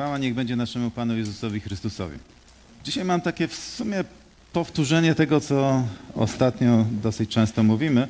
Chwała 0.00 0.18
niech 0.18 0.34
będzie 0.34 0.56
naszemu 0.56 0.90
Panu 0.90 1.16
Jezusowi 1.16 1.60
Chrystusowi. 1.60 2.18
Dzisiaj 2.84 3.04
mam 3.04 3.20
takie 3.20 3.48
w 3.48 3.54
sumie 3.54 4.04
powtórzenie 4.52 5.14
tego, 5.14 5.40
co 5.40 5.84
ostatnio 6.14 6.86
dosyć 7.02 7.30
często 7.30 7.62
mówimy. 7.62 8.08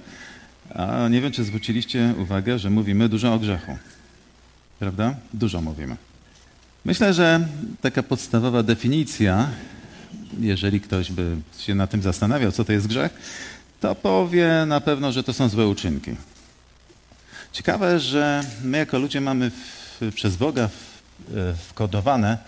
A 0.74 1.08
nie 1.08 1.20
wiem, 1.20 1.32
czy 1.32 1.44
zwróciliście 1.44 2.14
uwagę, 2.18 2.58
że 2.58 2.70
mówimy 2.70 3.08
dużo 3.08 3.34
o 3.34 3.38
grzechu. 3.38 3.76
Prawda? 4.78 5.14
Dużo 5.34 5.60
mówimy. 5.60 5.96
Myślę, 6.84 7.14
że 7.14 7.48
taka 7.80 8.02
podstawowa 8.02 8.62
definicja, 8.62 9.48
jeżeli 10.40 10.80
ktoś 10.80 11.12
by 11.12 11.36
się 11.58 11.74
na 11.74 11.86
tym 11.86 12.02
zastanawiał, 12.02 12.52
co 12.52 12.64
to 12.64 12.72
jest 12.72 12.86
grzech, 12.86 13.12
to 13.80 13.94
powie 13.94 14.64
na 14.66 14.80
pewno, 14.80 15.12
że 15.12 15.22
to 15.22 15.32
są 15.32 15.48
złe 15.48 15.68
uczynki. 15.68 16.10
Ciekawe, 17.52 18.00
że 18.00 18.44
my 18.64 18.78
jako 18.78 18.98
ludzie 18.98 19.20
mamy 19.20 19.50
w, 19.50 20.00
przez 20.14 20.36
Boga 20.36 20.68
wkodowane, 21.68 22.38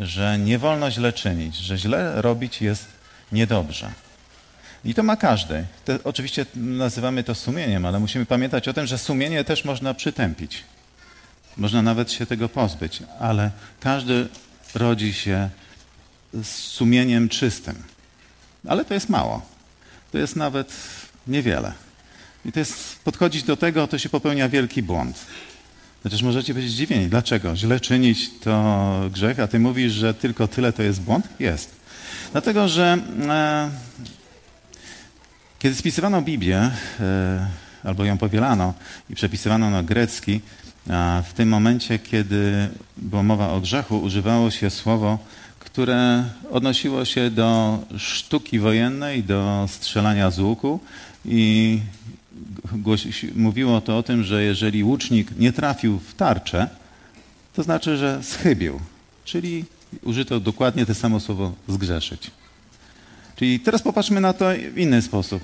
że 0.00 0.38
nie 0.38 0.58
wolno 0.58 0.90
źle 0.90 1.12
czynić, 1.12 1.56
że 1.56 1.78
źle 1.78 2.22
robić 2.22 2.62
jest 2.62 2.86
niedobrze. 3.32 3.90
I 4.84 4.94
to 4.94 5.02
ma 5.02 5.16
każdy. 5.16 5.64
To, 5.84 5.92
oczywiście 6.04 6.46
nazywamy 6.54 7.24
to 7.24 7.34
sumieniem, 7.34 7.86
ale 7.86 8.00
musimy 8.00 8.26
pamiętać 8.26 8.68
o 8.68 8.72
tym, 8.72 8.86
że 8.86 8.98
sumienie 8.98 9.44
też 9.44 9.64
można 9.64 9.94
przytępić. 9.94 10.64
Można 11.56 11.82
nawet 11.82 12.12
się 12.12 12.26
tego 12.26 12.48
pozbyć, 12.48 13.02
ale 13.20 13.50
każdy 13.80 14.28
rodzi 14.74 15.14
się 15.14 15.48
z 16.34 16.48
sumieniem 16.48 17.28
czystym. 17.28 17.82
Ale 18.68 18.84
to 18.84 18.94
jest 18.94 19.08
mało. 19.08 19.42
To 20.12 20.18
jest 20.18 20.36
nawet 20.36 20.72
niewiele. 21.26 21.72
I 22.44 22.52
to 22.52 22.58
jest, 22.58 22.98
podchodzić 23.04 23.42
do 23.42 23.56
tego, 23.56 23.86
to 23.86 23.98
się 23.98 24.08
popełnia 24.08 24.48
wielki 24.48 24.82
błąd. 24.82 25.26
Chociaż 26.02 26.22
możecie 26.22 26.54
być 26.54 26.70
zdziwieni. 26.70 27.06
Dlaczego? 27.06 27.56
Źle 27.56 27.80
czynić 27.80 28.30
to 28.38 29.10
grzech, 29.12 29.40
a 29.40 29.46
ty 29.46 29.58
mówisz, 29.58 29.92
że 29.92 30.14
tylko 30.14 30.48
tyle 30.48 30.72
to 30.72 30.82
jest 30.82 31.02
błąd? 31.02 31.28
Jest. 31.40 31.76
Dlatego, 32.32 32.68
że 32.68 32.98
e, 33.28 33.70
kiedy 35.58 35.74
spisywano 35.74 36.22
Biblię, 36.22 36.70
e, 37.00 37.46
albo 37.84 38.04
ją 38.04 38.18
powielano 38.18 38.74
i 39.10 39.14
przepisywano 39.14 39.70
na 39.70 39.82
grecki, 39.82 40.40
a 40.90 41.22
w 41.28 41.32
tym 41.32 41.48
momencie, 41.48 41.98
kiedy 41.98 42.68
była 42.96 43.22
mowa 43.22 43.48
o 43.50 43.60
grzechu, 43.60 43.98
używało 43.98 44.50
się 44.50 44.70
słowo, 44.70 45.18
które 45.58 46.24
odnosiło 46.50 47.04
się 47.04 47.30
do 47.30 47.78
sztuki 47.96 48.58
wojennej, 48.58 49.24
do 49.24 49.66
strzelania 49.68 50.30
z 50.30 50.38
łuku 50.38 50.80
i 51.24 51.80
mówiło 53.36 53.80
to 53.80 53.98
o 53.98 54.02
tym, 54.02 54.24
że 54.24 54.42
jeżeli 54.42 54.84
łucznik 54.84 55.38
nie 55.38 55.52
trafił 55.52 55.98
w 55.98 56.14
tarczę, 56.14 56.68
to 57.52 57.62
znaczy, 57.62 57.96
że 57.96 58.22
schybił. 58.22 58.80
Czyli 59.24 59.64
użyto 60.02 60.40
dokładnie 60.40 60.86
to 60.86 60.94
samo 60.94 61.20
słowo 61.20 61.52
zgrzeszyć. 61.68 62.30
Czyli 63.36 63.60
teraz 63.60 63.82
popatrzmy 63.82 64.20
na 64.20 64.32
to 64.32 64.46
w 64.74 64.78
inny 64.78 65.02
sposób. 65.02 65.42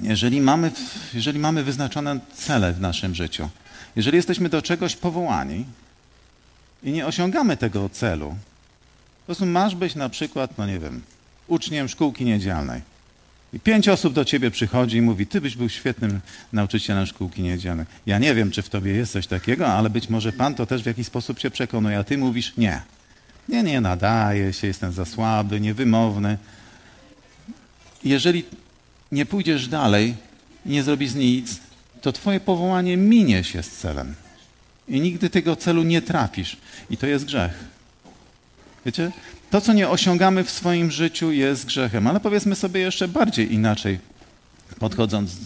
Jeżeli 0.00 0.40
mamy, 0.40 0.72
jeżeli 1.14 1.38
mamy 1.38 1.64
wyznaczone 1.64 2.20
cele 2.34 2.72
w 2.72 2.80
naszym 2.80 3.14
życiu, 3.14 3.48
jeżeli 3.96 4.16
jesteśmy 4.16 4.48
do 4.48 4.62
czegoś 4.62 4.96
powołani 4.96 5.64
i 6.82 6.92
nie 6.92 7.06
osiągamy 7.06 7.56
tego 7.56 7.88
celu, 7.88 8.28
po 9.20 9.26
prostu 9.26 9.46
masz 9.46 9.74
być 9.74 9.94
na 9.94 10.08
przykład, 10.08 10.58
no 10.58 10.66
nie 10.66 10.78
wiem, 10.78 11.02
uczniem 11.48 11.88
szkółki 11.88 12.24
niedzielnej. 12.24 12.91
I 13.52 13.60
pięć 13.60 13.88
osób 13.88 14.12
do 14.12 14.24
ciebie 14.24 14.50
przychodzi 14.50 14.96
i 14.96 15.02
mówi, 15.02 15.26
ty 15.26 15.40
byś 15.40 15.56
był 15.56 15.68
świetnym 15.68 16.20
nauczycielem 16.52 17.06
szkółki 17.06 17.42
niedzielnej. 17.42 17.86
Ja 18.06 18.18
nie 18.18 18.34
wiem, 18.34 18.50
czy 18.50 18.62
w 18.62 18.68
tobie 18.68 18.92
jest 18.92 19.12
coś 19.12 19.26
takiego, 19.26 19.66
ale 19.66 19.90
być 19.90 20.08
może 20.08 20.32
Pan 20.32 20.54
to 20.54 20.66
też 20.66 20.82
w 20.82 20.86
jakiś 20.86 21.06
sposób 21.06 21.38
się 21.38 21.50
przekonuje, 21.50 21.98
a 21.98 22.04
ty 22.04 22.18
mówisz 22.18 22.56
nie. 22.56 22.82
Nie, 23.48 23.62
nie 23.62 23.80
nadaje 23.80 24.52
się, 24.52 24.66
jestem 24.66 24.92
za 24.92 25.04
słaby, 25.04 25.60
niewymowny. 25.60 26.38
Jeżeli 28.04 28.44
nie 29.12 29.26
pójdziesz 29.26 29.68
dalej 29.68 30.14
nie 30.66 30.82
zrobisz 30.82 31.14
nic, 31.14 31.60
to 32.00 32.12
twoje 32.12 32.40
powołanie 32.40 32.96
minie 32.96 33.44
się 33.44 33.62
z 33.62 33.70
celem. 33.70 34.14
I 34.88 35.00
nigdy 35.00 35.30
tego 35.30 35.56
celu 35.56 35.82
nie 35.82 36.02
trafisz. 36.02 36.56
I 36.90 36.96
to 36.96 37.06
jest 37.06 37.24
grzech. 37.24 37.64
Wiecie? 38.86 39.12
To, 39.52 39.60
co 39.60 39.72
nie 39.72 39.88
osiągamy 39.88 40.44
w 40.44 40.50
swoim 40.50 40.90
życiu, 40.90 41.32
jest 41.32 41.66
grzechem. 41.66 42.06
Ale 42.06 42.20
powiedzmy 42.20 42.56
sobie 42.56 42.80
jeszcze 42.80 43.08
bardziej 43.08 43.54
inaczej, 43.54 43.98
podchodząc. 44.78 45.36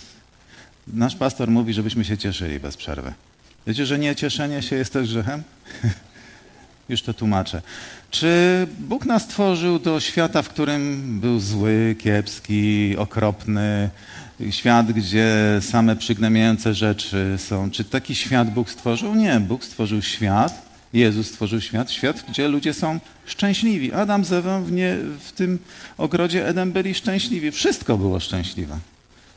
Nasz 0.86 1.16
pastor 1.16 1.50
mówi, 1.50 1.72
żebyśmy 1.72 2.04
się 2.04 2.18
cieszyli 2.18 2.60
bez 2.60 2.76
przerwy. 2.76 3.12
Wiecie, 3.66 3.86
że 3.86 3.98
nie 3.98 4.16
cieszenie 4.16 4.62
się 4.62 4.76
jest 4.76 4.92
też 4.92 5.08
grzechem? 5.08 5.42
Już 6.88 7.02
to 7.02 7.14
tłumaczę. 7.14 7.62
Czy 8.10 8.66
Bóg 8.78 9.06
nas 9.06 9.22
stworzył 9.22 9.78
do 9.78 10.00
świata, 10.00 10.42
w 10.42 10.48
którym 10.48 11.20
był 11.20 11.40
zły, 11.40 11.96
kiepski, 11.98 12.96
okropny, 12.96 13.90
świat, 14.50 14.92
gdzie 14.92 15.58
same 15.60 15.96
przygnębiające 15.96 16.74
rzeczy 16.74 17.34
są? 17.38 17.70
Czy 17.70 17.84
taki 17.84 18.14
świat 18.14 18.50
Bóg 18.50 18.70
stworzył? 18.70 19.14
Nie, 19.14 19.40
Bóg 19.40 19.64
stworzył 19.64 20.02
świat, 20.02 20.66
Jezus 20.92 21.26
stworzył 21.26 21.60
świat, 21.60 21.90
świat, 21.90 22.24
gdzie 22.28 22.48
ludzie 22.48 22.74
są 22.74 23.00
szczęśliwi. 23.26 23.92
Adam 23.92 24.24
z 24.24 24.32
Ewą 24.32 24.64
w, 24.64 24.72
nie, 24.72 24.96
w 25.20 25.32
tym 25.32 25.58
ogrodzie 25.98 26.48
Eden 26.48 26.72
byli 26.72 26.94
szczęśliwi. 26.94 27.50
Wszystko 27.50 27.98
było 27.98 28.20
szczęśliwe. 28.20 28.78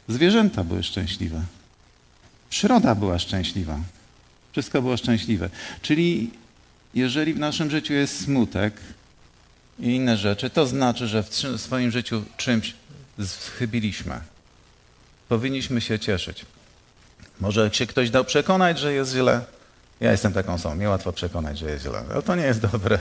Zwierzęta 0.07 0.63
były 0.63 0.83
szczęśliwe. 0.83 1.41
Przyroda 2.49 2.95
była 2.95 3.19
szczęśliwa. 3.19 3.79
Wszystko 4.51 4.81
było 4.81 4.97
szczęśliwe. 4.97 5.49
Czyli 5.81 6.31
jeżeli 6.93 7.33
w 7.33 7.39
naszym 7.39 7.71
życiu 7.71 7.93
jest 7.93 8.23
smutek 8.23 8.73
i 9.79 9.85
inne 9.87 10.17
rzeczy, 10.17 10.49
to 10.49 10.67
znaczy, 10.67 11.07
że 11.07 11.23
w 11.23 11.35
swoim 11.57 11.91
życiu 11.91 12.23
czymś 12.37 12.73
schybiliśmy. 13.25 14.19
Powinniśmy 15.29 15.81
się 15.81 15.99
cieszyć. 15.99 16.45
Może 17.39 17.69
się 17.73 17.87
ktoś 17.87 18.09
dał 18.09 18.25
przekonać, 18.25 18.79
że 18.79 18.93
jest 18.93 19.11
źle. 19.11 19.41
Ja 20.01 20.11
jestem 20.11 20.33
taką 20.33 20.53
osobą, 20.53 20.75
mnie 20.75 20.89
łatwo 20.89 21.13
przekonać, 21.13 21.57
że 21.57 21.71
jest 21.71 21.83
źle. 21.83 22.03
Ale 22.11 22.21
to 22.21 22.35
nie 22.35 22.43
jest 22.43 22.59
dobre. 22.59 22.99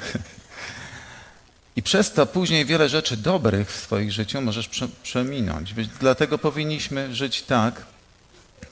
I 1.77 1.83
przez 1.83 2.13
to 2.13 2.27
później 2.27 2.65
wiele 2.65 2.89
rzeczy 2.89 3.17
dobrych 3.17 3.73
w 3.73 3.77
swoim 3.77 4.11
życiu 4.11 4.41
możesz 4.41 4.71
przeminąć. 5.03 5.75
Dlatego 6.01 6.39
powinniśmy 6.39 7.15
żyć 7.15 7.43
tak, 7.43 7.83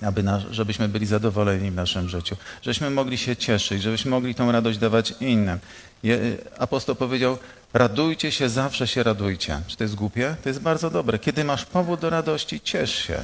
aby 0.02 0.22
na, 0.22 0.40
żebyśmy 0.50 0.88
byli 0.88 1.06
zadowoleni 1.06 1.70
w 1.70 1.74
naszym 1.74 2.08
życiu, 2.08 2.36
żebyśmy 2.62 2.90
mogli 2.90 3.18
się 3.18 3.36
cieszyć, 3.36 3.82
żebyśmy 3.82 4.10
mogli 4.10 4.34
tą 4.34 4.52
radość 4.52 4.78
dawać 4.78 5.14
innym. 5.20 5.58
Je, 6.02 6.18
apostoł 6.58 6.94
powiedział, 6.94 7.38
radujcie 7.74 8.32
się, 8.32 8.48
zawsze 8.48 8.86
się 8.86 9.02
radujcie. 9.02 9.60
Czy 9.66 9.76
to 9.76 9.84
jest 9.84 9.94
głupie? 9.94 10.36
To 10.42 10.48
jest 10.48 10.60
bardzo 10.60 10.90
dobre. 10.90 11.18
Kiedy 11.18 11.44
masz 11.44 11.64
powód 11.64 12.00
do 12.00 12.10
radości, 12.10 12.60
ciesz 12.60 12.94
się. 12.94 13.18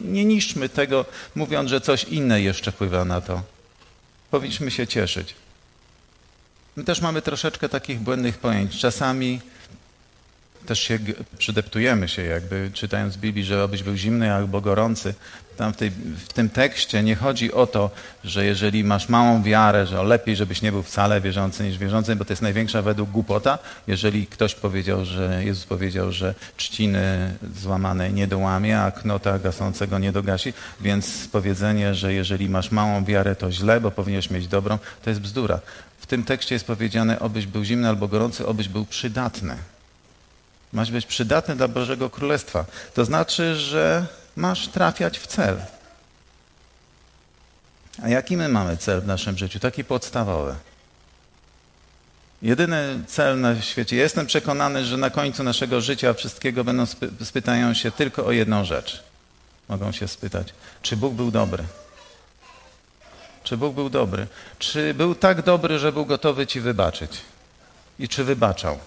Nie 0.00 0.24
niszczmy 0.24 0.68
tego, 0.68 1.04
mówiąc, 1.34 1.70
że 1.70 1.80
coś 1.80 2.04
inne 2.04 2.42
jeszcze 2.42 2.72
wpływa 2.72 3.04
na 3.04 3.20
to. 3.20 3.42
Powinniśmy 4.30 4.70
się 4.70 4.86
cieszyć. 4.86 5.34
My 6.76 6.84
też 6.84 7.00
mamy 7.00 7.22
troszeczkę 7.22 7.68
takich 7.68 8.00
błędnych 8.00 8.38
pojęć. 8.38 8.78
Czasami 8.78 9.40
też 10.68 10.80
się 10.80 10.98
przydeptujemy 11.38 12.08
się 12.08 12.22
jakby, 12.22 12.70
czytając 12.74 13.16
Biblii, 13.16 13.44
że 13.44 13.62
abyś 13.62 13.82
był 13.82 13.96
zimny 13.96 14.34
albo 14.34 14.60
gorący. 14.60 15.14
Tam 15.56 15.72
w, 15.72 15.76
tej, 15.76 15.90
w, 16.26 16.32
tym 16.32 16.48
tekście 16.48 17.02
nie 17.02 17.16
chodzi 17.16 17.52
o 17.52 17.66
to, 17.66 17.90
że 18.24 18.44
jeżeli 18.44 18.84
masz 18.84 19.08
małą 19.08 19.42
wiarę, 19.42 19.86
że 19.86 20.02
lepiej, 20.02 20.36
żebyś 20.36 20.62
nie 20.62 20.72
był 20.72 20.82
wcale 20.82 21.20
wierzący 21.20 21.64
niż 21.64 21.78
wierzący, 21.78 22.16
bo 22.16 22.24
to 22.24 22.32
jest 22.32 22.42
największa 22.42 22.82
według 22.82 23.10
głupota. 23.10 23.58
Jeżeli 23.86 24.26
ktoś 24.26 24.54
powiedział, 24.54 25.04
że 25.04 25.44
Jezus 25.44 25.64
powiedział, 25.64 26.12
że 26.12 26.34
trzciny 26.56 27.34
złamanej 27.56 28.12
nie 28.12 28.26
dołamie, 28.26 28.80
a 28.80 28.90
knota 28.90 29.38
gasącego 29.38 29.98
nie 29.98 30.12
dogasi, 30.12 30.52
więc 30.80 31.28
powiedzenie, 31.32 31.94
że 31.94 32.12
jeżeli 32.12 32.48
masz 32.48 32.70
małą 32.70 33.04
wiarę, 33.04 33.36
to 33.36 33.52
źle, 33.52 33.80
bo 33.80 33.90
powinieneś 33.90 34.30
mieć 34.30 34.48
dobrą, 34.48 34.78
to 35.02 35.10
jest 35.10 35.20
bzdura. 35.20 35.60
W 35.98 36.06
tym 36.06 36.24
tekście 36.24 36.54
jest 36.54 36.66
powiedziane, 36.66 37.20
obyś 37.20 37.46
był 37.46 37.64
zimny 37.64 37.88
albo 37.88 38.08
gorący, 38.08 38.46
obyś 38.46 38.68
był 38.68 38.84
przydatny. 38.84 39.56
Masz 40.72 40.90
być 40.90 41.06
przydatny 41.06 41.56
dla 41.56 41.68
Bożego 41.68 42.10
Królestwa. 42.10 42.64
To 42.94 43.04
znaczy, 43.04 43.56
że 43.56 44.06
masz 44.36 44.68
trafiać 44.68 45.18
w 45.18 45.26
cel. 45.26 45.60
A 48.02 48.08
jaki 48.08 48.36
my 48.36 48.48
mamy 48.48 48.76
cel 48.76 49.00
w 49.00 49.06
naszym 49.06 49.38
życiu? 49.38 49.60
Taki 49.60 49.84
podstawowy. 49.84 50.54
Jedyny 52.42 53.02
cel 53.06 53.40
na 53.40 53.62
świecie. 53.62 53.96
Ja 53.96 54.02
jestem 54.02 54.26
przekonany, 54.26 54.84
że 54.84 54.96
na 54.96 55.10
końcu 55.10 55.42
naszego 55.42 55.80
życia 55.80 56.14
wszystkiego 56.14 56.64
będą 56.64 56.86
spy 56.86 57.10
spytają 57.24 57.74
się 57.74 57.90
tylko 57.90 58.26
o 58.26 58.32
jedną 58.32 58.64
rzecz. 58.64 59.02
Mogą 59.68 59.92
się 59.92 60.08
spytać, 60.08 60.48
czy 60.82 60.96
Bóg 60.96 61.14
był 61.14 61.30
dobry? 61.30 61.64
Czy 63.44 63.56
Bóg 63.56 63.74
był 63.74 63.90
dobry? 63.90 64.26
Czy 64.58 64.94
był 64.94 65.14
tak 65.14 65.42
dobry, 65.42 65.78
że 65.78 65.92
był 65.92 66.06
gotowy 66.06 66.46
ci 66.46 66.60
wybaczyć? 66.60 67.10
I 67.98 68.08
czy 68.08 68.24
wybaczał? 68.24 68.78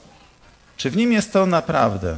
Czy 0.81 0.89
w 0.89 0.97
nim 0.97 1.11
jest 1.11 1.33
to 1.33 1.45
naprawdę? 1.45 2.17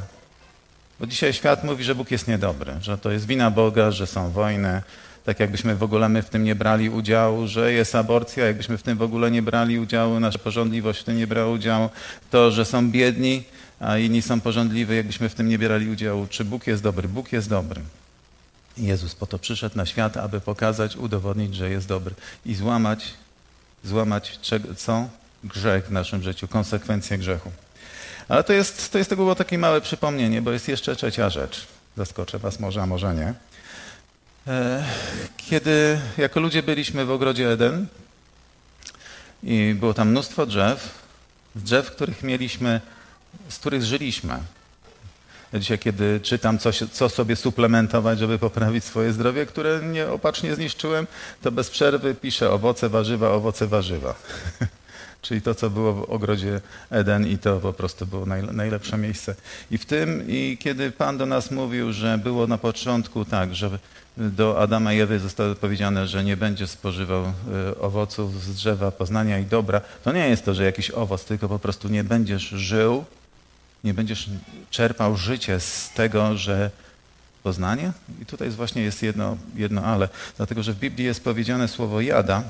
Bo 0.99 1.07
dzisiaj 1.07 1.33
świat 1.33 1.63
mówi, 1.63 1.83
że 1.83 1.95
Bóg 1.95 2.11
jest 2.11 2.27
niedobry, 2.27 2.73
że 2.81 2.97
to 2.97 3.11
jest 3.11 3.25
wina 3.25 3.51
Boga, 3.51 3.91
że 3.91 4.07
są 4.07 4.31
wojny, 4.31 4.81
tak 5.25 5.39
jakbyśmy 5.39 5.75
w 5.75 5.83
ogóle 5.83 6.09
my 6.09 6.21
w 6.21 6.29
tym 6.29 6.43
nie 6.43 6.55
brali 6.55 6.89
udziału, 6.89 7.47
że 7.47 7.73
jest 7.73 7.95
aborcja, 7.95 8.45
jakbyśmy 8.45 8.77
w 8.77 8.83
tym 8.83 8.97
w 8.97 9.01
ogóle 9.01 9.31
nie 9.31 9.41
brali 9.41 9.79
udziału, 9.79 10.19
nasza 10.19 10.39
porządliwość 10.39 10.99
w 11.01 11.03
tym 11.03 11.17
nie 11.17 11.27
brała 11.27 11.51
udziału, 11.51 11.89
to, 12.31 12.51
że 12.51 12.65
są 12.65 12.91
biedni, 12.91 13.43
a 13.79 13.97
inni 13.97 14.21
są 14.21 14.41
porządliwi, 14.41 14.95
jakbyśmy 14.95 15.29
w 15.29 15.35
tym 15.35 15.49
nie 15.49 15.59
brali 15.59 15.89
udziału. 15.89 16.27
Czy 16.29 16.45
Bóg 16.45 16.67
jest 16.67 16.83
dobry? 16.83 17.07
Bóg 17.07 17.31
jest 17.31 17.49
dobry. 17.49 17.81
Jezus 18.77 19.15
po 19.15 19.25
to 19.25 19.39
przyszedł 19.39 19.77
na 19.77 19.85
świat, 19.85 20.17
aby 20.17 20.41
pokazać, 20.41 20.95
udowodnić, 20.95 21.55
że 21.55 21.69
jest 21.69 21.87
dobry 21.87 22.15
i 22.45 22.55
złamać, 22.55 23.13
złamać 23.83 24.39
co? 24.77 25.09
Grzech 25.43 25.87
w 25.87 25.91
naszym 25.91 26.23
życiu, 26.23 26.47
konsekwencje 26.47 27.17
grzechu. 27.17 27.51
Ale 28.33 28.43
to 28.43 28.53
jest, 28.53 28.91
to 28.91 28.97
jest 28.97 29.09
to 29.09 29.15
było 29.15 29.35
takie 29.35 29.57
małe 29.57 29.81
przypomnienie, 29.81 30.41
bo 30.41 30.51
jest 30.51 30.67
jeszcze 30.67 30.95
trzecia 30.95 31.29
rzecz. 31.29 31.67
Zaskoczę 31.97 32.39
was 32.39 32.59
może, 32.59 32.81
a 32.81 32.85
może 32.85 33.15
nie. 33.15 33.33
E, 34.47 34.83
kiedy 35.37 35.99
jako 36.17 36.39
ludzie 36.39 36.63
byliśmy 36.63 37.05
w 37.05 37.11
ogrodzie 37.11 37.51
Eden 37.51 37.87
i 39.43 39.75
było 39.79 39.93
tam 39.93 40.09
mnóstwo 40.09 40.45
drzew, 40.45 40.89
drzew, 41.55 41.91
których 41.91 42.23
mieliśmy, 42.23 42.81
z 43.49 43.57
których 43.57 43.83
żyliśmy. 43.83 44.37
Dzisiaj, 45.53 45.79
kiedy 45.79 46.19
czytam, 46.19 46.59
co, 46.59 46.69
co, 46.91 47.09
sobie 47.09 47.35
suplementować, 47.35 48.19
żeby 48.19 48.39
poprawić 48.39 48.83
swoje 48.83 49.13
zdrowie, 49.13 49.45
które 49.45 49.81
nieopatrznie 49.83 50.55
zniszczyłem, 50.55 51.07
to 51.41 51.51
bez 51.51 51.69
przerwy 51.69 52.15
piszę 52.15 52.51
owoce, 52.51 52.89
warzywa, 52.89 53.29
owoce, 53.29 53.67
warzywa. 53.67 54.15
Czyli 55.23 55.41
to, 55.41 55.55
co 55.55 55.69
było 55.69 55.93
w 55.93 56.09
ogrodzie 56.09 56.61
Eden 56.89 57.27
i 57.27 57.37
to 57.37 57.59
po 57.59 57.73
prostu 57.73 58.05
było 58.05 58.25
najlepsze 58.51 58.97
miejsce. 58.97 59.35
I 59.71 59.77
w 59.77 59.85
tym, 59.85 60.23
i 60.27 60.57
kiedy 60.59 60.91
Pan 60.91 61.17
do 61.17 61.25
nas 61.25 61.51
mówił, 61.51 61.93
że 61.93 62.17
było 62.17 62.47
na 62.47 62.57
początku 62.57 63.25
tak, 63.25 63.55
że 63.55 63.79
do 64.17 64.59
Adama 64.61 64.93
i 64.93 64.99
Ewy 64.99 65.19
zostało 65.19 65.55
powiedziane, 65.55 66.07
że 66.07 66.23
nie 66.23 66.37
będzie 66.37 66.67
spożywał 66.67 67.23
e, 67.23 67.33
owoców 67.79 68.43
z 68.43 68.55
drzewa 68.55 68.91
poznania 68.91 69.39
i 69.39 69.45
dobra, 69.45 69.81
to 70.03 70.11
nie 70.11 70.29
jest 70.29 70.45
to, 70.45 70.53
że 70.53 70.63
jakiś 70.63 70.91
owoc, 70.91 71.25
tylko 71.25 71.49
po 71.49 71.59
prostu 71.59 71.87
nie 71.87 72.03
będziesz 72.03 72.43
żył, 72.43 73.05
nie 73.83 73.93
będziesz 73.93 74.29
czerpał 74.69 75.17
życie 75.17 75.59
z 75.59 75.89
tego, 75.95 76.37
że 76.37 76.71
poznanie. 77.43 77.91
I 78.21 78.25
tutaj 78.25 78.49
właśnie 78.49 78.81
jest 78.81 79.03
jedno, 79.03 79.37
jedno 79.55 79.83
ale, 79.83 80.09
dlatego 80.37 80.63
że 80.63 80.73
w 80.73 80.79
Biblii 80.79 81.05
jest 81.05 81.23
powiedziane 81.23 81.67
słowo 81.67 82.01
jada, 82.01 82.43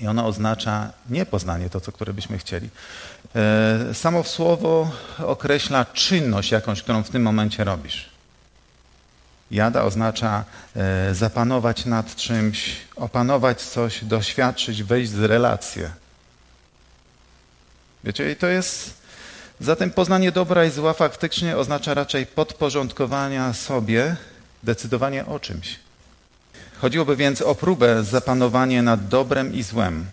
i 0.00 0.06
ono 0.06 0.26
oznacza 0.26 0.90
niepoznanie, 1.10 1.70
to, 1.70 1.80
co, 1.80 1.92
które 1.92 2.12
byśmy 2.12 2.38
chcieli. 2.38 2.68
E, 3.34 3.94
samo 3.94 4.24
słowo 4.24 4.90
określa 5.18 5.84
czynność 5.84 6.50
jakąś, 6.50 6.82
którą 6.82 7.02
w 7.02 7.10
tym 7.10 7.22
momencie 7.22 7.64
robisz. 7.64 8.10
Jada 9.50 9.82
oznacza 9.82 10.44
e, 10.76 11.14
zapanować 11.14 11.84
nad 11.84 12.16
czymś, 12.16 12.76
opanować 12.96 13.62
coś, 13.62 14.04
doświadczyć, 14.04 14.82
wejść 14.82 15.10
z 15.10 15.20
relacje. 15.20 15.90
Wiecie, 18.04 18.32
i 18.32 18.36
to 18.36 18.46
jest. 18.46 19.02
Zatem 19.60 19.90
poznanie 19.90 20.32
dobra 20.32 20.64
i 20.64 20.70
zła 20.70 20.92
faktycznie 20.92 21.56
oznacza 21.56 21.94
raczej 21.94 22.26
podporządkowania 22.26 23.52
sobie, 23.52 24.16
decydowanie 24.62 25.26
o 25.26 25.40
czymś. 25.40 25.78
Chodziłoby 26.82 27.16
więc 27.16 27.42
o 27.42 27.54
próbę 27.54 28.04
zapanowania 28.04 28.82
nad 28.82 29.08
dobrem 29.08 29.54
i 29.54 29.62
złem. 29.62 30.06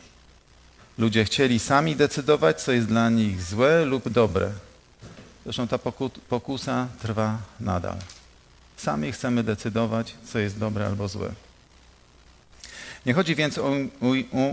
Ludzie 0.98 1.26
chcieli 1.26 1.60
sami 1.60 1.96
decydować, 1.96 2.62
co 2.62 2.72
jest 2.72 2.88
dla 2.88 3.10
nich 3.10 3.44
złe 3.44 3.86
lub 3.86 4.10
dobre. 4.10 4.50
Zresztą 5.44 5.68
ta 5.68 5.80
pokusa 6.30 6.88
trwa 7.02 7.38
nadal. 7.60 7.98
Sami 8.78 9.12
chcemy 9.12 9.44
decydować, 9.44 10.16
co 10.26 10.40
jest 10.40 10.60
dobre 10.60 10.86
albo 10.86 11.08
złe. 11.08 11.32
Nie 13.06 13.14
chodzi 13.14 13.36
więc 13.36 13.58
o, 13.58 13.72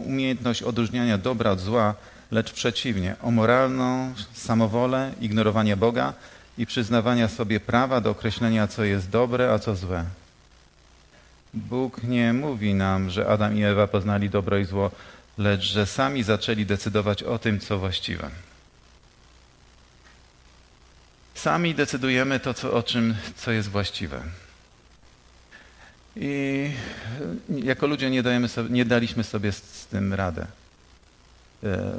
umiejętność 0.07 0.63
odróżniania 0.63 1.19
dobra 1.19 1.51
od 1.51 1.61
zła, 1.61 1.95
lecz 2.31 2.53
przeciwnie, 2.53 3.17
o 3.23 3.31
moralną 3.31 4.15
samowolę, 4.35 5.13
ignorowanie 5.21 5.77
Boga 5.77 6.13
i 6.59 6.67
przyznawania 6.67 7.29
sobie 7.29 7.61
prawa 7.61 8.01
do 8.01 8.11
określenia, 8.11 8.67
co 8.67 8.85
jest 8.85 9.11
dobre, 9.11 9.53
a 9.53 9.59
co 9.59 9.77
złe. 9.77 10.05
Bóg 11.55 12.03
nie 12.03 12.33
mówi 12.33 12.75
nam, 12.75 13.11
że 13.11 13.29
Adam 13.29 13.57
i 13.57 13.65
Ewa 13.65 13.87
poznali 13.87 14.31
dobro 14.31 14.59
i 14.59 14.65
zło, 14.65 14.91
lecz 15.39 15.63
że 15.63 15.87
sami 15.87 16.23
zaczęli 16.23 16.67
decydować 16.67 17.23
o 17.23 17.39
tym, 17.39 17.61
co 17.61 17.79
właściwe. 17.79 18.31
Sami 21.35 21.75
decydujemy 21.75 22.41
to, 22.41 22.55
co, 22.55 22.73
o 22.73 22.83
czym, 22.83 23.15
co 23.37 23.53
jest 23.53 23.69
właściwe. 23.69 24.23
I 26.17 26.71
jako 27.49 27.87
ludzie 27.87 28.11
nie, 28.11 28.23
dajemy 28.23 28.49
sobie, 28.49 28.71
nie 28.71 28.85
daliśmy 28.85 29.25
sobie 29.25 29.53
z, 29.53 29.87
tym 29.91 30.15
radę. 30.15 30.47
E. 31.65 31.93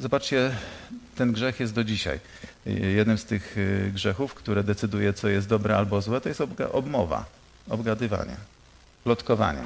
Zobaczcie, 0.00 0.50
ten 1.16 1.32
grzech 1.32 1.60
jest 1.60 1.74
do 1.74 1.84
dzisiaj. 1.84 2.20
Jednym 2.66 3.18
z 3.18 3.24
tych 3.24 3.56
e, 3.58 3.90
grzechów, 3.90 4.34
które 4.34 4.64
decyduje, 4.64 5.12
co 5.12 5.28
jest 5.28 5.48
dobre 5.48 5.76
albo 5.76 6.00
złe, 6.00 6.20
to 6.20 6.28
jest 6.28 6.40
obmowa 6.72 7.37
obgadywanie, 7.70 8.36
plotkowanie. 9.04 9.62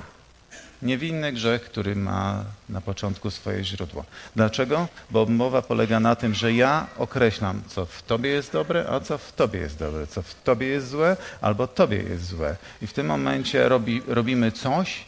Niewinny 0.83 1.33
grzech, 1.33 1.63
który 1.63 1.97
ma 1.97 2.45
na 2.69 2.81
początku 2.81 3.31
swoje 3.31 3.65
źródło. 3.65 4.05
Dlaczego? 4.37 4.89
Bo 5.11 5.27
mowa 5.27 5.63
polega 5.63 6.01
na 6.01 6.17
tym, 6.17 6.35
że 6.35 6.53
ja 6.53 6.87
określam, 6.99 7.63
co 7.69 7.87
w 7.87 8.03
tobie 8.03 8.31
jest 8.31 8.53
dobre, 8.53 8.87
a 8.89 9.01
co 9.01 9.19
w 9.19 9.33
tobie 9.33 9.61
jest 9.61 9.79
dobre, 9.79 10.07
co 10.07 10.23
w 10.23 10.35
tobie 10.35 10.67
jest 10.67 10.89
złe, 10.89 11.17
albo 11.41 11.67
tobie 11.67 11.97
jest 11.97 12.27
złe. 12.27 12.57
I 12.83 12.87
w 12.87 12.93
tym 12.93 13.07
momencie 13.07 13.69
robi, 13.69 14.03
robimy 14.07 14.53
coś, 14.53 15.05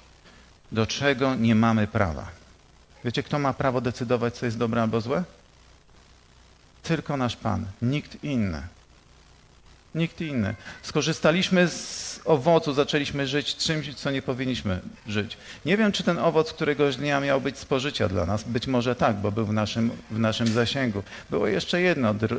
do 0.73 0.87
czego 0.87 1.35
nie 1.35 1.55
mamy 1.55 1.87
prawa. 1.87 2.27
Wiecie, 3.05 3.23
kto 3.23 3.39
ma 3.39 3.55
prawo 3.55 3.81
decydować, 3.81 4.35
co 4.35 4.47
jest 4.47 4.59
dobre 4.59 4.83
albo 4.83 5.01
złe? 5.01 5.25
Tylko 6.83 7.17
nasz 7.17 7.37
Pan, 7.37 7.67
nikt 7.83 8.25
inny. 8.25 8.63
Nikt 9.95 10.21
inny. 10.21 10.55
Skorzystaliśmy 10.83 11.69
z 11.69 12.21
owocu, 12.25 12.73
zaczęliśmy 12.73 13.27
żyć 13.27 13.57
czymś, 13.57 13.95
co 13.95 14.11
nie 14.11 14.23
powinniśmy 14.23 14.81
żyć. 15.07 15.37
Nie 15.65 15.77
wiem, 15.77 15.93
czy 15.93 16.03
ten 16.03 16.19
owoc 16.19 16.53
któregoś 16.53 16.97
dnia 16.97 17.21
miał 17.21 17.41
być 17.41 17.59
spożycia 17.59 18.09
dla 18.09 18.27
nas. 18.27 18.45
Być 18.45 18.67
może 18.67 18.97
tak, 18.97 19.17
bo 19.17 19.33
był 19.33 19.47
w 19.47 19.53
naszym, 19.53 19.91
w 20.11 20.19
naszym 20.19 20.47
zasięgu. 20.47 21.03
Było 21.31 21.47
jeszcze 21.47 21.81
jedno, 21.81 22.15
dr, 22.15 22.39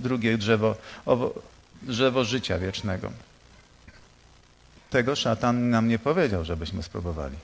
drugie 0.00 0.38
drzewo, 0.38 0.76
owo, 1.06 1.34
drzewo 1.82 2.24
życia 2.24 2.58
wiecznego. 2.58 3.12
Tego 4.90 5.16
szatan 5.16 5.70
nam 5.70 5.88
nie 5.88 5.98
powiedział, 5.98 6.44
żebyśmy 6.44 6.82
spróbowali. 6.82 7.36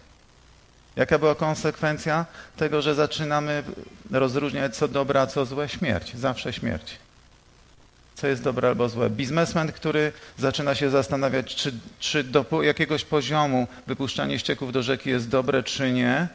Jaka 0.96 1.18
była 1.18 1.34
konsekwencja 1.34 2.26
tego, 2.56 2.82
że 2.82 2.94
zaczynamy 2.94 3.62
rozróżniać 4.10 4.76
co 4.76 4.88
dobre, 4.88 5.20
a 5.20 5.26
co 5.26 5.46
złe? 5.46 5.68
Śmierć. 5.68 6.16
Zawsze 6.16 6.52
śmierć 6.52 7.03
co 8.14 8.26
jest 8.26 8.42
dobre 8.42 8.68
albo 8.68 8.88
złe. 8.88 9.10
Biznesmen, 9.10 9.72
który 9.72 10.12
zaczyna 10.38 10.74
się 10.74 10.90
zastanawiać, 10.90 11.54
czy, 11.54 11.72
czy 11.98 12.24
do 12.24 12.62
jakiegoś 12.62 13.04
poziomu 13.04 13.66
wypuszczanie 13.86 14.38
ścieków 14.38 14.72
do 14.72 14.82
rzeki 14.82 15.10
jest 15.10 15.28
dobre, 15.28 15.62
czy 15.62 15.92
nie, 15.92 16.28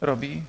robi 0.00 0.42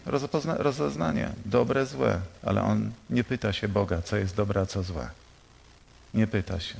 rozeznanie. 0.46 1.30
Dobre, 1.46 1.86
złe. 1.86 2.20
Ale 2.44 2.62
on 2.62 2.92
nie 3.10 3.24
pyta 3.24 3.54
się 3.54 3.68
Boga, 3.68 4.02
co 4.02 4.18
jest 4.18 4.36
dobre, 4.36 4.62
a 4.62 4.66
co 4.66 4.84
złe. 4.84 5.10
Nie 6.14 6.28
pyta 6.28 6.60
się. 6.60 6.76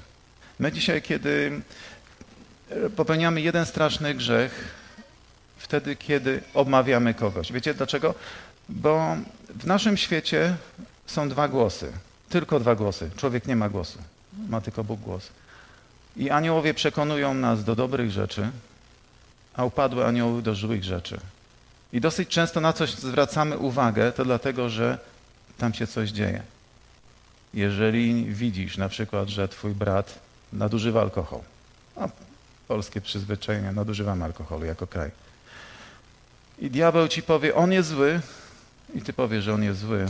My 0.60 0.72
dzisiaj, 0.72 1.02
kiedy 1.02 1.62
popełniamy 2.96 3.42
jeden 3.42 3.66
straszny 3.66 4.14
grzech, 4.14 4.76
wtedy, 5.58 5.96
kiedy 5.96 6.42
obmawiamy 6.54 7.14
kogoś. 7.14 7.52
Wiecie 7.52 7.74
dlaczego? 7.74 8.16
Bo 8.70 9.16
w 9.50 9.66
naszym 9.66 9.98
świecie 9.98 10.56
są 11.06 11.30
dwa 11.30 11.48
głosy. 11.48 11.92
Tylko 12.30 12.60
dwa 12.60 12.76
głosy. 12.76 13.10
Człowiek 13.16 13.48
nie 13.48 13.56
ma 13.56 13.70
głosu. 13.70 14.00
Ma 14.50 14.62
tylko 14.62 14.84
Bóg 14.84 15.00
głos. 15.00 15.30
I 16.18 16.30
aniołowie 16.30 16.74
przekonują 16.74 17.34
nas 17.34 17.64
do 17.64 17.76
dobrych 17.76 18.12
rzeczy, 18.12 18.50
a 19.54 19.66
upadłe 19.66 20.06
anioły 20.06 20.42
do 20.42 20.56
złych 20.56 20.84
rzeczy. 20.84 21.20
I 21.94 22.02
dosyć 22.02 22.30
często 22.30 22.62
na 22.62 22.74
coś 22.74 22.96
zwracamy 22.96 23.58
uwagę, 23.58 24.12
to 24.12 24.26
dlatego, 24.26 24.70
że 24.70 24.98
tam 25.58 25.74
się 25.74 25.88
coś 25.88 26.10
dzieje. 26.10 26.42
Jeżeli 27.54 28.26
widzisz 28.26 28.78
na 28.78 28.90
przykład, 28.90 29.30
że 29.30 29.48
twój 29.48 29.72
brat 29.72 30.20
nadużywa 30.54 31.02
alkohol, 31.02 31.42
a 31.96 32.08
polskie 32.68 33.02
przyzwyczajenie, 33.02 33.72
nadużywamy 33.72 34.26
alkoholu 34.26 34.66
jako 34.66 34.88
kraj. 34.88 35.12
I 36.60 36.70
diabeł 36.70 37.08
ci 37.08 37.24
powie, 37.24 37.56
on 37.56 37.72
jest 37.72 37.90
zły, 37.90 38.22
i 38.94 39.02
ty 39.02 39.14
powiesz, 39.14 39.44
że 39.44 39.54
on 39.54 39.64
jest 39.64 39.80
zły, 39.80 40.06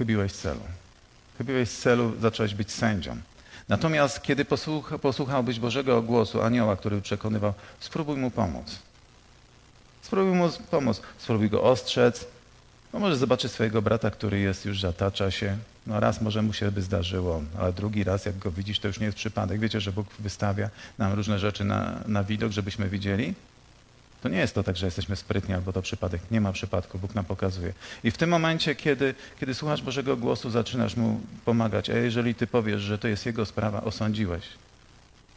chybiłeś 0.00 0.32
celu. 0.32 0.60
Chybiłeś 1.38 1.70
celu, 1.70 2.12
zacząłeś 2.20 2.54
być 2.54 2.72
sędzią. 2.72 3.16
Natomiast 3.68 4.22
kiedy 4.22 4.44
posłucha, 4.44 4.98
posłuchałbyś 4.98 5.60
Bożego 5.60 6.02
głosu, 6.02 6.42
anioła, 6.42 6.76
który 6.76 7.00
przekonywał, 7.00 7.52
spróbuj 7.80 8.16
mu 8.16 8.30
pomóc. 8.30 8.78
Spróbuj 10.02 10.34
mu 10.34 10.50
pomóc. 10.70 11.02
Spróbuj 11.18 11.50
go 11.50 11.62
ostrzec, 11.62 12.26
No 12.92 13.00
może 13.00 13.16
zobaczy 13.16 13.48
swojego 13.48 13.82
brata, 13.82 14.10
który 14.10 14.38
jest 14.40 14.64
już, 14.64 14.80
zatacza 14.80 15.30
się. 15.30 15.56
No 15.86 16.00
raz 16.00 16.20
może 16.20 16.42
mu 16.42 16.52
się 16.52 16.72
by 16.72 16.82
zdarzyło, 16.82 17.42
ale 17.58 17.72
drugi 17.72 18.04
raz, 18.04 18.26
jak 18.26 18.38
go 18.38 18.50
widzisz, 18.50 18.80
to 18.80 18.88
już 18.88 19.00
nie 19.00 19.06
jest 19.06 19.18
przypadek. 19.18 19.60
Wiecie, 19.60 19.80
że 19.80 19.92
Bóg 19.92 20.06
wystawia 20.18 20.70
nam 20.98 21.12
różne 21.12 21.38
rzeczy 21.38 21.64
na, 21.64 22.00
na 22.06 22.24
widok, 22.24 22.52
żebyśmy 22.52 22.88
widzieli? 22.88 23.34
To 24.22 24.28
nie 24.28 24.38
jest 24.38 24.54
to 24.54 24.62
tak, 24.62 24.76
że 24.76 24.86
jesteśmy 24.86 25.16
sprytni 25.16 25.54
albo 25.54 25.72
to 25.72 25.82
przypadek. 25.82 26.20
Nie 26.30 26.40
ma 26.40 26.52
przypadku, 26.52 26.98
Bóg 26.98 27.14
nam 27.14 27.24
pokazuje. 27.24 27.72
I 28.04 28.10
w 28.10 28.18
tym 28.18 28.30
momencie, 28.30 28.74
kiedy, 28.74 29.14
kiedy 29.40 29.54
słuchasz 29.54 29.82
Bożego 29.82 30.16
głosu, 30.16 30.50
zaczynasz 30.50 30.96
mu 30.96 31.20
pomagać. 31.44 31.90
A 31.90 31.96
jeżeli 31.96 32.34
ty 32.34 32.46
powiesz, 32.46 32.82
że 32.82 32.98
to 32.98 33.08
jest 33.08 33.26
jego 33.26 33.46
sprawa, 33.46 33.82
osądziłeś. 33.82 34.44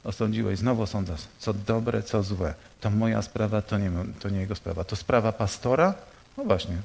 Osądziłeś, 0.03 0.59
znowu 0.59 0.81
osądzasz, 0.81 1.21
co 1.39 1.53
dobre, 1.53 2.03
co 2.03 2.23
złe. 2.23 2.53
To 2.81 2.89
moja 2.89 3.21
sprawa, 3.21 3.61
to 3.61 3.77
nie, 3.77 3.91
to 4.19 4.29
nie 4.29 4.39
jego 4.39 4.55
sprawa. 4.55 4.83
To 4.83 4.95
sprawa 4.95 5.31
pastora? 5.31 5.93
No 6.37 6.43
właśnie. 6.43 6.77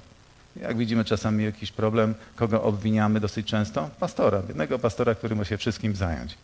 Jak 0.60 0.76
widzimy 0.76 1.04
czasami 1.04 1.44
jakiś 1.44 1.72
problem, 1.72 2.14
kogo 2.36 2.62
obwiniamy 2.62 3.20
dosyć 3.20 3.46
często? 3.46 3.90
Pastora, 4.00 4.42
jednego 4.48 4.78
pastora, 4.78 5.14
który 5.14 5.36
ma 5.36 5.44
się 5.44 5.56
wszystkim 5.56 5.96
zająć 5.96 6.36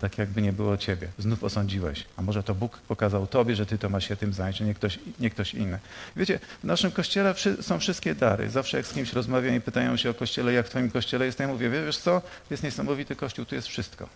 tak 0.00 0.18
jakby 0.18 0.42
nie 0.42 0.52
było 0.52 0.76
ciebie. 0.76 1.08
Znów 1.18 1.44
osądziłeś. 1.44 2.04
A 2.16 2.22
może 2.22 2.42
to 2.42 2.54
Bóg 2.54 2.78
pokazał 2.78 3.26
tobie, 3.26 3.56
że 3.56 3.66
ty 3.66 3.78
to 3.78 3.88
masz 3.88 4.08
się 4.08 4.16
tym 4.16 4.32
zająć, 4.32 4.62
a 4.62 4.64
nie 4.64 4.74
ktoś, 4.74 4.98
nie 5.20 5.30
ktoś 5.30 5.54
inny. 5.54 5.78
Wiecie, 6.16 6.40
w 6.62 6.64
naszym 6.64 6.90
kościele 6.90 7.34
są 7.60 7.78
wszystkie 7.78 8.14
dary. 8.14 8.50
Zawsze 8.50 8.76
jak 8.76 8.86
z 8.86 8.92
kimś 8.92 9.12
rozmawiam 9.12 9.54
i 9.54 9.60
pytają 9.60 9.96
się 9.96 10.10
o 10.10 10.14
kościele, 10.14 10.52
jak 10.52 10.66
w 10.66 10.70
twoim 10.70 10.90
kościele 10.90 11.26
jest, 11.26 11.40
ja 11.40 11.48
mówię, 11.48 11.70
wiesz 11.70 11.98
co, 11.98 12.22
jest 12.50 12.62
niesamowity 12.62 13.16
kościół, 13.16 13.44
tu 13.44 13.54
jest 13.54 13.68
wszystko. 13.68 14.08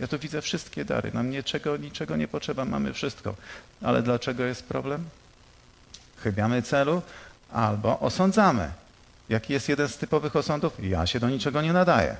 Ja 0.00 0.06
tu 0.08 0.18
widzę 0.18 0.42
wszystkie 0.42 0.84
dary. 0.84 1.10
Nam 1.14 1.30
niczego, 1.30 1.76
niczego 1.76 2.16
nie 2.16 2.28
potrzeba, 2.28 2.64
mamy 2.64 2.92
wszystko. 2.92 3.34
Ale 3.82 4.02
dlaczego 4.02 4.44
jest 4.44 4.64
problem? 4.64 5.04
Chybiamy 6.16 6.62
celu 6.62 7.02
albo 7.52 8.00
osądzamy. 8.00 8.70
Jaki 9.28 9.52
jest 9.52 9.68
jeden 9.68 9.88
z 9.88 9.96
typowych 9.96 10.36
osądów? 10.36 10.72
Ja 10.82 11.06
się 11.06 11.20
do 11.20 11.30
niczego 11.30 11.62
nie 11.62 11.72
nadaję. 11.72 12.16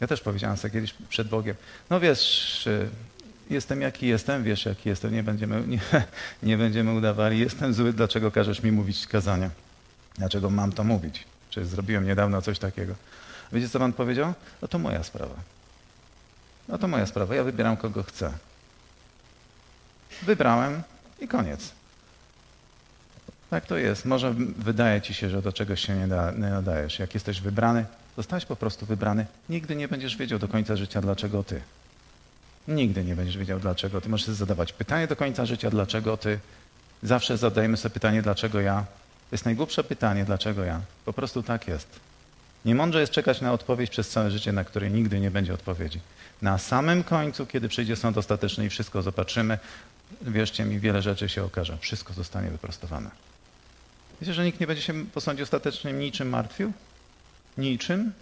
Ja 0.00 0.06
też 0.06 0.20
powiedziałem 0.20 0.56
sobie 0.56 0.72
kiedyś 0.72 0.94
przed 1.08 1.28
Bogiem, 1.28 1.56
no 1.90 2.00
wiesz, 2.00 2.68
jestem 3.50 3.80
jaki 3.82 4.06
jestem, 4.06 4.44
wiesz 4.44 4.64
jaki 4.64 4.88
jestem, 4.88 5.12
nie 5.12 5.22
będziemy, 5.22 5.66
nie, 5.66 5.80
nie 6.42 6.56
będziemy 6.56 6.92
udawali, 6.92 7.38
jestem 7.38 7.74
zły, 7.74 7.92
dlaczego 7.92 8.30
każesz 8.30 8.62
mi 8.62 8.72
mówić 8.72 9.06
kazania? 9.06 9.50
Dlaczego 10.18 10.50
mam 10.50 10.72
to 10.72 10.84
mówić? 10.84 11.24
Czy 11.50 11.66
zrobiłem 11.66 12.06
niedawno 12.06 12.42
coś 12.42 12.58
takiego? 12.58 12.94
Wiecie, 13.52 13.68
co 13.68 13.78
pan 13.78 13.92
powiedział? 13.92 14.34
No 14.62 14.68
to 14.68 14.78
moja 14.78 15.02
sprawa. 15.02 15.34
No 16.68 16.78
to 16.78 16.88
moja 16.88 17.06
sprawa, 17.06 17.34
ja 17.34 17.44
wybieram 17.44 17.76
kogo 17.76 18.02
chcę. 18.02 18.32
Wybrałem 20.22 20.82
i 21.20 21.28
koniec. 21.28 21.72
Tak 23.50 23.66
to 23.66 23.76
jest. 23.76 24.04
Może 24.04 24.34
wydaje 24.58 25.00
ci 25.00 25.14
się, 25.14 25.30
że 25.30 25.42
do 25.42 25.52
czegoś 25.52 25.86
się 25.86 25.96
nie, 25.96 26.08
da, 26.08 26.30
nie 26.30 26.50
nadajesz. 26.50 26.98
Jak 26.98 27.14
jesteś 27.14 27.40
wybrany, 27.40 27.84
Zostałeś 28.16 28.44
po 28.44 28.56
prostu 28.56 28.86
wybrany. 28.86 29.26
Nigdy 29.48 29.76
nie 29.76 29.88
będziesz 29.88 30.16
wiedział 30.16 30.38
do 30.38 30.48
końca 30.48 30.76
życia, 30.76 31.00
dlaczego 31.00 31.44
ty. 31.44 31.60
Nigdy 32.68 33.04
nie 33.04 33.16
będziesz 33.16 33.38
wiedział, 33.38 33.60
dlaczego 33.60 34.00
ty. 34.00 34.08
Możesz 34.08 34.26
zadawać 34.26 34.72
pytanie 34.72 35.06
do 35.06 35.16
końca 35.16 35.46
życia, 35.46 35.70
dlaczego 35.70 36.16
ty. 36.16 36.38
Zawsze 37.02 37.38
zadajemy 37.38 37.76
sobie 37.76 37.92
pytanie, 37.92 38.22
dlaczego 38.22 38.60
ja. 38.60 38.84
To 39.30 39.34
jest 39.34 39.44
najgłupsze 39.44 39.84
pytanie, 39.84 40.24
dlaczego 40.24 40.64
ja. 40.64 40.80
Po 41.04 41.12
prostu 41.12 41.42
tak 41.42 41.68
jest. 41.68 42.00
Niemądrze 42.64 43.00
jest 43.00 43.12
czekać 43.12 43.40
na 43.40 43.52
odpowiedź 43.52 43.90
przez 43.90 44.08
całe 44.08 44.30
życie, 44.30 44.52
na 44.52 44.64
której 44.64 44.90
nigdy 44.90 45.20
nie 45.20 45.30
będzie 45.30 45.54
odpowiedzi. 45.54 46.00
Na 46.42 46.58
samym 46.58 47.04
końcu, 47.04 47.46
kiedy 47.46 47.68
przyjdzie 47.68 47.96
sąd 47.96 48.18
ostateczny 48.18 48.64
i 48.66 48.68
wszystko 48.68 49.02
zobaczymy, 49.02 49.58
wierzcie 50.22 50.64
mi, 50.64 50.80
wiele 50.80 51.02
rzeczy 51.02 51.28
się 51.28 51.44
okaże. 51.44 51.78
Wszystko 51.80 52.12
zostanie 52.12 52.50
wyprostowane. 52.50 53.10
Wiecie, 54.20 54.34
że 54.34 54.44
nikt 54.44 54.60
nie 54.60 54.66
będzie 54.66 54.82
się 54.82 55.06
po 55.06 55.20
sądzie 55.20 55.42
ostatecznym 55.42 55.98
niczym 55.98 56.28
martwił? 56.28 56.72
Niczym? 57.58 58.12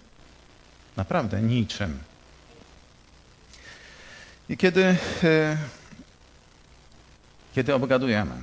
Naprawdę 0.96 1.42
niczym. 1.42 1.98
I 4.48 4.56
kiedy, 4.56 4.96
e, 5.24 5.56
kiedy 7.54 7.74
obgadujemy, 7.74 8.34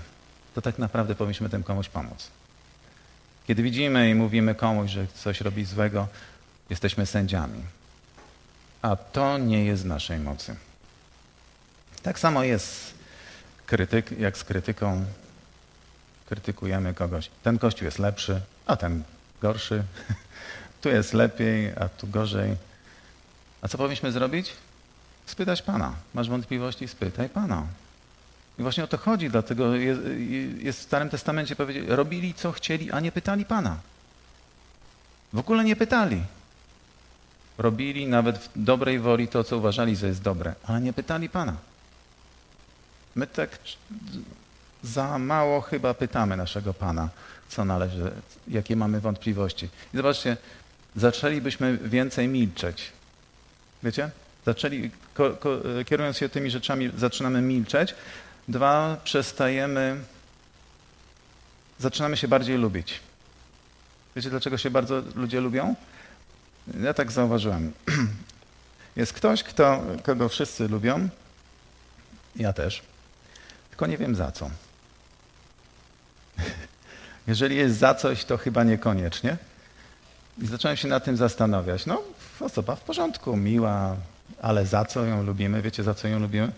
to 0.55 0.62
tak 0.62 0.79
naprawdę 0.79 1.15
powinniśmy 1.15 1.50
tym 1.50 1.63
komuś 1.63 1.89
pomóc. 1.89 2.27
Kiedy 3.48 3.63
widzimy 3.63 4.10
i 4.10 4.15
mówimy 4.15 4.55
komuś, 4.55 4.91
że 4.91 5.08
coś 5.08 5.41
robi 5.41 5.65
złego, 5.65 6.08
jesteśmy 6.69 7.05
sędziami. 7.05 7.62
A 8.81 8.96
to 8.96 9.38
nie 9.38 9.65
jest 9.65 9.86
naszej 9.86 10.19
mocy. 10.19 10.55
Tak 12.03 12.19
samo 12.19 12.43
jest 12.43 12.93
krytyk, 13.65 14.19
jak 14.19 14.38
z 14.38 14.43
krytyką. 14.43 15.05
Krytykujemy 16.25 16.93
kogoś. 16.93 17.29
Ten 17.43 17.60
kościół 17.60 17.86
jest 17.86 18.00
lepszy, 18.00 18.41
a 18.65 18.75
ten 18.75 19.03
gorszy. 19.41 19.84
Tu 20.81 20.89
jest 20.89 21.13
lepiej, 21.13 21.71
a 21.79 21.89
tu 21.89 22.07
gorzej. 22.07 22.55
A 23.62 23.67
co 23.67 23.77
powinniśmy 23.77 24.12
zrobić? 24.12 24.53
Spytać 25.25 25.62
Pana. 25.62 25.93
Masz 26.13 26.29
wątpliwości? 26.29 26.88
Spytaj 26.88 27.29
Pana. 27.29 27.65
I 28.59 28.62
właśnie 28.62 28.83
o 28.83 28.88
to 28.88 28.98
chodzi, 28.98 29.29
dlatego 29.29 29.75
jest, 29.75 30.01
jest 30.57 30.79
w 30.79 30.83
Starym 30.83 31.09
Testamencie 31.09 31.55
powiedzieć, 31.55 31.83
robili 31.88 32.33
co 32.33 32.51
chcieli, 32.51 32.91
a 32.91 33.00
nie 33.00 33.12
pytali 33.12 33.45
Pana. 33.45 33.77
W 35.33 35.39
ogóle 35.39 35.63
nie 35.63 35.75
pytali. 35.75 36.24
Robili 37.57 38.07
nawet 38.07 38.38
w 38.38 38.50
dobrej 38.55 39.00
woli 39.00 39.27
to, 39.27 39.43
co 39.43 39.57
uważali, 39.57 39.95
że 39.95 40.07
jest 40.07 40.21
dobre, 40.21 40.55
ale 40.63 40.81
nie 40.81 40.93
pytali 40.93 41.29
Pana. 41.29 41.55
My 43.15 43.27
tak 43.27 43.59
za 44.83 45.17
mało 45.17 45.62
chyba 45.62 45.93
pytamy 45.93 46.38
naszego 46.38 46.74
Pana, 46.74 47.09
co 47.50 47.65
należy, 47.65 48.12
jakie 48.48 48.75
mamy 48.75 49.00
wątpliwości. 49.00 49.65
I 49.93 49.98
zobaczcie, 49.98 50.38
zaczęlibyśmy 50.96 51.77
więcej 51.77 52.27
milczeć. 52.27 52.91
Wiecie? 53.84 54.10
Zaczęli, 54.46 54.91
ko, 55.13 55.29
ko, 55.29 55.50
kierując 55.86 56.17
się 56.17 56.29
tymi 56.29 56.51
rzeczami, 56.51 56.91
zaczynamy 56.98 57.41
milczeć. 57.41 57.96
Dwa, 58.48 58.98
przestajemy, 59.03 60.00
zaczynamy 61.79 62.17
się 62.17 62.27
bardziej 62.27 62.58
lubić. 62.58 63.00
Wiecie, 64.15 64.29
dlaczego 64.29 64.58
się 64.58 64.69
bardzo 64.69 65.03
ludzie 65.15 65.41
lubią? 65.41 65.75
Ja 66.81 66.93
tak 66.93 67.12
zauważyłem. 67.12 67.72
Jest 68.96 69.13
ktoś, 69.13 69.43
kto, 69.43 69.84
kogo 70.03 70.29
wszyscy 70.29 70.67
lubią, 70.67 71.10
ja 72.36 72.53
też, 72.53 72.81
tylko 73.69 73.88
nie 73.88 73.98
wiem 73.98 74.15
za 74.15 74.31
co. 74.31 74.50
Jeżeli 77.27 77.55
jest 77.55 77.77
za 77.77 77.96
coś, 77.96 78.25
to 78.25 78.38
chyba 78.38 78.63
niekoniecznie. 78.63 79.38
I 80.41 80.48
zacząłem 80.48 80.77
się 80.77 80.88
nad 80.88 81.03
tym 81.03 81.17
zastanawiać. 81.17 81.86
No, 81.86 82.01
osoba 82.39 82.75
w 82.75 82.81
porządku, 82.81 83.38
miła, 83.38 83.96
ale 84.41 84.65
za 84.65 84.86
co 84.86 85.05
ją 85.05 85.24
lubimy? 85.24 85.62
Wiecie, 85.62 85.84
za 85.84 85.93
co 85.93 86.08
ją 86.08 86.19
lubimy? 86.19 86.51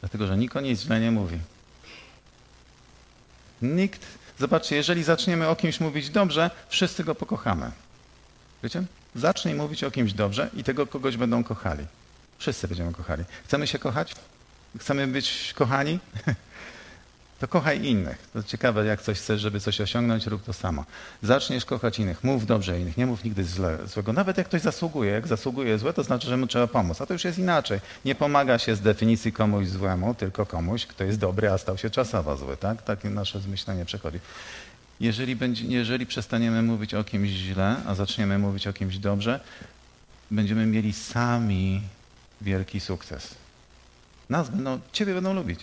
Dlatego, 0.00 0.26
że 0.26 0.36
nikt 0.36 0.56
o 0.56 0.60
niej 0.60 0.76
źle 0.76 1.00
nie 1.00 1.10
mówi. 1.10 1.38
Nikt, 3.62 4.06
zobaczcie, 4.38 4.76
jeżeli 4.76 5.02
zaczniemy 5.02 5.48
o 5.48 5.56
kimś 5.56 5.80
mówić 5.80 6.10
dobrze, 6.10 6.50
wszyscy 6.68 7.04
go 7.04 7.14
pokochamy. 7.14 7.70
Wiecie? 8.62 8.82
Zacznij 9.14 9.54
mówić 9.54 9.84
o 9.84 9.90
kimś 9.90 10.12
dobrze 10.12 10.50
i 10.54 10.64
tego 10.64 10.86
kogoś 10.86 11.16
będą 11.16 11.44
kochali. 11.44 11.86
Wszyscy 12.38 12.68
będziemy 12.68 12.92
kochali. 12.92 13.24
Chcemy 13.44 13.66
się 13.66 13.78
kochać? 13.78 14.14
Chcemy 14.78 15.06
być 15.06 15.52
kochani? 15.56 15.98
to 17.42 17.48
kochaj 17.48 17.84
innych. 17.84 18.28
To 18.32 18.42
ciekawe, 18.42 18.86
jak 18.86 19.02
coś 19.02 19.18
chcesz, 19.18 19.40
żeby 19.40 19.60
coś 19.60 19.80
osiągnąć, 19.80 20.26
rób 20.26 20.44
to 20.44 20.52
samo. 20.52 20.84
Zaczniesz 21.22 21.64
kochać 21.64 21.98
innych, 21.98 22.24
mów 22.24 22.46
dobrze 22.46 22.80
innych, 22.80 22.96
nie 22.96 23.06
mów 23.06 23.24
nigdy 23.24 23.44
źle, 23.44 23.78
złego. 23.86 24.12
Nawet 24.12 24.38
jak 24.38 24.46
ktoś 24.46 24.60
zasługuje, 24.60 25.10
jak 25.10 25.26
zasługuje 25.26 25.78
złe, 25.78 25.92
to 25.92 26.02
znaczy, 26.02 26.26
że 26.28 26.36
mu 26.36 26.46
trzeba 26.46 26.66
pomóc. 26.66 27.00
A 27.00 27.06
to 27.06 27.12
już 27.12 27.24
jest 27.24 27.38
inaczej. 27.38 27.80
Nie 28.04 28.14
pomaga 28.14 28.58
się 28.58 28.76
z 28.76 28.80
definicji 28.80 29.32
komuś 29.32 29.68
złemu, 29.68 30.14
tylko 30.14 30.46
komuś, 30.46 30.86
kto 30.86 31.04
jest 31.04 31.18
dobry, 31.18 31.50
a 31.50 31.58
stał 31.58 31.78
się 31.78 31.90
czasowo 31.90 32.36
zły. 32.36 32.56
Tak? 32.56 32.82
Takie 32.82 33.10
nasze 33.10 33.40
zmyślenie 33.40 33.84
przechodzi. 33.84 34.18
Jeżeli, 35.00 35.36
będzie, 35.36 35.64
jeżeli 35.64 36.06
przestaniemy 36.06 36.62
mówić 36.62 36.94
o 36.94 37.04
kimś 37.04 37.30
źle, 37.30 37.76
a 37.86 37.94
zaczniemy 37.94 38.38
mówić 38.38 38.66
o 38.66 38.72
kimś 38.72 38.98
dobrze, 38.98 39.40
będziemy 40.30 40.66
mieli 40.66 40.92
sami 40.92 41.82
wielki 42.40 42.80
sukces. 42.80 43.34
Nas 44.30 44.50
będą, 44.50 44.80
ciebie 44.92 45.14
będą 45.14 45.34
lubić 45.34 45.60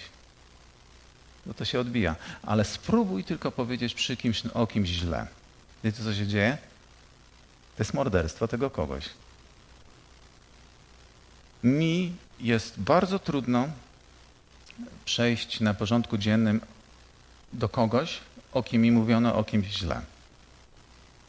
no 1.49 1.53
to 1.53 1.65
się 1.65 1.79
odbija. 1.79 2.15
Ale 2.43 2.65
spróbuj 2.65 3.23
tylko 3.23 3.51
powiedzieć 3.51 3.93
przy 3.93 4.17
kimś, 4.17 4.45
o 4.45 4.67
kimś 4.67 4.89
źle. 4.89 5.27
Wiecie, 5.83 6.03
co 6.03 6.13
się 6.13 6.27
dzieje? 6.27 6.57
To 7.77 7.83
jest 7.83 7.93
morderstwo 7.93 8.47
tego 8.47 8.69
kogoś. 8.69 9.05
Mi 11.63 12.13
jest 12.39 12.79
bardzo 12.79 13.19
trudno 13.19 13.67
przejść 15.05 15.59
na 15.59 15.73
porządku 15.73 16.17
dziennym 16.17 16.61
do 17.53 17.69
kogoś, 17.69 18.19
o 18.53 18.63
kim 18.63 18.81
mi 18.81 18.91
mówiono 18.91 19.35
o 19.35 19.43
kimś 19.43 19.67
źle. 19.67 20.01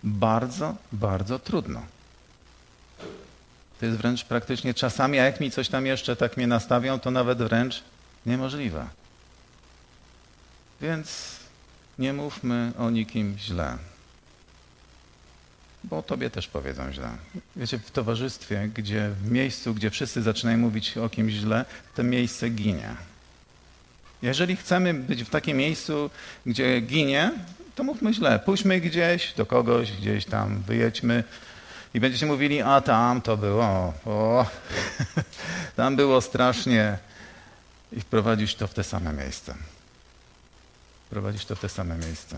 Bardzo, 0.05 0.75
bardzo 0.93 1.39
trudno. 1.39 1.83
To 3.81 3.87
jest 3.87 3.99
wręcz 3.99 4.25
praktycznie 4.25 4.75
czasami, 4.75 5.19
a 5.19 5.25
jak 5.25 5.41
mi 5.41 5.51
coś 5.51 5.69
tam 5.69 5.87
jeszcze 5.87 6.17
tak 6.17 6.37
mnie 6.37 6.47
nastawią, 6.47 6.99
to 6.99 7.11
nawet 7.11 7.39
wręcz 7.39 7.83
niemożliwe. 8.27 9.00
Więc 10.83 11.37
nie 11.99 12.13
mówmy 12.13 12.73
o 12.79 12.91
nikim 12.91 13.37
źle. 13.39 13.79
bo 15.85 16.03
tobie 16.03 16.31
też 16.31 16.49
powiedzą 16.49 16.93
źle. 16.93 17.11
Wiecie, 17.57 17.79
w 17.79 17.91
towarzystwie, 17.91 18.71
gdzie 18.75 19.11
w 19.23 19.31
miejscu, 19.31 19.75
gdzie 19.75 19.91
wszyscy 19.91 20.23
zaczynają 20.23 20.59
mówić 20.59 20.97
o 20.97 21.09
kimś 21.09 21.33
źle, 21.33 21.65
to 21.95 22.03
miejsce 22.03 22.51
ginie. 22.51 22.95
Jeżeli 24.23 24.57
chcemy 24.57 24.95
być 24.95 25.25
w 25.25 25.31
takim 25.31 25.57
miejscu, 25.57 26.11
gdzie 26.47 26.81
ginie, 26.81 27.33
to 27.75 27.85
mówmy 27.85 28.15
źle. 28.15 28.39
Pójdźmy 28.39 28.81
gdzieś 28.81 29.35
do 29.35 29.47
kogoś, 29.47 29.93
gdzieś 29.93 30.25
tam, 30.25 30.63
wyjedźmy 30.63 31.25
i 31.95 32.01
będziecie 32.01 32.27
mówili, 32.27 32.63
a 32.63 32.81
tam 32.81 33.23
to 33.23 33.37
było, 33.37 33.95
o, 34.07 34.47
tam 35.77 35.97
było 35.97 36.21
strasznie. 36.21 36.99
I 37.93 38.01
wprowadzisz 38.01 38.55
to 38.55 38.67
w 38.67 38.75
te 38.75 38.85
same 38.85 39.13
miejsce. 39.13 39.55
Wprowadzisz 41.11 41.45
to 41.45 41.57
w 41.57 41.61
te 41.61 41.69
same 41.69 41.99
miejsce. 41.99 42.37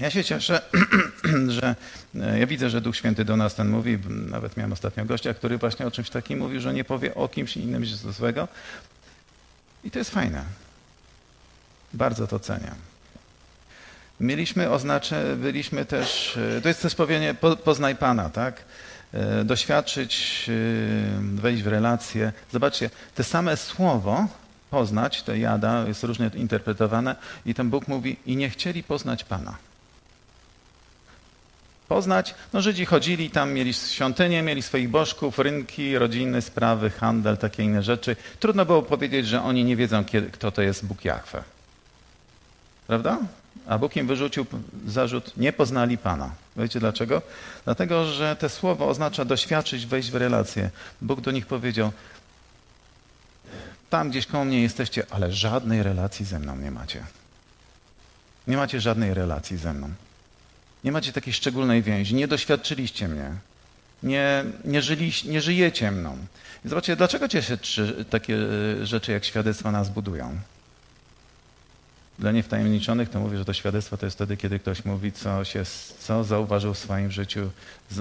Ja 0.00 0.10
się 0.10 0.24
cieszę, 0.24 0.60
że 1.58 1.74
e, 2.14 2.38
ja 2.38 2.46
widzę, 2.46 2.70
że 2.70 2.80
Duch 2.80 2.96
Święty 2.96 3.24
do 3.24 3.36
nas 3.36 3.54
ten 3.54 3.68
mówi. 3.68 3.98
Nawet 4.08 4.56
miałem 4.56 4.72
ostatnio 4.72 5.04
gościa, 5.04 5.34
który 5.34 5.58
właśnie 5.58 5.86
o 5.86 5.90
czymś 5.90 6.10
takim 6.10 6.38
mówił, 6.38 6.60
że 6.60 6.74
nie 6.74 6.84
powie 6.84 7.14
o 7.14 7.28
kimś 7.28 7.56
innym 7.56 7.86
złego. 7.86 8.48
I 9.84 9.90
to 9.90 9.98
jest 9.98 10.10
fajne. 10.10 10.44
Bardzo 11.94 12.26
to 12.26 12.40
cenię. 12.40 12.70
Mieliśmy 14.20 14.70
oznacze, 14.70 15.36
byliśmy 15.36 15.84
też, 15.84 16.36
e, 16.56 16.60
to 16.60 16.68
jest 16.68 16.82
też 16.82 16.94
powiedzenie, 16.94 17.34
poznaj 17.64 17.96
Pana, 17.96 18.30
tak? 18.30 18.64
E, 19.14 19.44
doświadczyć, 19.44 20.44
wejść 21.20 21.62
w 21.62 21.66
relacje. 21.66 22.32
Zobaczcie, 22.52 22.90
te 23.14 23.24
same 23.24 23.56
słowo 23.56 24.28
poznać, 24.74 25.22
to 25.22 25.34
jada, 25.34 25.84
jest 25.88 26.04
różnie 26.04 26.30
interpretowane 26.34 27.16
i 27.46 27.54
ten 27.54 27.70
Bóg 27.70 27.88
mówi 27.88 28.16
i 28.26 28.36
nie 28.36 28.50
chcieli 28.50 28.82
poznać 28.82 29.24
Pana 29.24 29.56
poznać. 31.88 32.34
No 32.52 32.62
Żydzi 32.62 32.84
chodzili 32.84 33.30
tam, 33.30 33.52
mieli 33.52 33.74
świątynię, 33.74 34.42
mieli 34.42 34.62
swoich 34.62 34.88
bożków, 34.88 35.38
rynki, 35.38 35.98
rodziny, 35.98 36.42
sprawy, 36.42 36.90
handel, 36.90 37.36
takie 37.36 37.62
inne 37.62 37.82
rzeczy. 37.82 38.16
Trudno 38.40 38.64
było 38.64 38.82
powiedzieć, 38.82 39.26
że 39.26 39.42
oni 39.42 39.64
nie 39.64 39.76
wiedzą, 39.76 40.04
kto 40.32 40.50
to 40.50 40.62
jest 40.62 40.86
Bóg 40.86 41.04
Jahwe. 41.04 41.42
Prawda? 42.86 43.18
A 43.66 43.78
Bóg 43.78 43.96
im 43.96 44.06
wyrzucił 44.06 44.46
zarzut, 44.86 45.36
nie 45.36 45.52
poznali 45.52 45.98
Pana. 45.98 46.30
Wiecie 46.56 46.80
dlaczego? 46.80 47.22
Dlatego, 47.64 48.04
że 48.04 48.36
te 48.36 48.48
słowo 48.48 48.88
oznacza 48.88 49.24
doświadczyć, 49.24 49.86
wejść 49.86 50.10
w 50.10 50.14
relację. 50.14 50.70
Bóg 51.02 51.20
do 51.20 51.30
nich 51.30 51.46
powiedział, 51.46 51.92
tam 53.94 54.10
gdzieś 54.10 54.26
koło 54.26 54.44
mnie 54.44 54.62
jesteście, 54.62 55.06
ale 55.10 55.32
żadnej 55.32 55.82
relacji 55.82 56.26
ze 56.26 56.38
mną 56.38 56.56
nie 56.56 56.70
macie. 56.70 57.04
Nie 58.46 58.56
macie 58.56 58.80
żadnej 58.80 59.14
relacji 59.14 59.56
ze 59.56 59.72
mną. 59.72 59.88
Nie 60.84 60.92
macie 60.92 61.12
takiej 61.12 61.32
szczególnej 61.32 61.82
więzi, 61.82 62.14
nie 62.14 62.28
doświadczyliście 62.28 63.08
mnie, 63.08 63.30
nie, 64.02 64.44
nie, 64.64 64.82
żyli, 64.82 65.12
nie 65.24 65.40
żyjecie 65.40 65.90
mną. 65.90 66.16
Zobaczcie, 66.64 66.96
dlaczego 66.96 67.28
się 67.28 67.42
takie 68.10 68.36
e, 68.82 68.86
rzeczy 68.86 69.12
jak 69.12 69.24
świadectwa 69.24 69.72
nas 69.72 69.88
budują? 69.88 70.38
Dla 72.18 72.32
niewtajemniczonych 72.32 73.10
to 73.10 73.20
mówię, 73.20 73.38
że 73.38 73.44
to 73.44 73.52
świadectwo 73.52 73.96
to 73.96 74.06
jest 74.06 74.16
wtedy, 74.16 74.36
kiedy 74.36 74.58
ktoś 74.58 74.84
mówi, 74.84 75.12
co, 75.12 75.44
się, 75.44 75.62
co 75.98 76.24
zauważył 76.24 76.74
w 76.74 76.78
swoim 76.78 77.10
życiu, 77.10 77.50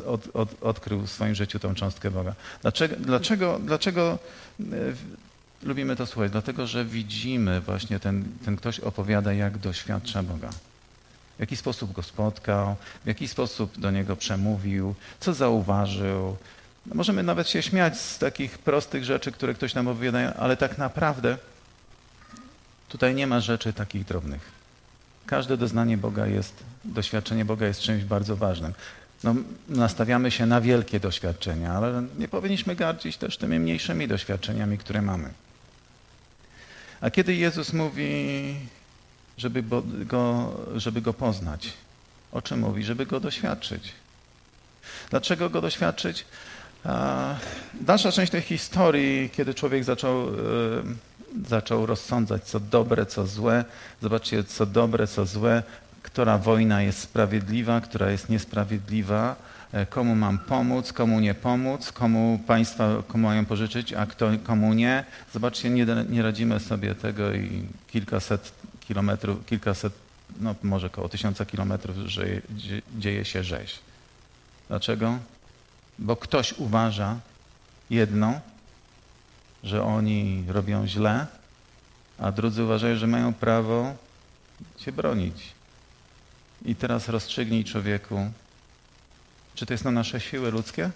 od, 0.05 0.35
od, 0.35 0.63
odkrył 0.63 1.01
w 1.01 1.09
swoim 1.09 1.35
życiu 1.35 1.59
tą 1.59 1.75
cząstkę 1.75 2.11
Boga. 2.11 2.35
Dlaczego, 2.61 2.95
dlaczego, 2.99 3.59
dlaczego 3.59 4.19
e, 4.59 4.63
lubimy 5.63 5.95
to 5.95 6.05
słuchać? 6.05 6.31
Dlatego, 6.31 6.67
że 6.67 6.85
widzimy 6.85 7.61
właśnie 7.61 7.99
ten, 7.99 8.23
ten 8.45 8.55
ktoś 8.55 8.79
opowiada, 8.79 9.33
jak 9.33 9.57
doświadcza 9.57 10.23
Boga 10.23 10.49
w 11.37 11.39
jaki 11.39 11.57
sposób 11.57 11.91
go 11.91 12.03
spotkał, 12.03 12.75
w 13.03 13.07
jaki 13.07 13.27
sposób 13.27 13.79
do 13.79 13.91
niego 13.91 14.15
przemówił, 14.15 14.95
co 15.19 15.33
zauważył. 15.33 16.37
No 16.85 16.95
możemy 16.95 17.23
nawet 17.23 17.49
się 17.49 17.61
śmiać 17.61 17.99
z 17.99 18.17
takich 18.17 18.57
prostych 18.57 19.03
rzeczy, 19.03 19.31
które 19.31 19.53
ktoś 19.53 19.73
nam 19.73 19.87
opowiada, 19.87 20.33
ale 20.33 20.57
tak 20.57 20.77
naprawdę 20.77 21.37
tutaj 22.89 23.15
nie 23.15 23.27
ma 23.27 23.39
rzeczy 23.39 23.73
takich 23.73 24.05
drobnych. 24.05 24.51
Każde 25.25 25.57
doznanie 25.57 25.97
Boga 25.97 26.27
jest, 26.27 26.53
doświadczenie 26.85 27.45
Boga 27.45 27.67
jest 27.67 27.79
czymś 27.79 28.03
bardzo 28.03 28.35
ważnym. 28.35 28.73
No, 29.23 29.35
nastawiamy 29.69 30.31
się 30.31 30.45
na 30.45 30.61
wielkie 30.61 30.99
doświadczenia, 30.99 31.73
ale 31.73 32.03
nie 32.19 32.27
powinniśmy 32.27 32.75
gardzić 32.75 33.17
też 33.17 33.37
tymi 33.37 33.59
mniejszymi 33.59 34.07
doświadczeniami, 34.07 34.77
które 34.77 35.01
mamy. 35.01 35.29
A 37.03 37.11
kiedy 37.11 37.35
Jezus 37.35 37.73
mówi, 37.73 38.55
żeby 39.37 39.63
go, 40.05 40.53
żeby 40.75 41.01
go 41.01 41.13
poznać. 41.13 41.73
O 42.31 42.41
czym 42.41 42.59
mówi? 42.59 42.83
Żeby 42.83 43.05
go 43.05 43.19
doświadczyć. 43.19 43.91
Dlaczego 45.09 45.49
go 45.49 45.61
doświadczyć? 45.61 46.25
Dalsza 47.73 48.11
część 48.11 48.31
tej 48.31 48.41
historii, 48.41 49.29
kiedy 49.29 49.53
człowiek 49.53 49.83
zaczął, 49.83 50.27
e, 50.27 50.31
zaczął 51.49 51.85
rozsądzać, 51.85 52.43
co 52.43 52.59
dobre, 52.59 53.05
co 53.05 53.27
złe. 53.27 53.65
Zobaczcie, 54.01 54.43
co 54.43 54.65
dobre, 54.65 55.07
co 55.07 55.25
złe, 55.25 55.63
która 56.13 56.37
wojna 56.37 56.81
jest 56.81 56.99
sprawiedliwa, 56.99 57.81
która 57.81 58.11
jest 58.11 58.29
niesprawiedliwa, 58.29 59.35
e, 59.71 59.85
komu 59.85 60.15
mam 60.15 60.39
pomóc, 60.39 60.93
komu 60.93 61.19
nie 61.19 61.33
pomóc, 61.33 61.91
komu 61.91 62.39
państwa 62.47 63.03
komu 63.07 63.27
mają 63.27 63.45
pożyczyć, 63.45 63.93
a 63.93 64.05
kto, 64.05 64.29
komu 64.43 64.73
nie. 64.73 65.03
Zobaczcie, 65.33 65.69
nie, 65.69 65.85
nie 66.09 66.21
radzimy 66.21 66.59
sobie 66.59 66.95
tego 66.95 67.33
i 67.33 67.67
kilkaset 67.87 68.51
kilometrów, 68.79 69.45
kilkaset, 69.45 69.93
no 70.39 70.55
może 70.63 70.87
około 70.87 71.09
tysiąca 71.09 71.45
kilometrów 71.45 71.97
że 72.05 72.25
dzieje 72.97 73.25
się 73.25 73.43
rzeź. 73.43 73.79
Dlaczego? 74.67 75.17
Bo 75.99 76.15
ktoś 76.15 76.53
uważa 76.53 77.19
jedno, 77.89 78.39
że 79.63 79.83
oni 79.83 80.43
robią 80.47 80.87
źle, 80.87 81.27
a 82.19 82.31
drudzy 82.31 82.63
uważają, 82.63 82.95
że 82.95 83.07
mają 83.07 83.33
prawo 83.33 83.93
się 84.77 84.91
bronić. 84.91 85.52
I 86.65 86.75
teraz 86.75 87.09
rozstrzygnij 87.09 87.63
człowieku, 87.63 88.31
czy 89.55 89.65
to 89.65 89.73
jest 89.73 89.83
na 89.83 89.91
nasze 89.91 90.19
siły 90.19 90.51
ludzkie? 90.51 90.89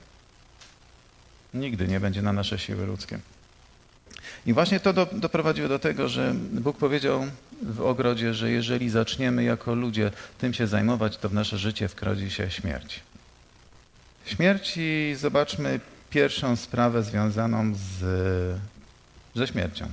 Nigdy 1.53 1.87
nie 1.87 1.99
będzie 1.99 2.21
na 2.21 2.33
nasze 2.33 2.59
siły 2.59 2.85
ludzkie. 2.85 3.19
I 4.45 4.53
właśnie 4.53 4.79
to 4.79 4.93
do, 4.93 5.05
doprowadziło 5.11 5.67
do 5.67 5.79
tego, 5.79 6.09
że 6.09 6.33
Bóg 6.51 6.77
powiedział 6.77 7.25
w 7.61 7.81
ogrodzie, 7.81 8.33
że 8.33 8.51
jeżeli 8.51 8.89
zaczniemy 8.89 9.43
jako 9.43 9.75
ludzie 9.75 10.11
tym 10.37 10.53
się 10.53 10.67
zajmować, 10.67 11.17
to 11.17 11.29
w 11.29 11.33
nasze 11.33 11.57
życie 11.57 11.87
wkradzi 11.87 12.31
się 12.31 12.51
śmierć. 12.51 12.99
Śmierć 14.25 14.73
i 14.77 15.15
zobaczmy 15.19 15.79
pierwszą 16.09 16.55
sprawę 16.55 17.03
związaną 17.03 17.73
z, 17.75 17.99
ze 19.35 19.47
śmiercią. 19.47 19.87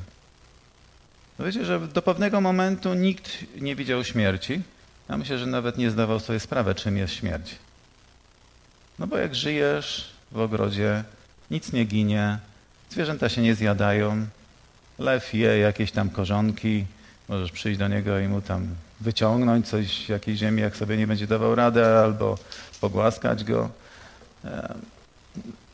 Wiecie, 1.39 1.65
że 1.65 1.81
do 1.81 2.03
pewnego 2.03 2.41
momentu 2.41 2.95
nikt 2.95 3.31
nie 3.61 3.77
widział 3.77 4.05
śmierci. 4.05 4.63
Ja 5.09 5.17
myślę, 5.17 5.39
że 5.39 5.47
nawet 5.47 5.79
nie 5.79 5.91
zdawał 5.91 6.21
sobie 6.21 6.41
sprawy, 6.41 6.75
czym 6.75 6.97
jest 6.97 7.15
śmierć. 7.15 7.55
No 8.99 9.07
bo 9.07 9.19
jak 9.19 9.35
żyjesz 9.35 10.11
w 10.33 10.39
ogrodzie, 10.39 11.05
nic 11.51 11.73
nie 11.73 11.85
ginie, 11.85 12.39
zwierzęta 12.91 13.29
się 13.29 13.43
nie 13.43 13.55
zjadają, 13.55 14.27
lew 14.99 15.35
je 15.35 15.59
jakieś 15.59 15.93
tam 15.93 16.11
korzonki, 16.11 16.85
możesz 17.29 17.53
przyjść 17.53 17.79
do 17.79 17.89
niego 17.89 18.19
i 18.19 18.29
mu 18.29 18.41
tam 18.41 18.67
wyciągnąć 19.01 19.69
coś 19.69 20.07
z 20.07 20.09
jakiejś 20.09 20.39
ziemi, 20.39 20.63
jak 20.63 20.77
sobie 20.77 20.97
nie 20.97 21.07
będzie 21.07 21.27
dawał 21.27 21.55
radę, 21.55 21.99
albo 21.99 22.39
pogłaskać 22.81 23.45
go. 23.45 23.71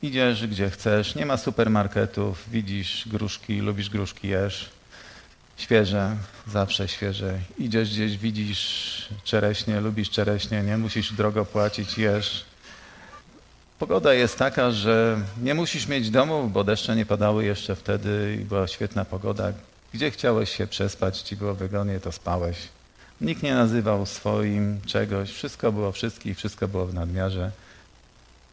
Idziesz 0.03 0.47
gdzie 0.47 0.71
chcesz, 0.71 1.15
nie 1.15 1.27
ma 1.27 1.37
supermarketów, 1.37 2.51
widzisz 2.51 3.09
gruszki, 3.09 3.61
lubisz 3.61 3.91
gruszki, 3.91 4.29
jesz. 4.29 4.71
Świeże, 5.61 6.17
zawsze 6.47 6.89
świeże. 6.89 7.39
Idziesz 7.59 7.91
gdzieś, 7.91 8.19
widzisz 8.19 9.09
czereśnie, 9.25 9.81
lubisz 9.81 10.11
czereśnie, 10.11 10.63
nie 10.63 10.77
musisz 10.77 11.13
drogo 11.13 11.45
płacić, 11.45 11.99
jesz. 11.99 12.45
Pogoda 13.79 14.15
jest 14.15 14.39
taka, 14.39 14.71
że 14.71 15.21
nie 15.43 15.55
musisz 15.55 15.87
mieć 15.87 16.11
domu, 16.11 16.49
bo 16.49 16.65
deszcze 16.65 16.97
nie 16.97 17.07
padały 17.07 17.45
jeszcze 17.45 17.77
wtedy 17.77 18.39
i 18.41 18.45
była 18.45 18.69
świetna 18.69 19.05
pogoda. 19.05 19.53
Gdzie 19.95 20.11
chciałeś 20.11 20.57
się 20.57 20.67
przespać, 20.67 21.19
ci 21.19 21.37
było 21.37 21.55
wygodnie, 21.55 22.01
to 22.01 22.13
spałeś. 22.13 22.57
Nikt 23.21 23.43
nie 23.43 23.55
nazywał 23.55 24.07
swoim 24.07 24.81
czegoś, 24.87 25.31
wszystko 25.31 25.73
było 25.73 25.93
wszystkich, 25.93 26.37
wszystko 26.39 26.69
było 26.69 26.87
w 26.87 26.95
nadmiarze. 26.95 27.51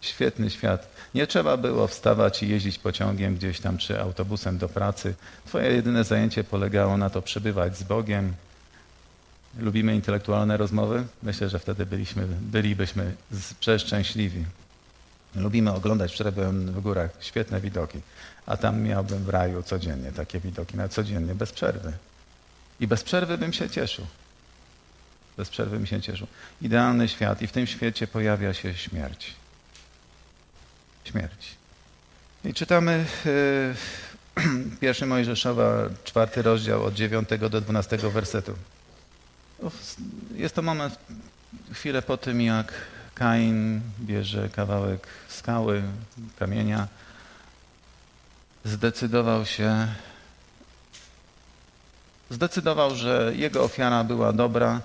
Świetny 0.02 0.50
świat. 0.50 0.88
Nie 1.16 1.28
trzeba 1.28 1.58
było 1.58 1.88
wstawać 1.88 2.44
i 2.44 2.50
jeździć 2.50 2.80
pociągiem 2.80 3.36
gdzieś 3.36 3.60
tam 3.60 3.78
czy 3.78 4.02
autobusem 4.02 4.58
do 4.58 4.70
pracy. 4.70 5.16
Twoje 5.46 5.72
jedyne 5.72 6.04
zajęcie 6.04 6.44
polegało 6.44 6.98
na 6.98 7.10
to 7.10 7.22
przebywać 7.22 7.78
z 7.78 7.84
Bogiem. 7.84 8.34
Lubimy 9.60 9.96
intelektualne 9.96 10.58
rozmowy? 10.58 11.06
Myślę, 11.24 11.50
że 11.50 11.60
wtedy 11.60 11.86
byliśmy, 11.86 12.28
bylibyśmy 12.42 13.14
przeszczęśliwi. 13.60 14.46
Lubimy 15.36 15.74
oglądać, 15.74 16.14
wczoraj 16.14 16.34
byłem 16.34 16.72
w 16.72 16.82
górach, 16.82 17.12
świetne 17.20 17.62
widoki, 17.62 18.00
a 18.46 18.58
tam 18.58 18.82
miałbym 18.82 19.24
w 19.24 19.30
raju 19.30 19.64
codziennie 19.64 20.12
takie 20.12 20.40
widoki, 20.40 20.78
nawet 20.78 20.94
codziennie, 20.94 21.36
bez 21.36 21.52
przerwy. 21.52 21.94
I 22.80 22.88
bez 22.88 23.04
przerwy 23.04 23.38
bym 23.38 23.54
się 23.54 23.70
cieszył. 23.70 24.06
bez 25.38 25.50
przerwy 25.50 25.80
mi 25.80 25.88
się 25.88 26.02
cieszył. 26.02 26.28
Idealny 26.62 27.08
świat 27.08 27.42
i 27.42 27.48
w 27.48 27.52
tym 27.52 27.68
świecie 27.68 28.08
pojawia 28.08 28.54
się 28.54 28.76
śmierć. 28.76 29.36
Śmierć. 31.12 31.56
I 32.46 32.54
czytamy 32.54 33.06
yy, 33.26 34.44
pierwszy 34.82 35.06
Mojżeszowa, 35.06 35.90
czwarty 36.04 36.42
rozdział 36.42 36.86
od 36.86 36.94
9 36.94 37.30
do 37.50 37.62
12 37.62 37.98
wersetu. 37.98 38.54
Jest 40.36 40.56
to 40.56 40.62
moment, 40.62 41.00
chwilę 41.74 42.02
po 42.02 42.18
tym, 42.18 42.42
jak 42.42 42.74
Kain 43.16 43.82
bierze 44.00 44.50
kawałek 44.50 45.08
skały, 45.28 45.84
kamienia, 46.40 46.88
zdecydował 48.66 49.46
się, 49.46 49.88
zdecydował, 52.30 52.96
że 52.96 53.32
jego 53.36 53.64
ofiara 53.64 54.04
była 54.04 54.34
dobra, 54.34 54.82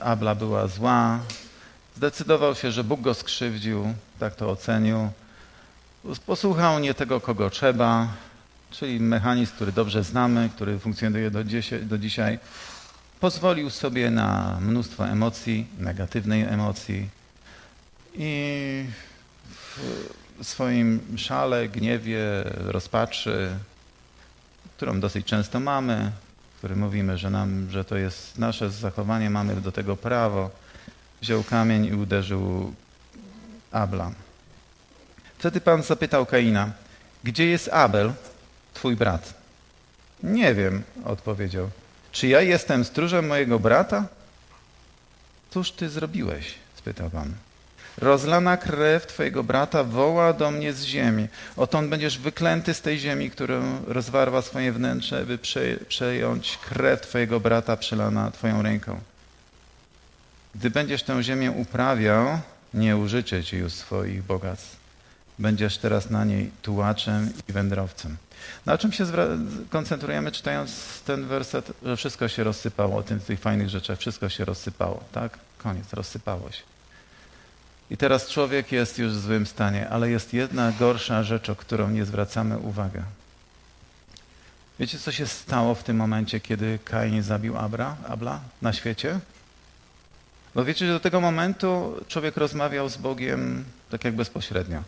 Abla 0.00 0.34
była 0.34 0.66
zła. 0.68 1.18
Zdecydował 2.00 2.54
się, 2.54 2.72
że 2.72 2.84
Bóg 2.84 3.00
go 3.00 3.14
skrzywdził, 3.14 3.94
tak 4.18 4.34
to 4.34 4.50
ocenił. 4.50 5.10
Posłuchał 6.26 6.78
nie 6.78 6.94
tego, 6.94 7.20
kogo 7.20 7.50
trzeba, 7.50 8.08
czyli 8.70 9.00
mechanizm, 9.00 9.52
który 9.52 9.72
dobrze 9.72 10.04
znamy, 10.04 10.50
który 10.54 10.78
funkcjonuje 10.78 11.30
do, 11.30 11.44
dzisiaj, 11.44 11.82
do 11.86 11.98
dzisiaj. 11.98 12.38
Pozwolił 13.20 13.70
sobie 13.70 14.10
na 14.10 14.58
mnóstwo 14.60 15.08
emocji, 15.08 15.66
negatywnej 15.78 16.42
emocji 16.42 17.08
i 18.14 18.84
w 20.38 20.46
swoim 20.46 21.00
szale, 21.16 21.68
gniewie, 21.68 22.20
rozpaczy, 22.56 23.50
którą 24.76 25.00
dosyć 25.00 25.26
często 25.26 25.60
mamy, 25.60 26.12
który 26.58 26.76
mówimy, 26.76 27.18
że, 27.18 27.30
nam, 27.30 27.70
że 27.70 27.84
to 27.84 27.96
jest 27.96 28.38
nasze 28.38 28.70
zachowanie, 28.70 29.30
mamy 29.30 29.60
do 29.60 29.72
tego 29.72 29.96
prawo, 29.96 30.50
wziął 31.22 31.44
kamień 31.44 31.84
i 31.84 31.94
uderzył 31.94 32.74
Abla. 33.72 34.12
Wtedy 35.38 35.60
Pan 35.60 35.82
zapytał 35.82 36.26
Kaina, 36.26 36.72
gdzie 37.24 37.46
jest 37.46 37.68
Abel, 37.68 38.12
twój 38.74 38.96
brat? 38.96 39.34
Nie 40.22 40.54
wiem, 40.54 40.82
odpowiedział. 41.04 41.70
Czy 42.12 42.28
ja 42.28 42.40
jestem 42.40 42.84
stróżem 42.84 43.26
mojego 43.26 43.58
brata? 43.58 44.06
Cóż 45.50 45.72
ty 45.72 45.88
zrobiłeś? 45.88 46.54
spytał 46.76 47.10
Pan. 47.10 47.32
Rozlana 47.98 48.56
krew 48.56 49.06
Twojego 49.06 49.44
brata 49.44 49.84
woła 49.84 50.32
do 50.32 50.50
mnie 50.50 50.72
z 50.72 50.82
ziemi. 50.84 51.28
Otąd 51.56 51.88
będziesz 51.88 52.18
wyklęty 52.18 52.74
z 52.74 52.80
tej 52.80 52.98
ziemi, 52.98 53.30
którą 53.30 53.84
rozwarła 53.86 54.42
swoje 54.42 54.72
wnętrze, 54.72 55.26
by 55.26 55.38
przejąć 55.88 56.58
krew 56.58 57.00
Twojego 57.00 57.40
brata 57.40 57.76
przelana 57.76 58.30
Twoją 58.30 58.62
ręką. 58.62 59.00
Gdy 60.54 60.70
będziesz 60.70 61.02
tę 61.02 61.22
ziemię 61.22 61.50
uprawiał, 61.50 62.40
nie 62.74 62.96
użyczę 62.96 63.44
Ci 63.44 63.56
już 63.56 63.72
swoich 63.72 64.22
bogactw. 64.22 64.76
Będziesz 65.38 65.78
teraz 65.78 66.10
na 66.10 66.24
niej 66.24 66.50
tułaczem 66.62 67.32
i 67.48 67.52
wędrowcem. 67.52 68.16
Na 68.66 68.78
czym 68.78 68.92
się 68.92 69.06
koncentrujemy, 69.70 70.32
czytając 70.32 71.00
ten 71.06 71.26
werset, 71.26 71.72
że 71.82 71.96
wszystko 71.96 72.28
się 72.28 72.44
rozsypało, 72.44 72.96
o 72.96 73.02
tym, 73.02 73.20
tych 73.20 73.40
fajnych 73.40 73.68
rzeczach, 73.68 73.98
wszystko 73.98 74.28
się 74.28 74.44
rozsypało, 74.44 75.04
tak? 75.12 75.38
Koniec, 75.58 75.92
rozsypało 75.92 76.50
się. 76.50 76.62
I 77.90 77.96
teraz 77.96 78.28
człowiek 78.28 78.72
jest 78.72 78.98
już 78.98 79.12
w 79.12 79.20
złym 79.20 79.46
stanie, 79.46 79.88
ale 79.88 80.10
jest 80.10 80.32
jedna 80.32 80.72
gorsza 80.72 81.22
rzecz, 81.22 81.50
o 81.50 81.56
którą 81.56 81.90
nie 81.90 82.04
zwracamy 82.04 82.58
uwagi. 82.58 82.98
Wiecie, 84.78 84.98
co 84.98 85.12
się 85.12 85.26
stało 85.26 85.74
w 85.74 85.84
tym 85.84 85.96
momencie, 85.96 86.40
kiedy 86.40 86.78
Kain 86.84 87.22
zabił 87.22 87.58
Abra, 87.58 87.96
Abla 88.08 88.40
na 88.62 88.72
świecie? 88.72 89.20
Bo 90.54 90.64
wiecie, 90.64 90.86
że 90.86 90.92
do 90.92 91.00
tego 91.00 91.20
momentu 91.20 91.96
człowiek 92.08 92.36
rozmawiał 92.36 92.88
z 92.88 92.96
Bogiem 92.96 93.64
tak 93.90 94.04
jak 94.04 94.16
bezpośrednio. 94.16 94.82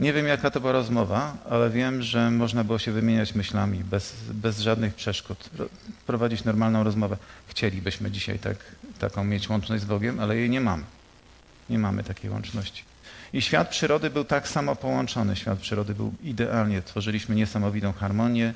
Nie 0.00 0.12
wiem, 0.12 0.26
jaka 0.26 0.50
to 0.50 0.60
była 0.60 0.72
rozmowa, 0.72 1.36
ale 1.50 1.70
wiem, 1.70 2.02
że 2.02 2.30
można 2.30 2.64
było 2.64 2.78
się 2.78 2.92
wymieniać 2.92 3.34
myślami 3.34 3.84
bez, 3.84 4.14
bez 4.30 4.60
żadnych 4.60 4.94
przeszkód, 4.94 5.50
prowadzić 6.06 6.44
normalną 6.44 6.84
rozmowę. 6.84 7.16
Chcielibyśmy 7.46 8.10
dzisiaj 8.10 8.38
tak, 8.38 8.56
taką 8.98 9.24
mieć 9.24 9.48
łączność 9.48 9.82
z 9.82 9.86
Bogiem, 9.86 10.20
ale 10.20 10.36
jej 10.36 10.50
nie 10.50 10.60
mamy. 10.60 10.82
Nie 11.70 11.78
mamy 11.78 12.04
takiej 12.04 12.30
łączności. 12.30 12.82
I 13.32 13.42
świat 13.42 13.68
przyrody 13.68 14.10
był 14.10 14.24
tak 14.24 14.48
samo 14.48 14.76
połączony. 14.76 15.36
Świat 15.36 15.58
przyrody 15.58 15.94
był 15.94 16.14
idealnie. 16.22 16.82
Tworzyliśmy 16.82 17.34
niesamowitą 17.34 17.92
harmonię 17.92 18.54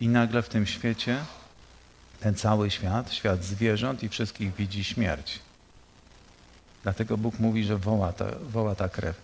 i 0.00 0.08
nagle 0.08 0.42
w 0.42 0.48
tym 0.48 0.66
świecie 0.66 1.18
ten 2.24 2.34
cały 2.34 2.70
świat, 2.70 3.12
świat 3.12 3.44
zwierząt 3.44 4.02
i 4.02 4.08
wszystkich 4.08 4.54
widzi 4.54 4.84
śmierć. 4.84 5.38
Dlatego 6.82 7.16
Bóg 7.16 7.38
mówi, 7.38 7.64
że 7.64 7.76
woła 7.76 8.12
ta, 8.12 8.26
woła 8.50 8.74
ta 8.74 8.88
krew. 8.88 9.16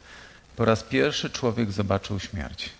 Po 0.56 0.64
raz 0.64 0.82
pierwszy 0.82 1.30
człowiek 1.30 1.72
zobaczył 1.72 2.20
śmierć. 2.20 2.70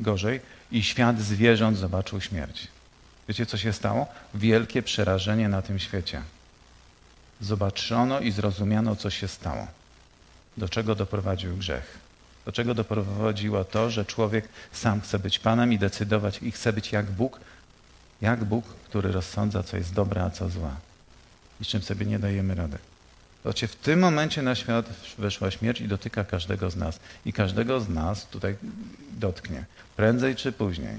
Gorzej, 0.00 0.40
i 0.72 0.82
świat 0.82 1.20
zwierząt 1.20 1.78
zobaczył 1.78 2.20
śmierć. 2.20 2.68
Wiecie, 3.28 3.46
co 3.46 3.58
się 3.58 3.72
stało? 3.72 4.06
Wielkie 4.34 4.82
przerażenie 4.82 5.48
na 5.48 5.62
tym 5.62 5.78
świecie 5.78 6.22
zobaczono 7.40 8.20
i 8.20 8.30
zrozumiano, 8.30 8.96
co 8.96 9.10
się 9.10 9.28
stało. 9.28 9.66
Do 10.56 10.68
czego 10.68 10.94
doprowadził 10.94 11.56
grzech. 11.56 11.98
Do 12.44 12.52
czego 12.52 12.74
doprowadziło 12.74 13.64
to, 13.64 13.90
że 13.90 14.04
człowiek 14.04 14.48
sam 14.72 15.00
chce 15.00 15.18
być 15.18 15.38
Panem 15.38 15.72
i 15.72 15.78
decydować 15.78 16.38
i 16.42 16.52
chce 16.52 16.72
być 16.72 16.92
jak 16.92 17.06
Bóg, 17.10 17.40
jak 18.20 18.44
Bóg, 18.44 18.64
który 18.66 19.12
rozsądza, 19.12 19.62
co 19.62 19.76
jest 19.76 19.94
dobre, 19.94 20.22
a 20.22 20.30
co 20.30 20.48
złe. 20.48 20.70
I 21.60 21.64
czym 21.64 21.82
sobie 21.82 22.06
nie 22.06 22.18
dajemy 22.18 22.54
rady. 22.54 22.78
Zobaczcie, 23.44 23.68
w 23.68 23.76
tym 23.76 23.98
momencie 24.00 24.42
na 24.42 24.54
świat 24.54 24.86
weszła 25.18 25.50
śmierć 25.50 25.80
i 25.80 25.88
dotyka 25.88 26.24
każdego 26.24 26.70
z 26.70 26.76
nas. 26.76 27.00
I 27.24 27.32
każdego 27.32 27.80
z 27.80 27.88
nas 27.88 28.26
tutaj 28.26 28.56
dotknie. 29.10 29.64
Prędzej 29.96 30.36
czy 30.36 30.52
później. 30.52 30.96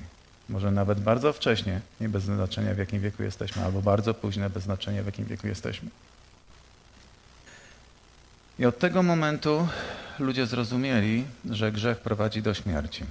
Może 0.49 0.71
nawet 0.71 0.99
bardzo 0.99 1.33
wcześnie, 1.33 1.81
nie 2.01 2.09
bez 2.09 2.23
znaczenia 2.23 2.73
w 2.73 2.77
jakim 2.77 3.01
wieku 3.01 3.23
jesteśmy, 3.23 3.65
albo 3.65 3.81
bardzo 3.81 4.13
późno, 4.13 4.49
bez 4.49 4.63
znaczenia 4.63 5.03
w 5.03 5.05
jakim 5.05 5.25
wieku 5.25 5.47
jesteśmy. 5.47 5.89
I 8.59 8.65
od 8.65 8.79
tego 8.79 9.03
momentu 9.03 9.67
ludzie 10.19 10.47
zrozumieli, 10.47 11.25
że 11.49 11.71
grzech 11.71 11.99
prowadzi 11.99 12.41
do 12.41 12.53
śmierci. 12.53 13.03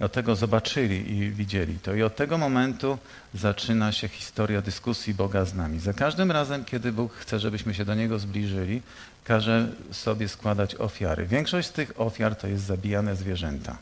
I 0.00 0.04
od 0.04 0.12
tego 0.12 0.36
zobaczyli 0.36 1.12
i 1.12 1.30
widzieli 1.30 1.78
to. 1.78 1.94
I 1.94 2.02
od 2.02 2.16
tego 2.16 2.38
momentu 2.38 2.98
zaczyna 3.34 3.92
się 3.92 4.08
historia 4.08 4.62
dyskusji 4.62 5.14
Boga 5.14 5.44
z 5.44 5.54
nami. 5.54 5.80
Za 5.80 5.92
każdym 5.92 6.32
razem, 6.32 6.64
kiedy 6.64 6.92
Bóg 6.92 7.14
chce, 7.14 7.38
żebyśmy 7.38 7.74
się 7.74 7.84
do 7.84 7.94
Niego 7.94 8.18
zbliżyli, 8.18 8.82
każe 9.24 9.68
sobie 9.92 10.28
składać 10.28 10.74
ofiary. 10.74 11.26
Większość 11.26 11.68
z 11.68 11.72
tych 11.72 12.00
ofiar 12.00 12.36
to 12.36 12.46
jest 12.46 12.64
zabijane 12.64 13.16
zwierzęta. 13.16 13.76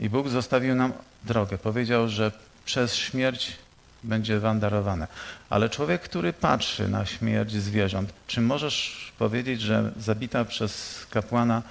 I 0.00 0.10
Bóg 0.10 0.28
zostawił 0.28 0.74
nam 0.74 0.92
drogę. 1.24 1.58
Powiedział, 1.58 2.08
że 2.08 2.32
przez 2.64 2.94
śmierć 2.94 3.56
będzie 4.02 4.40
wandarowane. 4.40 5.06
Ale 5.50 5.70
człowiek, 5.70 6.02
który 6.02 6.32
patrzy 6.32 6.88
na 6.88 7.06
śmierć 7.06 7.52
zwierząt, 7.52 8.12
czy 8.26 8.40
możesz 8.40 9.12
powiedzieć, 9.18 9.60
że 9.60 9.92
zabita 9.96 10.44
przez 10.44 11.06
kapłana 11.10 11.62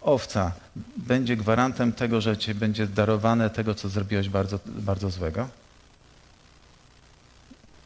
owca 0.00 0.52
będzie 0.96 1.36
gwarantem 1.36 1.92
tego, 1.92 2.20
że 2.20 2.36
ci 2.36 2.54
będzie 2.54 2.86
darowane 2.86 3.50
tego, 3.50 3.74
co 3.74 3.88
zrobiłeś 3.88 4.28
bardzo, 4.28 4.58
bardzo 4.66 5.10
złego? 5.10 5.48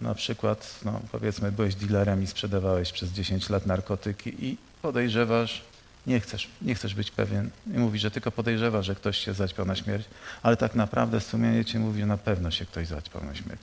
Na 0.01 0.15
przykład, 0.15 0.81
no, 0.85 1.01
powiedzmy, 1.13 1.53
byłeś 1.53 1.75
dealerem 1.75 2.23
i 2.23 2.27
sprzedawałeś 2.27 2.93
przez 2.93 3.11
10 3.11 3.51
lat 3.51 3.67
narkotyki 3.67 4.47
i 4.47 4.57
podejrzewasz, 4.83 5.63
nie 6.07 6.21
chcesz, 6.21 6.49
nie 6.63 6.75
chcesz 6.75 6.95
być 6.95 7.11
pewien 7.11 7.51
i 7.75 7.79
mówisz, 7.79 8.03
że 8.03 8.11
tylko 8.11 8.33
podejrzewasz, 8.33 8.87
że 8.87 8.95
ktoś 8.95 9.19
się 9.19 9.35
zaćpał 9.35 9.67
na 9.67 9.77
śmierć, 9.77 10.07
ale 10.43 10.57
tak 10.57 10.75
naprawdę 10.75 11.21
sumienie 11.21 11.65
ci 11.65 11.79
mówi, 11.79 12.01
że 12.01 12.07
na 12.07 12.17
pewno 12.17 12.51
się 12.51 12.67
ktoś 12.67 12.87
zaćpał 12.87 13.25
na 13.25 13.35
śmierć. 13.35 13.63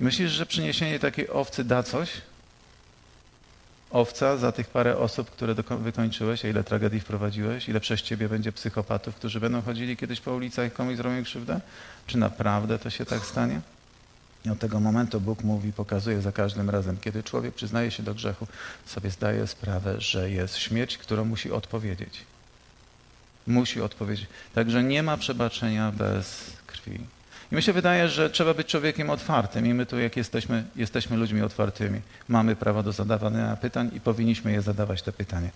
Myślisz, 0.00 0.30
że 0.30 0.46
przyniesienie 0.46 0.98
takiej 0.98 1.30
owcy 1.30 1.64
da 1.64 1.82
coś? 1.82 2.10
Owca 3.96 4.36
za 4.36 4.52
tych 4.52 4.68
parę 4.68 4.98
osób, 4.98 5.30
które 5.30 5.54
wykończyłeś, 5.80 6.44
a 6.44 6.48
ile 6.48 6.64
tragedii 6.64 7.00
wprowadziłeś? 7.00 7.68
Ile 7.68 7.80
przez 7.80 8.02
ciebie 8.02 8.28
będzie 8.28 8.52
psychopatów, 8.52 9.14
którzy 9.14 9.40
będą 9.40 9.62
chodzili 9.62 9.96
kiedyś 9.96 10.20
po 10.20 10.34
ulicach 10.34 10.68
i 10.68 10.70
komuś 10.70 10.96
zrobią 10.96 11.24
krzywdę? 11.24 11.60
Czy 12.06 12.18
naprawdę 12.18 12.78
to 12.78 12.90
się 12.90 13.04
tak 13.04 13.26
stanie? 13.26 13.60
I 14.44 14.50
od 14.50 14.58
tego 14.58 14.80
momentu 14.80 15.20
Bóg 15.20 15.44
mówi, 15.44 15.72
pokazuje 15.72 16.22
za 16.22 16.32
każdym 16.32 16.70
razem, 16.70 16.96
kiedy 17.00 17.22
człowiek 17.22 17.54
przyznaje 17.54 17.90
się 17.90 18.02
do 18.02 18.14
grzechu, 18.14 18.46
sobie 18.86 19.10
zdaje 19.10 19.46
sprawę, 19.46 20.00
że 20.00 20.30
jest 20.30 20.56
śmierć, 20.56 20.98
którą 20.98 21.24
musi 21.24 21.52
odpowiedzieć. 21.52 22.20
Musi 23.46 23.80
odpowiedzieć. 23.80 24.26
Także 24.54 24.82
nie 24.84 25.02
ma 25.02 25.16
przebaczenia 25.16 25.92
bez 25.92 26.50
krwi. 26.66 26.98
I 27.52 27.54
mi 27.54 27.62
się 27.62 27.72
wydaje, 27.72 28.08
że 28.08 28.30
trzeba 28.30 28.54
być 28.54 28.66
człowiekiem 28.66 29.10
otwartym 29.10 29.66
i 29.66 29.74
my 29.74 29.86
tu, 29.86 29.98
jak 29.98 30.16
jesteśmy, 30.16 30.64
jesteśmy 30.76 31.16
ludźmi 31.16 31.42
otwartymi, 31.42 32.00
mamy 32.28 32.56
prawo 32.56 32.82
do 32.82 32.92
zadawania 32.92 33.56
pytań 33.56 33.90
i 33.94 34.00
powinniśmy 34.00 34.52
je 34.52 34.62
zadawać 34.62 35.02
te 35.02 35.12
pytania. 35.12 35.50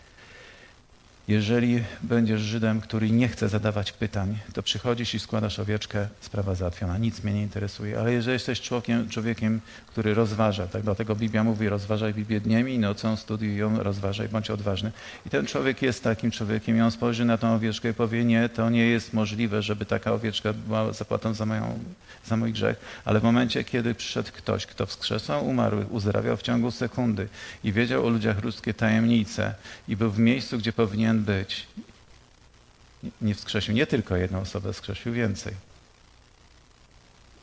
Jeżeli 1.30 1.84
będziesz 2.02 2.40
Żydem, 2.40 2.80
który 2.80 3.10
nie 3.10 3.28
chce 3.28 3.48
zadawać 3.48 3.92
pytań, 3.92 4.38
to 4.52 4.62
przychodzisz 4.62 5.14
i 5.14 5.18
składasz 5.18 5.58
owieczkę, 5.58 6.08
sprawa 6.20 6.54
załatwiona, 6.54 6.98
nic 6.98 7.24
mnie 7.24 7.32
nie 7.34 7.42
interesuje. 7.42 8.00
Ale 8.00 8.12
jeżeli 8.12 8.32
jesteś 8.32 8.60
człowiekiem, 8.60 9.08
człowiekiem 9.08 9.60
który 9.90 10.14
rozważa, 10.14 10.66
tak 10.66 10.82
dlatego 10.82 11.16
Biblia 11.16 11.44
mówi, 11.44 11.68
rozważaj 11.68 12.14
Biblię 12.14 12.40
dniem 12.40 12.68
i 12.68 12.78
nocą, 12.78 13.16
studiuj 13.16 13.56
ją, 13.56 13.82
rozważaj, 13.82 14.28
bądź 14.28 14.50
odważny. 14.50 14.92
I 15.26 15.30
ten 15.30 15.46
człowiek 15.46 15.82
jest 15.82 16.04
takim 16.04 16.30
człowiekiem 16.30 16.76
i 16.76 16.80
on 16.80 16.90
spojrzy 16.90 17.24
na 17.24 17.38
tą 17.38 17.54
owieczkę 17.54 17.90
i 17.90 17.94
powie, 17.94 18.24
nie, 18.24 18.48
to 18.48 18.70
nie 18.70 18.86
jest 18.86 19.12
możliwe, 19.12 19.62
żeby 19.62 19.84
taka 19.84 20.12
owieczka 20.12 20.52
była 20.52 20.92
zapłatą 20.92 21.34
za, 21.34 21.46
moją, 21.46 21.78
za 22.26 22.36
mój 22.36 22.52
grzech. 22.52 22.76
Ale 23.04 23.20
w 23.20 23.22
momencie, 23.22 23.64
kiedy 23.64 23.94
przyszedł 23.94 24.28
ktoś, 24.32 24.66
kto 24.66 24.86
wskrzesał 24.86 25.46
umarłych, 25.46 25.92
uzdrawiał 25.92 26.36
w 26.36 26.42
ciągu 26.42 26.70
sekundy 26.70 27.28
i 27.64 27.72
wiedział 27.72 28.06
o 28.06 28.08
ludziach 28.08 28.44
ludzkie 28.44 28.74
tajemnice 28.74 29.54
i 29.88 29.96
był 29.96 30.10
w 30.10 30.18
miejscu, 30.18 30.58
gdzie 30.58 30.72
powinien 30.72 31.19
być. 31.20 31.66
Nie 33.20 33.34
wskrzesił 33.34 33.74
nie 33.74 33.86
tylko 33.86 34.16
jedną 34.16 34.40
osobę, 34.40 34.72
wskrzesił 34.72 35.12
więcej. 35.12 35.54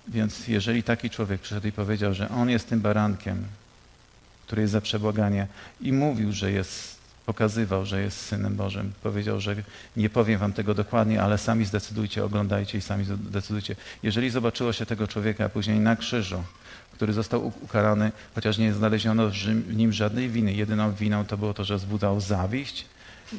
Więc 0.08 0.48
jeżeli 0.48 0.84
taki 0.84 1.10
człowiek 1.10 1.42
przyszedł 1.42 1.68
i 1.68 1.72
powiedział, 1.72 2.14
że 2.14 2.30
on 2.30 2.50
jest 2.50 2.70
tym 2.70 2.80
barankiem, 2.82 3.46
który 4.46 4.62
jest 4.62 4.72
za 4.72 4.82
przebłaganie 4.82 5.48
i 5.82 5.94
mówił, 5.94 6.32
że 6.32 6.52
jest, 6.52 6.98
pokazywał, 7.26 7.86
że 7.86 8.02
jest 8.02 8.26
Synem 8.26 8.56
Bożym, 8.56 8.94
powiedział, 9.04 9.40
że 9.40 9.56
nie 9.98 10.10
powiem 10.10 10.40
wam 10.40 10.54
tego 10.54 10.74
dokładnie, 10.74 11.22
ale 11.22 11.38
sami 11.38 11.66
zdecydujcie, 11.66 12.26
oglądajcie 12.26 12.78
i 12.78 12.82
sami 12.82 13.06
zdecydujcie. 13.06 13.76
Jeżeli 14.04 14.30
zobaczyło 14.30 14.74
się 14.74 14.86
tego 14.86 15.08
człowieka 15.08 15.50
później 15.50 15.80
na 15.80 15.96
krzyżu, 15.96 16.44
który 16.94 17.14
został 17.14 17.54
ukarany, 17.62 18.12
chociaż 18.36 18.58
nie 18.58 18.74
znaleziono 18.74 19.30
w 19.68 19.76
nim 19.76 19.94
żadnej 19.94 20.30
winy. 20.30 20.54
Jedyną 20.54 20.94
winą 20.94 21.26
to 21.26 21.38
było 21.38 21.54
to, 21.54 21.64
że 21.64 21.78
wzbudzał 21.78 22.22
zawiść 22.22 22.86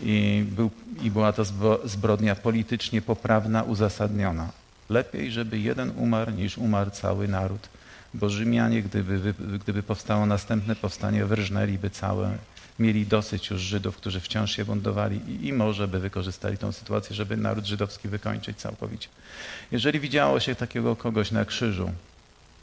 i, 0.02 0.44
był, 0.50 0.70
i 1.02 1.10
była 1.10 1.32
to 1.32 1.44
zbrodnia 1.84 2.34
politycznie 2.34 3.02
poprawna, 3.02 3.62
uzasadniona. 3.62 4.48
Lepiej, 4.90 5.32
żeby 5.32 5.58
jeden 5.58 5.92
umarł, 5.96 6.32
niż 6.32 6.58
umarł 6.58 6.90
cały 6.90 7.28
naród. 7.28 7.68
Bo 8.14 8.30
Rzymianie, 8.30 8.82
gdyby, 8.82 9.34
gdyby 9.58 9.82
powstało 9.82 10.26
następne 10.26 10.76
powstanie, 10.76 11.24
wyrżnęliby 11.24 11.90
całe, 11.90 12.38
mieli 12.78 13.06
dosyć 13.06 13.50
już 13.50 13.60
Żydów, 13.60 13.96
którzy 13.96 14.20
wciąż 14.20 14.56
się 14.56 14.64
buntowali 14.64 15.20
i, 15.28 15.46
i 15.46 15.52
może 15.52 15.88
by 15.88 15.98
wykorzystali 15.98 16.58
tę 16.58 16.72
sytuację, 16.72 17.16
żeby 17.16 17.36
naród 17.36 17.66
żydowski 17.66 18.08
wykończyć 18.08 18.56
całkowicie. 18.58 19.08
Jeżeli 19.72 20.00
widziało 20.00 20.40
się 20.40 20.54
takiego 20.54 20.96
kogoś 20.96 21.30
na 21.30 21.44
krzyżu, 21.44 21.90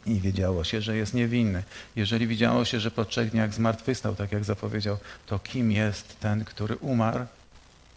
i 0.05 0.19
wiedziało 0.19 0.63
się, 0.63 0.81
że 0.81 0.97
jest 0.97 1.13
niewinny. 1.13 1.63
Jeżeli 1.95 2.27
widziało 2.27 2.65
się, 2.65 2.79
że 2.79 2.91
po 2.91 3.05
trzech 3.05 3.31
dniach 3.31 3.53
zmartwychwstał, 3.53 4.15
tak 4.15 4.31
jak 4.31 4.43
zapowiedział, 4.43 4.97
to 5.25 5.39
kim 5.39 5.71
jest 5.71 6.19
ten, 6.19 6.45
który 6.45 6.75
umarł, 6.75 7.25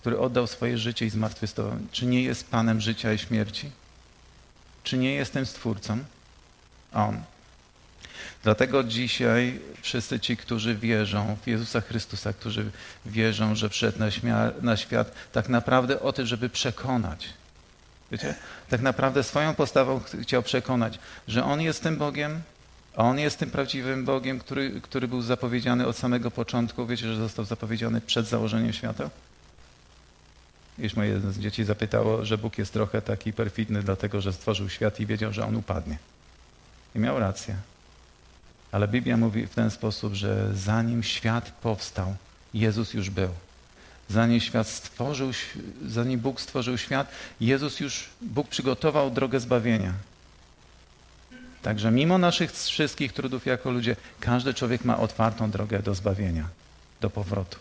który 0.00 0.18
oddał 0.18 0.46
swoje 0.46 0.78
życie 0.78 1.06
i 1.06 1.10
zmartwychwstał? 1.10 1.72
Czy 1.92 2.06
nie 2.06 2.22
jest 2.22 2.50
Panem 2.50 2.80
życia 2.80 3.12
i 3.12 3.18
śmierci? 3.18 3.70
Czy 4.82 4.98
nie 4.98 5.14
jestem 5.14 5.46
Stwórcą? 5.46 5.98
On. 6.92 7.22
Dlatego 8.42 8.84
dzisiaj 8.84 9.60
wszyscy 9.82 10.20
ci, 10.20 10.36
którzy 10.36 10.74
wierzą 10.74 11.36
w 11.42 11.46
Jezusa 11.46 11.80
Chrystusa, 11.80 12.32
którzy 12.32 12.70
wierzą, 13.06 13.54
że 13.54 13.68
przyszedł 13.68 13.98
na, 13.98 14.50
na 14.62 14.76
świat, 14.76 15.12
tak 15.32 15.48
naprawdę 15.48 16.00
o 16.00 16.12
tym, 16.12 16.26
żeby 16.26 16.48
przekonać, 16.48 17.28
Wiecie? 18.12 18.34
Tak 18.68 18.80
naprawdę 18.80 19.22
swoją 19.22 19.54
postawą 19.54 20.00
chciał 20.22 20.42
przekonać, 20.42 20.98
że 21.28 21.44
On 21.44 21.60
jest 21.60 21.82
tym 21.82 21.96
Bogiem, 21.96 22.40
a 22.96 23.02
On 23.02 23.18
jest 23.18 23.38
tym 23.38 23.50
prawdziwym 23.50 24.04
Bogiem, 24.04 24.38
który, 24.38 24.80
który 24.80 25.08
był 25.08 25.22
zapowiedziany 25.22 25.86
od 25.86 25.96
samego 25.96 26.30
początku. 26.30 26.86
Wiecie, 26.86 27.06
że 27.06 27.16
został 27.16 27.44
zapowiedziany 27.44 28.00
przed 28.00 28.26
założeniem 28.26 28.72
świata? 28.72 29.10
Jeśli 30.78 30.98
moje 30.98 31.20
z 31.20 31.38
dzieci 31.38 31.64
zapytało, 31.64 32.24
że 32.24 32.38
Bóg 32.38 32.58
jest 32.58 32.72
trochę 32.72 33.02
taki 33.02 33.32
perfidny, 33.32 33.82
dlatego 33.82 34.20
że 34.20 34.32
stworzył 34.32 34.68
świat 34.68 35.00
i 35.00 35.06
wiedział, 35.06 35.32
że 35.32 35.44
On 35.44 35.56
upadnie. 35.56 35.98
I 36.94 36.98
miał 36.98 37.18
rację. 37.18 37.56
Ale 38.72 38.88
Biblia 38.88 39.16
mówi 39.16 39.46
w 39.46 39.54
ten 39.54 39.70
sposób, 39.70 40.14
że 40.14 40.54
zanim 40.54 41.02
świat 41.02 41.50
powstał, 41.50 42.16
Jezus 42.54 42.94
już 42.94 43.10
był 43.10 43.28
zanim 44.10 44.40
świat 44.40 44.68
stworzył, 44.68 45.30
zanim 45.86 46.20
Bóg 46.20 46.40
stworzył 46.40 46.78
świat, 46.78 47.10
Jezus 47.40 47.80
już, 47.80 48.08
Bóg 48.20 48.48
przygotował 48.48 49.10
drogę 49.10 49.40
zbawienia. 49.40 49.92
Także 51.62 51.90
mimo 51.90 52.18
naszych 52.18 52.52
wszystkich 52.52 53.12
trudów 53.12 53.46
jako 53.46 53.70
ludzie, 53.70 53.96
każdy 54.20 54.54
człowiek 54.54 54.84
ma 54.84 54.98
otwartą 54.98 55.50
drogę 55.50 55.82
do 55.82 55.94
zbawienia, 55.94 56.48
do 57.00 57.10
powrotu. 57.10 57.58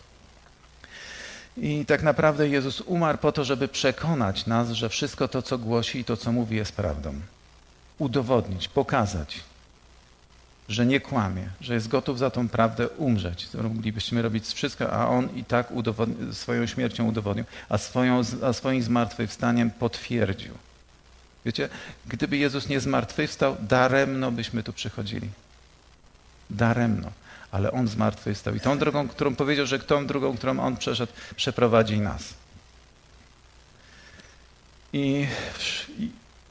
I 1.56 1.84
tak 1.86 2.02
naprawdę 2.02 2.48
Jezus 2.48 2.80
umarł 2.80 3.18
po 3.18 3.32
to, 3.32 3.44
żeby 3.44 3.68
przekonać 3.68 4.46
nas, 4.46 4.70
że 4.70 4.88
wszystko 4.88 5.28
to, 5.28 5.42
co 5.42 5.58
głosi 5.58 5.98
i 5.98 6.04
to, 6.04 6.16
co 6.16 6.32
mówi, 6.32 6.56
jest 6.56 6.72
prawdą. 6.72 7.14
Udowodnić, 7.98 8.68
pokazać, 8.68 9.40
że 10.68 10.86
nie 10.86 11.00
kłamie, 11.00 11.48
że 11.60 11.74
jest 11.74 11.88
gotów 11.88 12.18
za 12.18 12.30
tą 12.30 12.48
prawdę 12.48 12.88
umrzeć. 12.88 13.48
Moglibyśmy 13.54 14.22
robić 14.22 14.46
wszystko, 14.46 14.92
a 14.92 15.08
on 15.08 15.28
i 15.36 15.44
tak 15.44 15.72
swoją 16.32 16.66
śmiercią 16.66 17.08
udowodnił, 17.08 17.44
a, 17.68 17.78
swoją, 17.78 18.22
a 18.42 18.52
swoim 18.52 18.82
zmartwychwstaniem 18.82 19.70
potwierdził. 19.70 20.54
Wiecie, 21.44 21.68
gdyby 22.06 22.36
Jezus 22.36 22.68
nie 22.68 22.80
zmartwychwstał, 22.80 23.56
daremno 23.60 24.30
byśmy 24.30 24.62
tu 24.62 24.72
przychodzili. 24.72 25.28
Daremno. 26.50 27.12
Ale 27.50 27.72
On 27.72 27.88
zmartwychwstał. 27.88 28.54
I 28.54 28.60
tą 28.60 28.78
drogą, 28.78 29.08
którą 29.08 29.34
powiedział, 29.36 29.66
że 29.66 29.78
tą 29.78 30.06
drogą, 30.06 30.36
którą 30.36 30.60
On 30.60 30.76
przeszedł, 30.76 31.12
przeprowadzi 31.36 32.00
nas. 32.00 32.34
I, 34.92 35.26
i, 35.98 36.10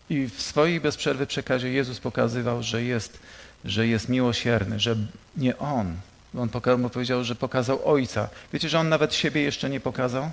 I 0.09 0.29
w 0.29 0.41
swojej 0.41 0.81
bez 0.81 0.97
przerwy 0.97 1.27
przekazie 1.27 1.69
Jezus 1.69 1.99
pokazywał, 1.99 2.63
że 2.63 2.83
jest 2.83 3.19
że 3.67 3.87
jest 3.87 4.09
miłosierny, 4.09 4.79
że 4.79 4.95
nie 5.37 5.57
On. 5.57 5.95
On 6.37 6.49
powiedział, 6.89 7.23
że 7.23 7.35
pokazał 7.35 7.79
Ojca. 7.89 8.29
Wiecie, 8.53 8.69
że 8.69 8.79
On 8.79 8.89
nawet 8.89 9.13
siebie 9.13 9.41
jeszcze 9.41 9.69
nie 9.69 9.79
pokazał? 9.79 10.31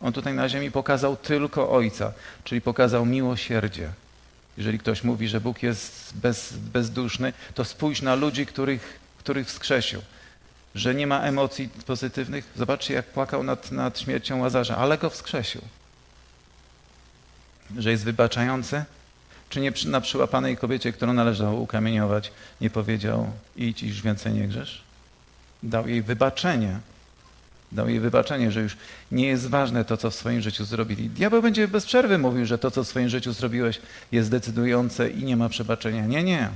On 0.00 0.12
tutaj 0.12 0.34
na 0.34 0.48
ziemi 0.48 0.70
pokazał 0.70 1.16
tylko 1.16 1.70
Ojca, 1.70 2.12
czyli 2.44 2.60
pokazał 2.60 3.06
miłosierdzie. 3.06 3.88
Jeżeli 4.58 4.78
ktoś 4.78 5.04
mówi, 5.04 5.28
że 5.28 5.40
Bóg 5.40 5.62
jest 5.62 6.12
bez, 6.14 6.52
bezduszny, 6.52 7.32
to 7.54 7.64
spójrz 7.64 8.02
na 8.02 8.14
ludzi, 8.14 8.46
których, 8.46 8.98
których 9.18 9.46
wskrzesił. 9.46 10.02
Że 10.74 10.94
nie 10.94 11.06
ma 11.06 11.20
emocji 11.20 11.68
pozytywnych. 11.86 12.52
Zobaczcie, 12.56 12.94
jak 12.94 13.06
płakał 13.06 13.42
nad, 13.42 13.72
nad 13.72 14.00
śmiercią 14.00 14.38
Łazarza, 14.40 14.76
ale 14.76 14.98
go 14.98 15.10
wskrzesił. 15.10 15.62
Że 17.78 17.90
jest 17.90 18.04
wybaczający, 18.04 18.84
czy 19.48 19.60
nie 19.60 19.72
na 19.86 20.00
przyłapanej 20.00 20.56
kobiecie, 20.56 20.92
którą 20.92 21.12
należało 21.12 21.60
ukamieniować, 21.60 22.32
nie 22.60 22.70
powiedział 22.70 23.30
idź 23.56 23.82
i 23.82 23.88
już 23.88 24.02
więcej 24.02 24.32
nie 24.32 24.48
grzesz? 24.48 24.82
Dał 25.62 25.88
jej 25.88 26.02
wybaczenie. 26.02 26.78
Dał 27.72 27.88
jej 27.88 28.00
wybaczenie, 28.00 28.52
że 28.52 28.60
już 28.60 28.76
nie 29.12 29.26
jest 29.26 29.46
ważne 29.46 29.84
to, 29.84 29.96
co 29.96 30.10
w 30.10 30.14
swoim 30.14 30.40
życiu 30.40 30.64
zrobili. 30.64 31.10
Diabeł 31.10 31.42
będzie 31.42 31.68
bez 31.68 31.86
przerwy 31.86 32.18
mówił, 32.18 32.46
że 32.46 32.58
to, 32.58 32.70
co 32.70 32.84
w 32.84 32.88
swoim 32.88 33.08
życiu 33.08 33.32
zrobiłeś, 33.32 33.80
jest 34.12 34.30
decydujące 34.30 35.10
i 35.10 35.24
nie 35.24 35.36
ma 35.36 35.48
przebaczenia. 35.48 36.06
Nie, 36.06 36.22
nie. 36.22 36.48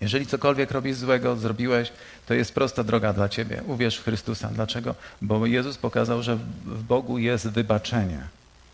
Jeżeli 0.00 0.26
cokolwiek 0.26 0.70
robisz 0.70 0.96
złego, 0.96 1.36
zrobiłeś, 1.36 1.92
to 2.26 2.34
jest 2.34 2.54
prosta 2.54 2.84
droga 2.84 3.12
dla 3.12 3.28
ciebie. 3.28 3.62
Uwierz 3.66 3.96
w 3.96 4.04
Chrystusa. 4.04 4.48
Dlaczego? 4.48 4.94
Bo 5.22 5.46
Jezus 5.46 5.78
pokazał, 5.78 6.22
że 6.22 6.36
w 6.66 6.82
Bogu 6.82 7.18
jest 7.18 7.48
wybaczenie. 7.48 8.20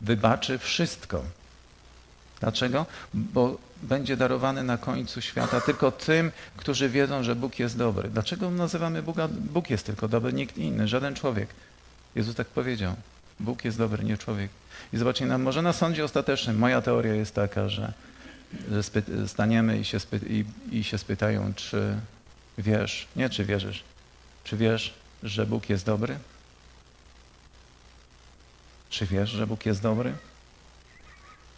Wybaczy 0.00 0.59
wszystko. 0.59 1.22
Dlaczego? 2.40 2.87
Bo 3.14 3.59
będzie 3.83 4.16
darowany 4.16 4.62
na 4.62 4.79
końcu 4.79 5.20
świata 5.20 5.61
tylko 5.61 5.90
tym, 5.90 6.33
którzy 6.57 6.88
wiedzą, 6.88 7.22
że 7.22 7.37
Bóg 7.37 7.59
jest 7.59 7.79
dobry. 7.79 8.09
Dlaczego 8.09 8.51
nazywamy 8.51 9.03
Boga? 9.03 9.29
Bóg 9.29 9.70
jest 9.70 9.87
tylko 9.87 10.09
dobry, 10.09 10.33
nikt 10.33 10.59
inny, 10.59 10.88
żaden 10.88 11.14
człowiek. 11.14 11.49
Jezus 12.14 12.35
tak 12.35 12.46
powiedział. 12.46 12.94
Bóg 13.40 13.64
jest 13.64 13.79
dobry, 13.79 14.05
nie 14.05 14.18
człowiek. 14.18 14.51
I 14.92 14.96
zobaczcie, 14.96 15.27
na, 15.27 15.38
może 15.38 15.62
na 15.62 15.72
sądzie 15.72 16.05
ostatecznym 16.05 16.59
moja 16.59 16.83
teoria 16.83 17.14
jest 17.14 17.35
taka, 17.35 17.68
że, 17.68 17.92
że 18.70 18.83
staniemy 19.29 19.79
i 19.79 19.85
się, 19.85 20.01
spy, 20.01 20.20
i, 20.29 20.44
i 20.72 20.85
się 20.85 20.99
spytają, 20.99 21.55
czy 21.55 21.96
wiesz, 22.59 23.09
nie 23.16 23.31
czy 23.31 23.44
wierzysz, 23.44 23.85
czy 24.44 24.57
wiesz, 24.57 24.94
że 25.22 25.46
Bóg 25.46 25.70
jest 25.70 25.87
dobry? 25.87 26.18
Czy 28.90 29.07
wiesz, 29.07 29.31
że 29.31 29.46
Bóg 29.46 29.66
jest 29.66 29.83
dobry? 29.83 30.12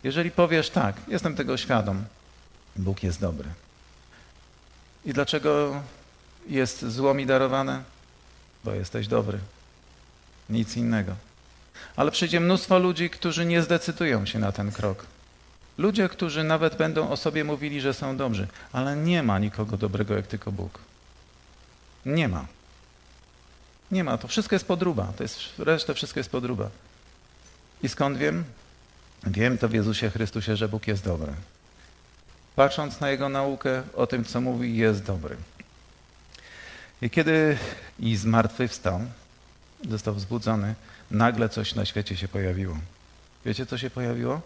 Jeżeli 0.04 0.30
powiesz 0.30 0.70
tak, 0.70 0.96
jestem 1.08 1.36
tego 1.36 1.56
świadom, 1.56 2.04
Bóg 2.76 3.02
jest 3.02 3.20
dobry. 3.20 3.48
I 5.04 5.12
dlaczego 5.12 5.82
jest 6.48 6.84
zło 6.84 7.14
mi 7.14 7.26
darowane? 7.26 7.82
Bo 8.64 8.74
jesteś 8.74 9.08
dobry. 9.08 9.38
Nic 10.50 10.76
innego. 10.76 11.14
Ale 11.96 12.10
przyjdzie 12.10 12.40
mnóstwo 12.40 12.78
ludzi, 12.78 13.10
którzy 13.10 13.46
nie 13.46 13.62
zdecydują 13.62 14.26
się 14.26 14.38
na 14.38 14.52
ten 14.52 14.72
krok. 14.72 15.06
Ludzie, 15.78 16.08
którzy 16.08 16.44
nawet 16.44 16.76
będą 16.76 17.10
o 17.10 17.16
sobie 17.16 17.44
mówili, 17.44 17.80
że 17.80 17.94
są 17.94 18.16
dobrzy, 18.16 18.46
ale 18.72 18.96
nie 18.96 19.22
ma 19.22 19.38
nikogo 19.38 19.76
dobrego 19.76 20.16
jak 20.16 20.26
tylko 20.26 20.52
Bóg. 20.52 20.78
Nie 22.06 22.28
ma. 22.28 22.46
Nie 23.90 24.04
ma. 24.04 24.18
To 24.18 24.28
wszystko 24.28 24.54
jest 24.54 24.66
podruba. 24.66 25.12
To 25.16 25.22
jest, 25.22 25.38
reszta 25.58 25.94
wszystko 25.94 26.20
jest 26.20 26.30
podruba. 26.30 26.70
I 27.82 27.88
skąd 27.88 28.18
wiem? 28.18 28.44
Wiem 29.26 29.58
to 29.58 29.68
w 29.68 29.72
Jezusie 29.72 30.10
Chrystusie, 30.10 30.56
że 30.56 30.68
Bóg 30.68 30.86
jest 30.86 31.04
dobry. 31.04 31.32
Patrząc 32.56 33.00
na 33.00 33.10
Jego 33.10 33.28
naukę 33.28 33.82
o 33.94 34.06
tym, 34.06 34.24
co 34.24 34.40
mówi, 34.40 34.76
jest 34.76 35.04
dobry. 35.04 35.36
I 37.02 37.10
kiedy 37.10 37.58
i 38.00 38.16
zmartwychwstał, 38.16 39.00
został 39.88 40.14
wzbudzony, 40.14 40.74
nagle 41.10 41.48
coś 41.48 41.74
na 41.74 41.84
świecie 41.84 42.16
się 42.16 42.28
pojawiło. 42.28 42.76
Wiecie, 43.44 43.66
co 43.66 43.78
się 43.78 43.90
pojawiło? 43.90 44.40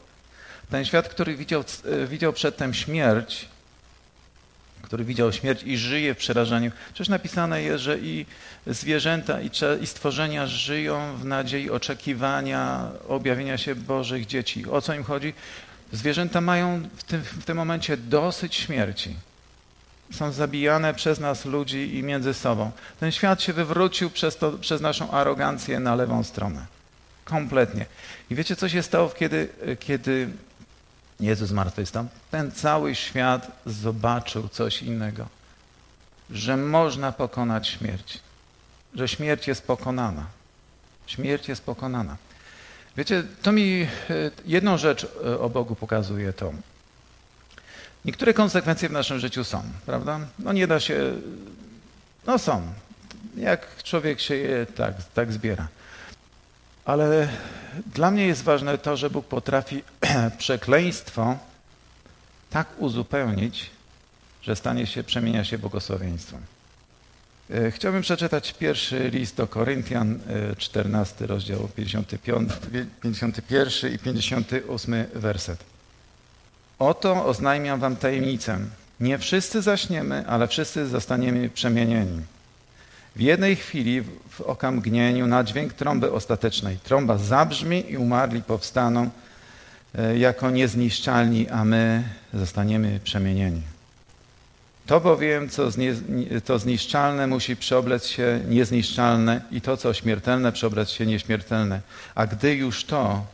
Ten 0.71 0.85
świat, 0.85 1.09
który 1.09 1.37
widział, 1.37 1.65
e, 1.85 2.07
widział 2.07 2.33
przedtem 2.33 2.75
śmierć, 2.75 3.49
który 4.83 5.05
widział 5.05 5.33
śmierć 5.33 5.62
i 5.62 5.79
żyje 5.79 6.14
w 6.14 6.16
przerażeniu. 6.16 6.71
Przecież 6.95 7.09
napisane 7.09 7.62
jest, 7.62 7.85
że 7.85 7.99
i 7.99 8.27
zwierzęta, 8.66 9.38
i, 9.81 9.87
stworzenia 9.87 10.47
żyją 10.47 11.16
w 11.16 11.25
nadziei 11.25 11.71
oczekiwania 11.71 12.88
objawienia 13.09 13.59
się 13.59 13.75
Bożych 13.75 14.27
dzieci. 14.27 14.64
O 14.71 14.81
co 14.81 14.95
im 14.95 15.05
chodzi? 15.05 15.35
Zwierzęta 15.92 16.40
mają 16.40 16.88
w 16.97 17.05
tym, 17.05 17.23
w 17.23 17.45
tym 17.45 17.57
momencie 17.57 17.97
dosyć 17.97 18.55
śmierci. 18.55 19.16
Są 20.12 20.33
zabijane 20.33 20.95
przez 20.95 21.21
nas 21.21 21.45
ludzi 21.45 21.97
i 21.97 22.03
między 22.03 22.35
sobą. 22.35 22.71
Ten 23.01 23.12
świat 23.12 23.42
się 23.42 23.53
wywrócił 23.53 24.11
przez, 24.11 24.37
to, 24.37 24.53
przez 24.53 24.81
naszą 24.81 25.11
arogancję 25.11 25.81
na 25.81 25.95
lewą 25.95 26.25
stronę. 26.25 26.66
Kompletnie. 27.25 27.87
I 28.31 28.35
wiecie, 28.35 28.57
co 28.57 28.68
się 28.68 28.83
stało, 28.83 29.09
kiedy, 29.09 29.49
kiedy 29.81 30.29
Jezus 31.23 31.49
zmartwychwstał? 31.49 32.07
Ten 32.31 32.53
cały 32.53 32.95
świat 32.95 33.51
zobaczył 33.67 34.49
coś 34.49 34.83
innego. 34.83 35.27
Że 36.31 36.57
można 36.57 37.13
pokonać 37.13 37.69
śmierć. 37.69 38.21
Że 38.95 39.09
śmierć 39.09 39.49
jest 39.49 39.67
pokonana. 39.67 40.27
Śmierć 41.07 41.49
jest 41.49 41.65
pokonana. 41.65 42.17
Wiecie, 42.97 43.23
to 43.43 43.53
mi 43.53 43.87
e, 44.11 44.31
jedną 44.47 44.79
rzecz 44.79 45.07
e, 45.25 45.39
o 45.39 45.51
Bogu 45.51 45.75
pokazuje 45.75 46.33
to. 46.33 46.53
Niektóre 48.05 48.35
konsekwencje 48.35 48.89
w 48.89 48.93
naszym 48.93 49.19
życiu 49.19 49.45
są, 49.45 49.63
prawda? 49.87 50.21
No 50.39 50.53
nie 50.53 50.67
da 50.67 50.81
się, 50.81 51.13
no 52.27 52.39
są. 52.39 52.63
Jak 53.37 53.83
człowiek 53.83 54.21
się 54.21 54.35
je, 54.35 54.67
tak, 54.67 54.95
tak 55.15 55.33
zbiera. 55.33 55.69
Ale 56.85 57.29
dla 57.87 58.11
mnie 58.11 58.27
jest 58.27 58.42
ważne 58.42 58.79
to, 58.79 58.97
że 58.97 59.11
Bóg 59.11 59.27
potrafi 59.27 59.83
przekleństwo 60.38 61.38
tak 62.51 62.68
uzupełnić, 62.79 63.71
że 64.42 64.57
stanie 64.57 64.87
się, 64.87 65.05
przemienia 65.05 65.45
się 65.45 65.59
błogosławieństwem. 65.59 66.40
E, 67.51 67.71
chciałbym 67.71 68.03
przeczytać 68.03 68.53
pierwszy 68.53 69.11
list 69.11 69.37
do 69.37 69.47
Koryntian, 69.47 70.21
14 70.59 71.25
e, 71.25 71.27
rozdział 71.27 71.68
55, 71.77 72.51
51 73.03 73.95
i 73.95 73.99
58 73.99 74.95
werset. 75.14 75.64
Oto 76.79 77.27
oznajmiam 77.27 77.81
wam 77.81 77.97
tajemnicę. 77.97 78.59
Nie 79.01 79.18
wszyscy 79.18 79.62
zaśniemy, 79.62 80.25
ale 80.27 80.49
wszyscy 80.49 80.87
zostaniemy 80.87 81.49
przemienieni. 81.49 82.23
W 83.16 83.20
jednej 83.20 83.57
chwili, 83.57 84.03
w 84.29 84.40
okamgnieniu, 84.40 85.27
na 85.27 85.44
dźwięk 85.44 85.72
trąby 85.72 86.12
ostatecznej. 86.12 86.77
Trąba 86.77 87.18
zabrzmi 87.18 87.92
i 87.92 87.96
umarli 87.96 88.42
powstaną 88.42 89.11
e, 89.94 90.18
jako 90.18 90.51
niezniszczalni, 90.51 91.48
a 91.48 91.64
my 91.64 92.05
zostaniemy 92.35 93.01
przemienieni. 93.05 93.62
To 94.87 95.01
bowiem, 95.01 95.48
co, 95.48 95.70
znie, 95.70 95.94
co 96.44 96.59
zniszczalne, 96.59 97.27
musi 97.27 97.57
przeoblec 97.57 98.07
się 98.07 98.40
niezniszczalne 98.48 99.40
i 99.51 99.61
to, 99.61 99.77
co 99.77 99.94
śmiertelne, 99.94 100.53
przeoblec 100.53 100.90
się 100.90 101.07
nieśmiertelne. 101.07 101.81
A 102.14 102.27
gdy 102.27 102.55
już 102.55 102.85
to, 102.85 103.27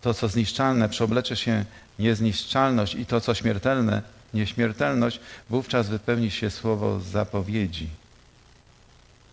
to, 0.00 0.14
co 0.14 0.28
zniszczalne, 0.28 0.88
przeoblecze 0.88 1.36
się 1.36 1.64
niezniszczalność 1.98 2.94
i 2.94 3.06
to, 3.06 3.20
co 3.20 3.34
śmiertelne, 3.34 4.02
nieśmiertelność, 4.34 5.20
wówczas 5.50 5.88
wypełni 5.88 6.30
się 6.30 6.50
słowo 6.50 7.00
zapowiedzi. 7.00 7.88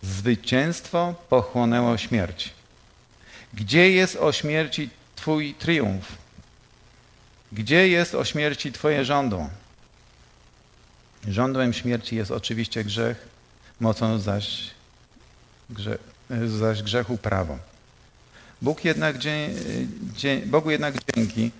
Zwycięstwo 0.02 1.14
pochłonęło 1.28 1.98
śmierć. 1.98 2.52
Gdzie 3.54 3.90
jest 3.90 4.16
o 4.16 4.32
śmierci 4.32 4.90
Twój 5.16 5.54
triumf? 5.54 6.04
Gdzie 7.52 7.88
jest 7.88 8.14
o 8.14 8.24
śmierci 8.24 8.72
Twoje 8.72 9.04
żądło? 9.04 9.50
Żądłem 11.28 11.72
śmierci 11.72 12.16
jest 12.16 12.30
oczywiście 12.30 12.84
grzech, 12.84 13.28
mocą 13.80 14.18
zaś, 14.18 14.70
grze, 15.70 15.98
zaś 16.46 16.82
grzechu 16.82 17.18
prawo. 17.18 17.58
Bóg 18.62 18.84
jednak, 18.84 19.16
Bogu 20.46 20.70
jednak 20.70 20.94
dzięki, 21.14 21.50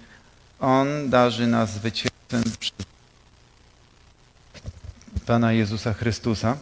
On 0.60 1.10
darzy 1.10 1.46
nas 1.46 1.72
zwycięstwem 1.72 2.42
przez 2.60 2.72
Pana 5.26 5.52
Jezusa 5.52 5.94
Chrystusa. 5.94 6.56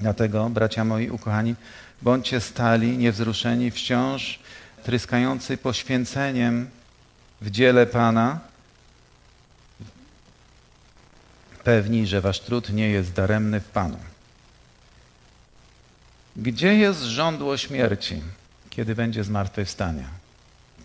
Dlatego, 0.00 0.50
bracia 0.50 0.84
moi 0.84 1.10
ukochani, 1.10 1.54
bądźcie 2.02 2.40
stali, 2.40 2.98
niewzruszeni, 2.98 3.70
wciąż 3.70 4.38
tryskający 4.82 5.56
poświęceniem 5.56 6.70
w 7.40 7.50
dziele 7.50 7.86
Pana, 7.86 8.40
pewni, 11.64 12.06
że 12.06 12.20
wasz 12.20 12.40
trud 12.40 12.70
nie 12.70 12.88
jest 12.88 13.12
daremny 13.12 13.60
w 13.60 13.68
Panu. 13.68 13.98
Gdzie 16.36 16.74
jest 16.74 17.02
żądło 17.02 17.56
śmierci, 17.56 18.22
kiedy 18.70 18.94
będzie 18.94 19.24
zmartwychwstanie? 19.24 20.04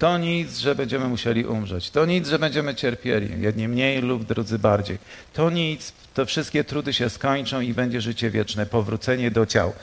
To 0.02 0.18
nic, 0.18 0.58
że 0.58 0.76
będziemy 0.76 1.08
musieli 1.08 1.46
umrzeć. 1.46 1.90
To 1.90 2.06
nic, 2.06 2.28
że 2.28 2.40
będziemy 2.40 2.76
cierpieli. 2.76 3.42
Jedni 3.42 3.68
mniej 3.68 4.02
lub 4.02 4.24
drudzy 4.24 4.60
bardziej. 4.60 4.98
To 5.34 5.50
nic, 5.50 5.94
to 6.14 6.26
wszystkie 6.26 6.64
trudy 6.64 6.94
się 6.94 7.10
skończą 7.10 7.62
i 7.62 7.74
będzie 7.74 8.02
życie 8.02 8.30
wieczne, 8.30 8.66
powrócenie 8.66 9.32
do 9.32 9.46
ciał. 9.46 9.74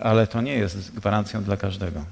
Ale 0.00 0.26
to 0.26 0.40
nie 0.40 0.54
jest 0.54 0.94
gwarancją 0.94 1.44
dla 1.44 1.56
każdego. 1.56 2.04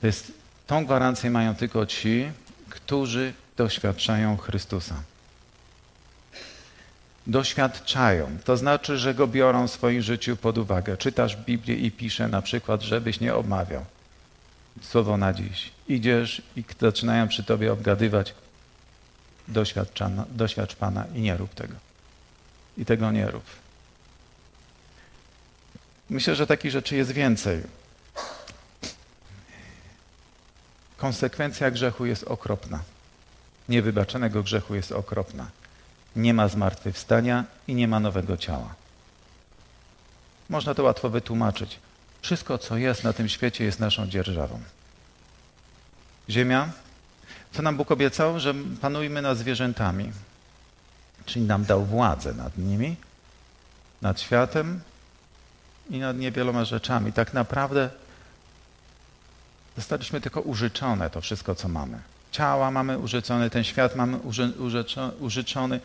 To 0.00 0.06
jest, 0.06 0.32
tą 0.66 0.86
gwarancję 0.86 1.30
mają 1.30 1.54
tylko 1.54 1.86
ci, 1.86 2.30
którzy 2.70 3.32
doświadczają 3.56 4.36
Chrystusa 4.36 5.02
doświadczają. 7.26 8.38
To 8.44 8.56
znaczy, 8.56 8.98
że 8.98 9.14
go 9.14 9.26
biorą 9.26 9.68
w 9.68 9.70
swoim 9.70 10.02
życiu 10.02 10.36
pod 10.36 10.58
uwagę. 10.58 10.96
Czytasz 10.96 11.36
Biblię 11.36 11.76
i 11.76 11.90
pisze 11.90 12.28
na 12.28 12.42
przykład, 12.42 12.82
żebyś 12.82 13.20
nie 13.20 13.34
obmawiał. 13.34 13.84
Słowo 14.82 15.16
na 15.16 15.32
dziś. 15.32 15.70
Idziesz 15.88 16.42
i 16.56 16.64
zaczynają 16.80 17.28
przy 17.28 17.44
tobie 17.44 17.72
obgadywać. 17.72 18.34
Doświadcz 19.48 20.74
Pana 20.78 21.04
i 21.14 21.20
nie 21.20 21.36
rób 21.36 21.54
tego. 21.54 21.74
I 22.78 22.84
tego 22.84 23.12
nie 23.12 23.30
rób. 23.30 23.44
Myślę, 26.10 26.36
że 26.36 26.46
takich 26.46 26.70
rzeczy 26.70 26.96
jest 26.96 27.10
więcej. 27.10 27.62
Konsekwencja 30.96 31.70
grzechu 31.70 32.06
jest 32.06 32.24
okropna. 32.24 32.80
Niewybaczonego 33.68 34.42
grzechu 34.42 34.74
jest 34.74 34.92
okropna 34.92 35.46
nie 36.16 36.34
ma 36.34 36.48
zmartwychwstania 36.48 37.44
i 37.68 37.74
nie 37.74 37.88
ma 37.88 38.00
nowego 38.00 38.36
ciała. 38.36 38.74
Można 40.48 40.74
to 40.74 40.82
łatwo 40.82 41.10
wytłumaczyć. 41.10 41.78
Wszystko, 42.26 42.58
co 42.58 42.76
jest 42.76 43.04
na 43.04 43.12
tym 43.12 43.28
świecie, 43.28 43.64
jest 43.64 43.80
naszą 43.80 44.06
dzierżawą. 44.06 44.60
Ziemia, 46.30 46.68
co 47.52 47.62
nam 47.62 47.76
Bóg 47.76 47.90
obiecał, 47.90 48.40
że 48.40 48.54
panujmy 48.80 49.22
nad 49.22 49.38
zwierzętami, 49.38 50.12
czyli 51.26 51.44
nam 51.44 51.64
dał 51.64 51.84
władzę 51.84 52.34
nad 52.34 52.58
nimi, 52.58 52.96
nad 54.02 54.20
światem 54.20 54.80
i 55.90 55.98
nad 55.98 56.18
niewieloma 56.18 56.64
rzeczami. 56.64 57.12
Tak 57.12 57.34
naprawdę 57.34 57.90
zostaliśmy 59.76 60.20
tylko 60.20 60.40
użyczone 60.40 61.10
to 61.10 61.20
wszystko, 61.20 61.54
co 61.54 61.68
mamy 61.68 61.98
ciała 62.36 62.70
mamy 62.70 62.98
użyczone, 62.98 63.50
ten 63.50 63.64
świat 63.64 63.96
mamy 63.96 64.18
użyczony. 65.20 65.80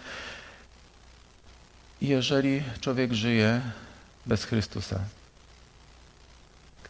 I 2.02 2.08
jeżeli 2.08 2.64
człowiek 2.82 3.14
żyje 3.14 3.62
bez 4.26 4.44
Chrystusa, 4.44 5.00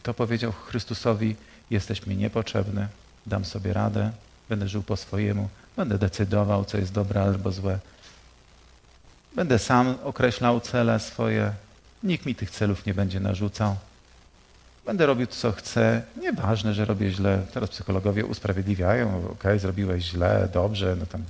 kto 0.02 0.14
powiedział 0.14 0.52
Chrystusowi, 0.52 1.36
jesteś 1.70 2.06
mi 2.06 2.16
niepotrzebny, 2.16 2.88
dam 3.26 3.44
sobie 3.44 3.72
radę, 3.72 4.10
będę 4.48 4.68
żył 4.68 4.82
po 4.82 4.96
swojemu, 4.96 5.48
będę 5.76 5.98
decydował, 5.98 6.64
co 6.64 6.78
jest 6.78 6.92
dobre 6.92 7.22
albo 7.22 7.52
złe. 7.52 7.78
Będę 9.36 9.58
sam 9.58 9.94
określał 10.04 10.60
cele 10.60 11.00
swoje, 11.00 11.52
nikt 12.02 12.26
mi 12.26 12.34
tych 12.34 12.50
celów 12.50 12.86
nie 12.86 12.94
będzie 12.94 13.20
narzucał. 13.20 13.76
Będę 14.86 15.06
robił 15.06 15.26
co 15.26 15.52
chcę. 15.52 16.02
Nieważne, 16.20 16.74
że 16.74 16.84
robię 16.84 17.10
źle. 17.10 17.42
Teraz 17.54 17.70
psychologowie 17.70 18.26
usprawiedliwiają. 18.26 19.28
Ok, 19.30 19.44
zrobiłeś 19.58 20.04
źle, 20.04 20.48
dobrze, 20.52 20.96
no 21.00 21.06
tam 21.06 21.22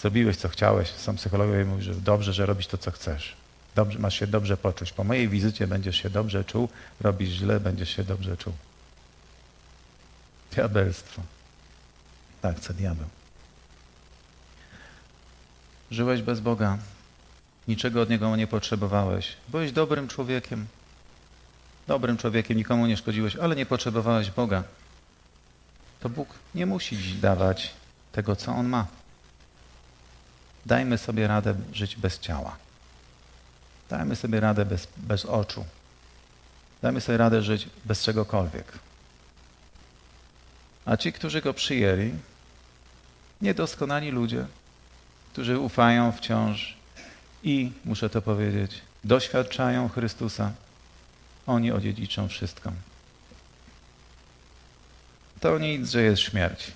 zrobiłeś 0.00 0.36
co 0.36 0.48
chciałeś. 0.48 0.90
Sam 0.90 1.16
psychologowie 1.16 1.64
mówią, 1.64 1.82
że 1.82 1.94
dobrze, 1.94 2.32
że 2.32 2.46
robisz 2.46 2.66
to, 2.66 2.78
co 2.78 2.90
chcesz. 2.90 3.39
Dobrze, 3.74 3.98
masz 3.98 4.18
się 4.18 4.26
dobrze 4.26 4.56
poczuć. 4.56 4.92
Po 4.92 5.04
mojej 5.04 5.28
wizycie 5.28 5.66
będziesz 5.66 5.96
się 5.96 6.10
dobrze 6.10 6.44
czuł. 6.44 6.68
Robisz 7.00 7.30
źle, 7.30 7.60
będziesz 7.60 7.96
się 7.96 8.04
dobrze 8.04 8.36
czuł. 8.36 8.52
Diabelstwo. 10.52 11.22
Tak 12.42 12.56
chce 12.56 12.74
diabeł. 12.74 13.06
Żyłeś 15.90 16.22
bez 16.22 16.40
Boga. 16.40 16.78
Niczego 17.68 18.02
od 18.02 18.10
Niego 18.10 18.36
nie 18.36 18.46
potrzebowałeś. 18.46 19.32
Byłeś 19.48 19.72
dobrym 19.72 20.08
człowiekiem. 20.08 20.66
Dobrym 21.86 22.16
człowiekiem, 22.16 22.56
nikomu 22.56 22.86
nie 22.86 22.96
szkodziłeś, 22.96 23.36
ale 23.36 23.56
nie 23.56 23.66
potrzebowałeś 23.66 24.30
Boga. 24.30 24.62
To 26.00 26.08
Bóg 26.08 26.28
nie 26.54 26.66
musi 26.66 26.96
dziś 26.96 27.12
dawać 27.12 27.70
tego, 28.12 28.36
co 28.36 28.52
On 28.52 28.68
ma. 28.68 28.86
Dajmy 30.66 30.98
sobie 30.98 31.26
radę 31.26 31.54
żyć 31.72 31.96
bez 31.96 32.18
ciała. 32.18 32.56
Dajmy 33.90 34.16
sobie 34.16 34.40
radę 34.40 34.64
bez, 34.64 34.88
bez 34.96 35.24
oczu. 35.24 35.64
Dajmy 36.82 37.00
sobie 37.00 37.18
radę 37.18 37.42
żyć 37.42 37.68
bez 37.84 38.02
czegokolwiek. 38.02 38.72
A 40.84 40.96
ci, 40.96 41.12
którzy 41.12 41.40
go 41.40 41.54
przyjęli, 41.54 42.12
niedoskonali 43.40 44.10
ludzie, 44.10 44.46
którzy 45.32 45.58
ufają 45.58 46.12
wciąż 46.12 46.76
i, 47.42 47.72
muszę 47.84 48.10
to 48.10 48.22
powiedzieć, 48.22 48.80
doświadczają 49.04 49.88
Chrystusa, 49.88 50.52
oni 51.46 51.72
odziedziczą 51.72 52.28
wszystko. 52.28 52.72
To 55.40 55.58
nic, 55.58 55.90
że 55.90 56.02
jest 56.02 56.22
śmierć. 56.22 56.72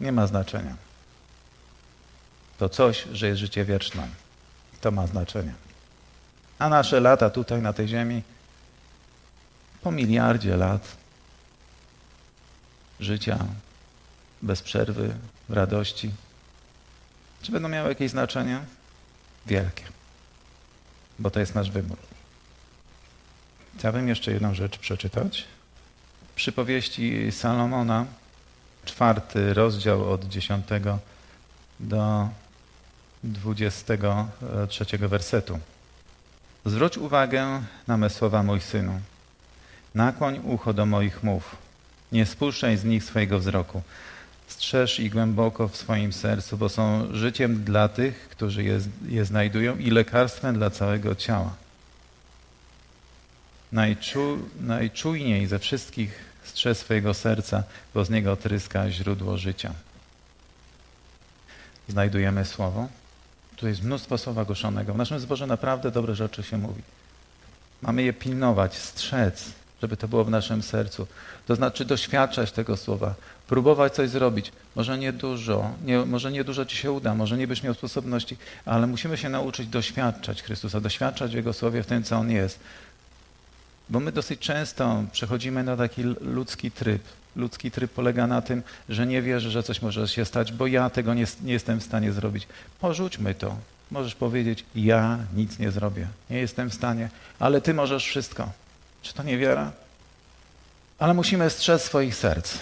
Nie 0.00 0.12
ma 0.12 0.26
znaczenia. 0.26 0.76
To 2.58 2.68
coś, 2.68 3.04
że 3.12 3.26
jest 3.26 3.40
życie 3.40 3.64
wieczne. 3.64 4.08
To 4.80 4.90
ma 4.90 5.06
znaczenie. 5.06 5.67
A 6.58 6.68
nasze 6.68 7.00
lata 7.00 7.30
tutaj 7.30 7.62
na 7.62 7.72
tej 7.72 7.88
ziemi, 7.88 8.22
po 9.82 9.92
miliardzie 9.92 10.56
lat 10.56 10.96
życia 13.00 13.38
bez 14.42 14.62
przerwy, 14.62 15.14
w 15.48 15.52
radości, 15.52 16.10
czy 17.42 17.52
będą 17.52 17.68
miały 17.68 17.88
jakieś 17.88 18.10
znaczenie? 18.10 18.60
Wielkie. 19.46 19.84
Bo 21.18 21.30
to 21.30 21.40
jest 21.40 21.54
nasz 21.54 21.70
wybór. 21.70 21.96
Chciałbym 23.78 24.08
jeszcze 24.08 24.32
jedną 24.32 24.54
rzecz 24.54 24.78
przeczytać. 24.78 25.44
Przypowieści 26.36 27.32
Salomona, 27.32 28.06
czwarty 28.84 29.54
rozdział 29.54 30.12
od 30.12 30.24
dziesiątego 30.24 30.98
do 31.80 32.28
dwudziestego 33.24 34.28
trzeciego 34.68 35.08
wersetu. 35.08 35.58
Zwróć 36.66 36.98
uwagę 36.98 37.62
na 37.86 37.96
me 37.96 38.10
słowa, 38.10 38.42
mój 38.42 38.60
synu. 38.60 39.00
Nakłoń 39.94 40.40
ucho 40.44 40.72
do 40.72 40.86
moich 40.86 41.22
mów. 41.22 41.56
Nie 42.12 42.26
spuszczaj 42.26 42.76
z 42.76 42.84
nich 42.84 43.04
swojego 43.04 43.38
wzroku. 43.38 43.82
Strzeż 44.48 45.00
ich 45.00 45.12
głęboko 45.12 45.68
w 45.68 45.76
swoim 45.76 46.12
sercu, 46.12 46.56
bo 46.56 46.68
są 46.68 47.08
życiem 47.12 47.64
dla 47.64 47.88
tych, 47.88 48.28
którzy 48.28 48.64
je, 48.64 48.80
je 49.08 49.24
znajdują 49.24 49.76
i 49.76 49.90
lekarstwem 49.90 50.54
dla 50.54 50.70
całego 50.70 51.14
ciała. 51.14 51.54
Najczu, 53.72 54.38
najczujniej 54.60 55.46
ze 55.46 55.58
wszystkich 55.58 56.28
strzeż 56.44 56.78
swojego 56.78 57.14
serca, 57.14 57.62
bo 57.94 58.04
z 58.04 58.10
niego 58.10 58.36
tryska 58.36 58.90
źródło 58.90 59.38
życia. 59.38 59.72
Znajdujemy 61.88 62.44
słowo. 62.44 62.88
Tu 63.60 63.68
jest 63.68 63.82
mnóstwo 63.82 64.18
słowa 64.18 64.44
głoszonego. 64.44 64.94
W 64.94 64.96
naszym 64.96 65.20
zborze 65.20 65.46
naprawdę 65.46 65.90
dobre 65.90 66.14
rzeczy 66.14 66.42
się 66.42 66.58
mówi. 66.58 66.82
Mamy 67.82 68.02
je 68.02 68.12
pilnować, 68.12 68.74
strzec, 68.74 69.44
żeby 69.82 69.96
to 69.96 70.08
było 70.08 70.24
w 70.24 70.30
naszym 70.30 70.62
sercu. 70.62 71.06
To 71.46 71.54
znaczy 71.54 71.84
doświadczać 71.84 72.52
tego 72.52 72.76
słowa, 72.76 73.14
próbować 73.48 73.94
coś 73.94 74.10
zrobić. 74.10 74.52
Może 74.76 74.98
nie 74.98 75.12
dużo, 75.12 75.70
nie, 75.84 75.98
może 75.98 76.32
nie 76.32 76.44
dużo 76.44 76.64
ci 76.64 76.76
się 76.76 76.92
uda, 76.92 77.14
może 77.14 77.36
nie 77.36 77.46
byś 77.46 77.62
miał 77.62 77.74
sposobności, 77.74 78.36
ale 78.64 78.86
musimy 78.86 79.16
się 79.16 79.28
nauczyć 79.28 79.68
doświadczać 79.68 80.42
Chrystusa, 80.42 80.80
doświadczać 80.80 81.30
w 81.30 81.34
Jego 81.34 81.52
słowie 81.52 81.82
w 81.82 81.86
tym, 81.86 82.02
co 82.02 82.16
On 82.16 82.30
jest. 82.30 82.60
Bo 83.90 84.00
my 84.00 84.12
dosyć 84.12 84.40
często 84.40 85.04
przechodzimy 85.12 85.64
na 85.64 85.76
taki 85.76 86.02
ludzki 86.20 86.70
tryb. 86.70 87.02
Ludzki 87.38 87.70
tryb 87.70 87.92
polega 87.92 88.26
na 88.26 88.42
tym, 88.42 88.62
że 88.88 89.06
nie 89.06 89.22
wierzę, 89.22 89.50
że 89.50 89.62
coś 89.62 89.82
może 89.82 90.08
się 90.08 90.24
stać, 90.24 90.52
bo 90.52 90.66
ja 90.66 90.90
tego 90.90 91.14
nie, 91.14 91.24
nie 91.42 91.52
jestem 91.52 91.80
w 91.80 91.82
stanie 91.82 92.12
zrobić. 92.12 92.48
Porzućmy 92.80 93.34
to. 93.34 93.56
Możesz 93.90 94.14
powiedzieć, 94.14 94.64
ja 94.74 95.18
nic 95.34 95.58
nie 95.58 95.70
zrobię, 95.70 96.06
nie 96.30 96.38
jestem 96.38 96.70
w 96.70 96.74
stanie, 96.74 97.08
ale 97.38 97.60
ty 97.60 97.74
możesz 97.74 98.04
wszystko. 98.04 98.50
Czy 99.02 99.14
to 99.14 99.22
nie 99.22 99.38
wiara? 99.38 99.72
Ale 100.98 101.14
musimy 101.14 101.50
strzec 101.50 101.82
swoich 101.82 102.14
serc. 102.14 102.58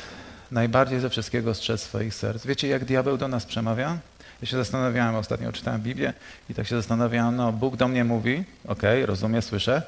Najbardziej 0.50 1.00
ze 1.00 1.10
wszystkiego 1.10 1.54
strzec 1.54 1.82
swoich 1.82 2.14
serc. 2.14 2.46
Wiecie, 2.46 2.68
jak 2.68 2.84
diabeł 2.84 3.18
do 3.18 3.28
nas 3.28 3.46
przemawia? 3.46 3.98
Ja 4.40 4.46
się 4.46 4.56
zastanawiałem, 4.56 5.14
ostatnio 5.14 5.52
czytałem 5.52 5.82
Biblię 5.82 6.12
i 6.50 6.54
tak 6.54 6.66
się 6.66 6.76
zastanawiałem, 6.76 7.36
no 7.36 7.52
Bóg 7.52 7.76
do 7.76 7.88
mnie 7.88 8.04
mówi, 8.04 8.44
okej, 8.64 9.02
okay, 9.02 9.06
rozumiem, 9.06 9.42
słyszę, 9.42 9.82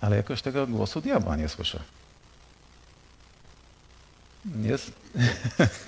ale 0.00 0.16
jakoś 0.16 0.42
tego 0.42 0.66
głosu 0.66 1.00
diabła 1.00 1.36
nie 1.36 1.48
słyszę. 1.48 1.80
Jest? 4.62 4.92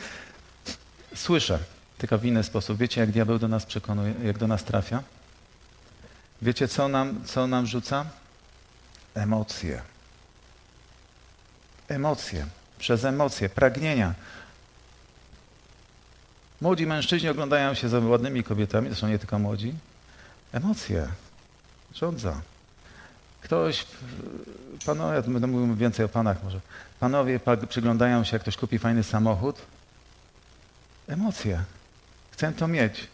słyszę, 1.14 1.58
tylko 1.98 2.18
w 2.18 2.24
inny 2.24 2.44
sposób. 2.44 2.78
Wiecie, 2.78 3.00
jak 3.00 3.10
diabeł 3.10 3.38
do 3.38 3.48
nas 3.48 3.66
przekonuje, 3.66 4.14
jak 4.24 4.38
do 4.38 4.46
nas 4.46 4.64
trafia? 4.64 5.02
Wiecie, 6.42 6.68
co 6.68 6.88
nam, 6.88 7.24
co 7.24 7.46
nam 7.46 7.66
rzuca? 7.66 8.06
Emocje. 9.14 9.82
Emocje. 11.88 12.46
Przez 12.78 13.04
emocje, 13.04 13.48
pragnienia. 13.48 14.14
Młodzi 16.60 16.86
mężczyźni 16.86 17.28
oglądają 17.28 17.74
się 17.74 17.88
za 17.88 17.98
ładnymi 17.98 18.44
kobietami, 18.44 18.88
zresztą 18.88 19.08
nie 19.08 19.18
tylko 19.18 19.38
młodzi. 19.38 19.74
Emocje. 20.52 21.08
Rządza. 21.94 22.40
Ktoś, 23.42 23.86
panowie, 24.86 25.22
będę 25.22 25.46
mówił 25.46 25.74
więcej 25.74 26.04
o 26.04 26.08
panach 26.08 26.42
może. 26.44 26.60
Panowie 27.00 27.40
przyglądają 27.68 28.24
się, 28.24 28.32
jak 28.32 28.42
ktoś 28.42 28.56
kupi 28.56 28.78
fajny 28.78 29.02
samochód. 29.02 29.62
Emocje. 31.08 31.64
Chcę 32.30 32.52
to 32.52 32.68
mieć. 32.68 33.08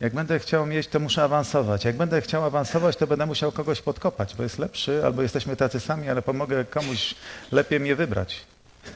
Jak 0.00 0.14
będę 0.14 0.38
chciał 0.38 0.66
mieć, 0.66 0.88
to 0.88 1.00
muszę 1.00 1.22
awansować. 1.22 1.84
Jak 1.84 1.96
będę 1.96 2.20
chciał 2.20 2.44
awansować, 2.44 2.96
to 2.96 3.06
będę 3.06 3.26
musiał 3.26 3.52
kogoś 3.52 3.82
podkopać, 3.82 4.34
bo 4.34 4.42
jest 4.42 4.58
lepszy, 4.58 5.02
albo 5.04 5.22
jesteśmy 5.22 5.56
tacy 5.56 5.80
sami, 5.80 6.08
ale 6.08 6.22
pomogę 6.22 6.64
komuś 6.64 7.14
lepiej 7.52 7.80
mnie 7.80 7.96
wybrać. 7.96 8.40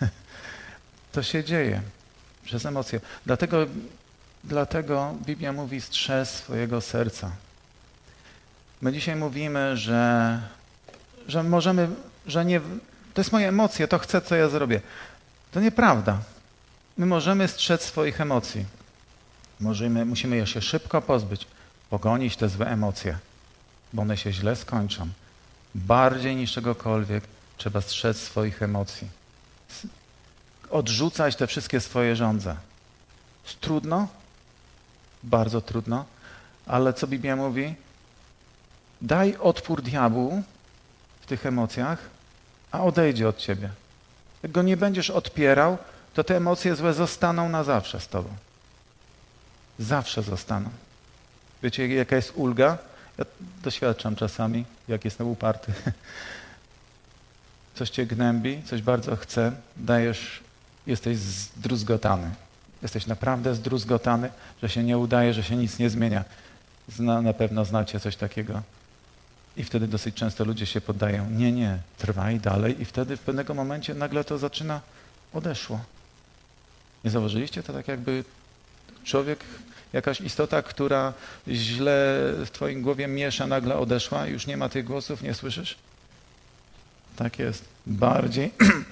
to 1.12 1.22
się 1.22 1.44
dzieje 1.44 1.82
przez 2.44 2.66
emocje. 2.66 3.00
Dlatego, 3.26 3.66
dlatego 4.44 5.14
Biblia 5.26 5.52
mówi 5.52 5.80
strzec 5.80 6.28
swojego 6.28 6.80
serca. 6.80 7.30
My 8.82 8.92
dzisiaj 8.92 9.16
mówimy, 9.16 9.76
że, 9.76 10.40
że 11.28 11.42
możemy, 11.42 11.88
że 12.26 12.44
nie, 12.44 12.60
to 13.14 13.20
jest 13.20 13.32
moje 13.32 13.48
emocje, 13.48 13.88
to 13.88 13.98
chcę, 13.98 14.20
co 14.20 14.34
ja 14.34 14.48
zrobię. 14.48 14.80
To 15.52 15.60
nieprawda. 15.60 16.18
My 16.98 17.06
możemy 17.06 17.48
strzec 17.48 17.82
swoich 17.82 18.20
emocji. 18.20 18.64
Możemy, 19.60 20.04
musimy 20.04 20.36
je 20.36 20.46
się 20.46 20.62
szybko 20.62 21.02
pozbyć, 21.02 21.46
pogonić 21.90 22.36
te 22.36 22.48
złe 22.48 22.66
emocje, 22.66 23.18
bo 23.92 24.02
one 24.02 24.16
się 24.16 24.32
źle 24.32 24.56
skończą. 24.56 25.08
Bardziej 25.74 26.36
niż 26.36 26.52
czegokolwiek 26.52 27.24
trzeba 27.56 27.80
strzec 27.80 28.20
swoich 28.20 28.62
emocji. 28.62 29.08
Odrzucać 30.70 31.36
te 31.36 31.46
wszystkie 31.46 31.80
swoje 31.80 32.16
żądze. 32.16 32.56
Trudno? 33.60 34.08
Bardzo 35.22 35.60
trudno. 35.60 36.04
Ale 36.66 36.92
co 36.92 37.06
Biblia 37.06 37.36
mówi? 37.36 37.74
Daj 39.02 39.36
odpór 39.36 39.82
diabłu 39.82 40.42
w 41.24 41.26
tych 41.26 41.46
emocjach, 41.46 41.98
a 42.72 42.80
odejdzie 42.82 43.28
od 43.28 43.36
ciebie. 43.36 43.70
Jak 44.42 44.52
go 44.52 44.62
nie 44.62 44.76
będziesz 44.76 45.10
odpierał, 45.10 45.78
to 46.14 46.24
te 46.24 46.36
emocje 46.36 46.76
złe 46.76 46.94
zostaną 46.94 47.48
na 47.48 47.64
zawsze 47.64 48.00
z 48.00 48.08
tobą. 48.08 48.28
Zawsze 49.78 50.22
zostaną. 50.22 50.70
Wiecie, 51.62 51.88
jaka 51.88 52.16
jest 52.16 52.32
ulga? 52.34 52.78
Ja 53.18 53.24
doświadczam 53.62 54.16
czasami, 54.16 54.64
jak 54.88 55.04
jestem 55.04 55.28
uparty. 55.28 55.72
Coś 57.74 57.90
cię 57.90 58.06
gnębi, 58.06 58.62
coś 58.62 58.82
bardzo 58.82 59.16
chce, 59.16 59.52
dajesz, 59.76 60.40
jesteś 60.86 61.16
zdruzgotany. 61.18 62.30
Jesteś 62.82 63.06
naprawdę 63.06 63.54
zdruzgotany, 63.54 64.30
że 64.62 64.68
się 64.68 64.82
nie 64.82 64.98
udaje, 64.98 65.34
że 65.34 65.42
się 65.42 65.56
nic 65.56 65.78
nie 65.78 65.90
zmienia. 65.90 66.24
Zna, 66.88 67.22
na 67.22 67.32
pewno 67.32 67.64
znacie 67.64 68.00
coś 68.00 68.16
takiego. 68.16 68.62
I 69.56 69.64
wtedy 69.64 69.88
dosyć 69.88 70.14
często 70.14 70.44
ludzie 70.44 70.66
się 70.66 70.80
poddają, 70.80 71.30
nie, 71.30 71.52
nie, 71.52 71.78
trwaj 71.98 72.40
dalej 72.40 72.82
i 72.82 72.84
wtedy 72.84 73.16
w 73.16 73.20
pewnego 73.20 73.54
momencie 73.54 73.94
nagle 73.94 74.24
to 74.24 74.38
zaczyna, 74.38 74.80
odeszło. 75.32 75.80
Nie 77.04 77.10
zauważyliście? 77.10 77.62
To 77.62 77.72
tak 77.72 77.88
jakby 77.88 78.24
człowiek, 79.04 79.44
jakaś 79.92 80.20
istota, 80.20 80.62
która 80.62 81.12
źle 81.48 82.32
w 82.46 82.50
twoim 82.52 82.82
głowie 82.82 83.06
miesza, 83.06 83.46
nagle 83.46 83.78
odeszła, 83.78 84.26
już 84.26 84.46
nie 84.46 84.56
ma 84.56 84.68
tych 84.68 84.84
głosów, 84.84 85.22
nie 85.22 85.34
słyszysz? 85.34 85.76
Tak 87.16 87.38
jest. 87.38 87.64
Bardziej... 87.86 88.52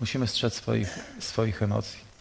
Musimy 0.00 0.26
strzec 0.26 0.54
swoich, 0.54 0.98
swoich 1.18 1.62
emocji. 1.62 2.11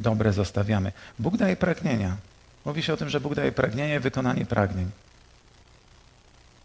Dobre 0.00 0.32
zostawiamy. 0.32 0.92
Bóg 1.18 1.36
daje 1.36 1.56
pragnienia. 1.56 2.16
Mówi 2.64 2.82
się 2.82 2.92
o 2.92 2.96
tym, 2.96 3.08
że 3.08 3.20
Bóg 3.20 3.34
daje 3.34 3.52
pragnienie, 3.52 4.00
wykonanie 4.00 4.46
pragnień. 4.46 4.90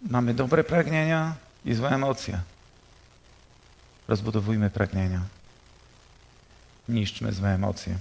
Mamy 0.10 0.34
dobre 0.34 0.64
pragnienia 0.64 1.36
i 1.66 1.74
złe 1.74 1.90
emocje. 1.90 2.40
Rozbudowujmy 4.08 4.70
pragnienia. 4.70 5.22
Niszczmy 6.90 7.34
złe 7.34 7.50
emocje. 7.50 7.98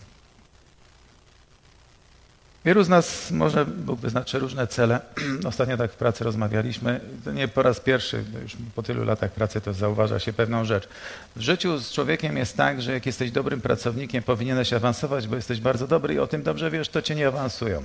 Wielu 2.65 2.85
z 2.85 2.89
nas 2.89 3.31
może 3.31 3.67
Bóg 3.67 4.01
wyznaczy 4.01 4.39
różne 4.39 4.67
cele. 4.67 5.01
Ostatnio 5.49 5.77
tak 5.77 5.93
w 5.93 5.97
pracy 5.97 6.25
rozmawialiśmy. 6.25 7.01
To 7.25 7.33
nie 7.33 7.49
po 7.49 7.63
raz 7.63 7.81
pierwszy, 7.81 8.25
już 8.43 8.57
po 8.75 8.83
tylu 8.83 9.05
latach 9.05 9.31
pracy 9.31 9.61
to 9.61 9.73
zauważa 9.73 10.19
się 10.19 10.33
pewną 10.33 10.65
rzecz. 10.65 10.89
W 11.37 11.41
życiu 11.41 11.79
z 11.79 11.93
człowiekiem 11.93 12.37
jest 12.37 12.57
tak, 12.57 12.83
że 12.83 12.93
jak 12.93 13.07
jesteś 13.07 13.31
dobrym 13.31 13.61
pracownikiem, 13.61 14.23
powinieneś 14.23 14.73
awansować, 14.73 15.29
bo 15.29 15.37
jesteś 15.37 15.61
bardzo 15.61 15.87
dobry 15.87 16.15
i 16.15 16.19
o 16.19 16.27
tym 16.27 16.43
dobrze 16.43 16.71
wiesz, 16.71 16.89
to 16.89 17.03
cię 17.03 17.15
nie 17.15 17.29
awansują. 17.29 17.83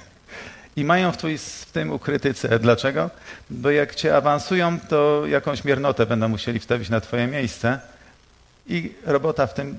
I 0.76 0.84
mają 0.84 1.12
w, 1.12 1.16
twój, 1.16 1.38
w 1.38 1.70
tym 1.72 1.92
ukryty 1.92 2.34
cel. 2.34 2.60
Dlaczego? 2.60 3.10
Bo 3.50 3.70
jak 3.70 3.94
cię 3.94 4.16
awansują, 4.16 4.80
to 4.80 5.26
jakąś 5.26 5.64
miernotę 5.64 6.06
będą 6.06 6.28
musieli 6.28 6.58
wstawić 6.58 6.88
na 6.88 7.00
twoje 7.00 7.26
miejsce 7.26 7.80
i 8.66 8.92
robota 9.04 9.46
w 9.46 9.54
tym 9.54 9.76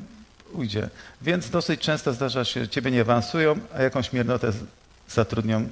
ujdzie. 0.53 0.89
Więc 1.21 1.49
dosyć 1.49 1.81
często 1.81 2.13
zdarza 2.13 2.45
się, 2.45 2.61
że 2.61 2.69
ciebie 2.69 2.91
nie 2.91 3.01
awansują, 3.01 3.59
a 3.75 3.81
jakąś 3.81 4.13
miernotę 4.13 4.51
zatrudnią 5.09 5.69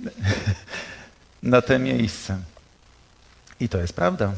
na 1.42 1.62
te 1.62 1.78
miejsce. 1.78 2.38
I 3.60 3.68
to 3.68 3.78
jest 3.78 3.92
prawda. 3.92 4.32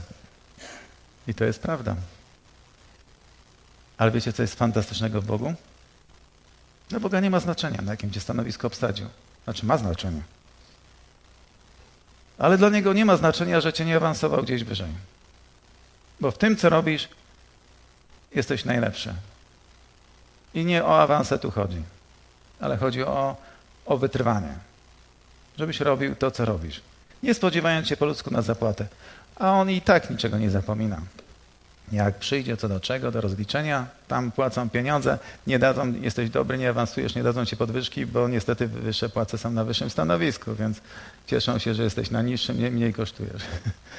I 1.26 1.34
to 1.34 1.44
jest 1.44 1.62
prawda. 1.62 1.96
Ale 3.98 4.10
wiecie, 4.10 4.32
co 4.32 4.42
jest 4.42 4.54
fantastycznego 4.54 5.22
w 5.22 5.26
Bogu? 5.26 5.54
Dla 6.88 7.00
Boga 7.00 7.20
nie 7.20 7.30
ma 7.30 7.40
znaczenia, 7.40 7.82
na 7.82 7.90
jakim 7.90 8.10
cię 8.10 8.20
stanowisko 8.20 8.66
obsadził. 8.66 9.06
Znaczy 9.44 9.66
ma 9.66 9.78
znaczenie. 9.78 10.22
Ale 12.38 12.58
dla 12.58 12.68
Niego 12.68 12.92
nie 12.92 13.04
ma 13.04 13.16
znaczenia, 13.16 13.60
że 13.60 13.72
cię 13.72 13.84
nie 13.84 13.96
awansował 13.96 14.42
gdzieś 14.42 14.64
wyżej. 14.64 14.90
Bo 16.20 16.30
w 16.30 16.38
tym, 16.38 16.56
co 16.56 16.68
robisz, 16.68 17.08
jesteś 18.34 18.64
najlepszy. 18.64 19.14
I 20.54 20.64
nie 20.64 20.84
o 20.84 21.02
awanse 21.02 21.38
tu 21.38 21.50
chodzi, 21.50 21.82
ale 22.60 22.76
chodzi 22.76 23.02
o, 23.02 23.36
o 23.86 23.98
wytrwanie. 23.98 24.54
Żebyś 25.58 25.80
robił 25.80 26.16
to, 26.16 26.30
co 26.30 26.44
robisz. 26.44 26.80
Nie 27.22 27.34
spodziewając 27.34 27.88
się 27.88 27.96
po 27.96 28.06
ludzku 28.06 28.30
na 28.30 28.42
zapłatę. 28.42 28.86
A 29.36 29.50
on 29.52 29.70
i 29.70 29.80
tak 29.80 30.10
niczego 30.10 30.38
nie 30.38 30.50
zapomina. 30.50 31.00
Jak 31.92 32.14
przyjdzie 32.14 32.56
co 32.56 32.68
do 32.68 32.80
czego, 32.80 33.10
do 33.10 33.20
rozliczenia, 33.20 33.86
tam 34.08 34.32
płacą 34.32 34.70
pieniądze, 34.70 35.18
nie 35.46 35.58
dadzą, 35.58 35.92
jesteś 35.92 36.30
dobry, 36.30 36.58
nie 36.58 36.70
awansujesz, 36.70 37.14
nie 37.14 37.22
dadzą 37.22 37.44
ci 37.44 37.56
podwyżki, 37.56 38.06
bo 38.06 38.28
niestety 38.28 38.66
wyższe 38.68 39.08
płace 39.08 39.38
są 39.38 39.50
na 39.50 39.64
wyższym 39.64 39.90
stanowisku, 39.90 40.54
więc 40.54 40.80
cieszą 41.26 41.58
się, 41.58 41.74
że 41.74 41.82
jesteś 41.82 42.10
na 42.10 42.22
niższym, 42.22 42.56
mniej, 42.56 42.70
mniej 42.70 42.92
kosztujesz. 42.92 43.42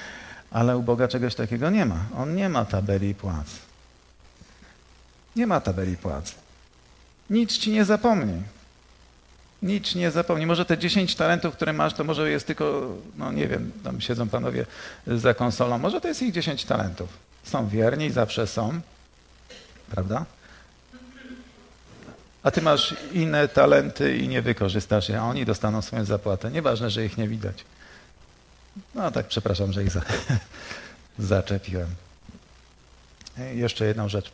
Ale 0.51 0.77
u 0.77 0.83
Boga 0.83 1.07
czegoś 1.07 1.35
takiego 1.35 1.69
nie 1.69 1.85
ma. 1.85 1.99
On 2.17 2.35
nie 2.35 2.49
ma 2.49 2.65
tabeli 2.65 3.15
płac. 3.15 3.47
Nie 5.35 5.47
ma 5.47 5.61
tabeli 5.61 5.97
płac. 5.97 6.35
Nic 7.29 7.57
ci 7.57 7.71
nie 7.71 7.85
zapomni. 7.85 8.41
Nic 9.61 9.95
nie 9.95 10.11
zapomni. 10.11 10.45
Może 10.45 10.65
te 10.65 10.77
10 10.77 11.15
talentów, 11.15 11.55
które 11.55 11.73
masz, 11.73 11.93
to 11.93 12.03
może 12.03 12.31
jest 12.31 12.47
tylko, 12.47 12.95
no 13.17 13.31
nie 13.31 13.47
wiem, 13.47 13.71
tam 13.83 14.01
siedzą 14.01 14.29
panowie 14.29 14.65
za 15.07 15.33
konsolą, 15.33 15.77
może 15.77 16.01
to 16.01 16.07
jest 16.07 16.21
ich 16.21 16.33
10 16.33 16.65
talentów. 16.65 17.09
Są 17.43 17.67
wierni, 17.67 18.11
zawsze 18.11 18.47
są, 18.47 18.81
prawda? 19.89 20.25
A 22.43 22.51
ty 22.51 22.61
masz 22.61 22.95
inne 23.13 23.47
talenty 23.47 24.17
i 24.17 24.27
nie 24.27 24.41
wykorzystasz 24.41 25.09
je, 25.09 25.21
a 25.21 25.23
oni 25.23 25.45
dostaną 25.45 25.81
swoją 25.81 26.05
zapłatę. 26.05 26.51
Nieważne, 26.51 26.89
że 26.89 27.05
ich 27.05 27.17
nie 27.17 27.27
widać. 27.27 27.65
No 28.95 29.11
tak, 29.11 29.27
przepraszam, 29.27 29.73
że 29.73 29.83
ich 29.83 29.91
za, 29.91 30.01
zaczepiłem. 31.19 31.87
Jeszcze 33.53 33.85
jedną 33.85 34.09
rzecz. 34.09 34.31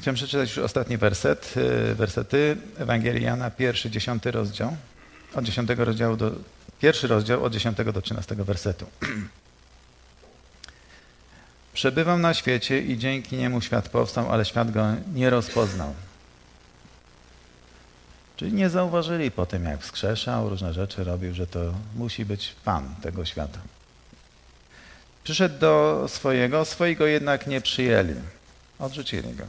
Chciałem 0.00 0.14
przeczytać 0.14 0.56
już 0.56 0.64
ostatni 0.64 0.96
werset, 0.96 1.54
y, 1.90 1.94
wersety 1.94 2.56
Ewangelii 2.78 3.24
Jana, 3.24 3.50
pierwszy, 3.50 3.90
dziesiąty 3.90 4.30
rozdział, 4.30 4.76
od 5.34 5.44
dziesiątego 5.44 5.84
rozdziału 5.84 6.16
do, 6.16 6.30
pierwszy 6.80 7.08
rozdział 7.08 7.44
od 7.44 7.52
dziesiątego 7.52 7.92
do 7.92 8.02
trzynastego 8.02 8.44
wersetu. 8.44 8.86
Przebywam 11.74 12.20
na 12.20 12.34
świecie 12.34 12.82
i 12.82 12.98
dzięki 12.98 13.36
niemu 13.36 13.60
świat 13.60 13.88
powstał, 13.88 14.32
ale 14.32 14.44
świat 14.44 14.70
go 14.70 14.86
nie 15.14 15.30
rozpoznał. 15.30 15.94
Czyli 18.36 18.52
nie 18.52 18.70
zauważyli 18.70 19.30
po 19.30 19.46
tym, 19.46 19.64
jak 19.64 19.80
wskrzeszał, 19.80 20.48
różne 20.48 20.74
rzeczy 20.74 21.04
robił, 21.04 21.34
że 21.34 21.46
to 21.46 21.74
musi 21.94 22.24
być 22.24 22.54
Pan 22.64 22.94
tego 23.02 23.24
świata. 23.24 23.58
Przyszedł 25.24 25.58
do 25.58 26.04
swojego, 26.08 26.64
swojego 26.64 27.06
jednak 27.06 27.46
nie 27.46 27.60
przyjęli. 27.60 28.14
Odrzucili 28.78 29.34
go. 29.34 29.44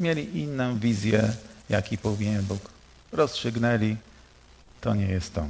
Mieli 0.00 0.40
inną 0.40 0.78
wizję, 0.78 1.32
jaki 1.68 1.98
powinien 1.98 2.42
Bóg. 2.42 2.70
Rozstrzygnęli, 3.12 3.96
to 4.80 4.94
nie 4.94 5.06
jest 5.06 5.34
to. 5.34 5.48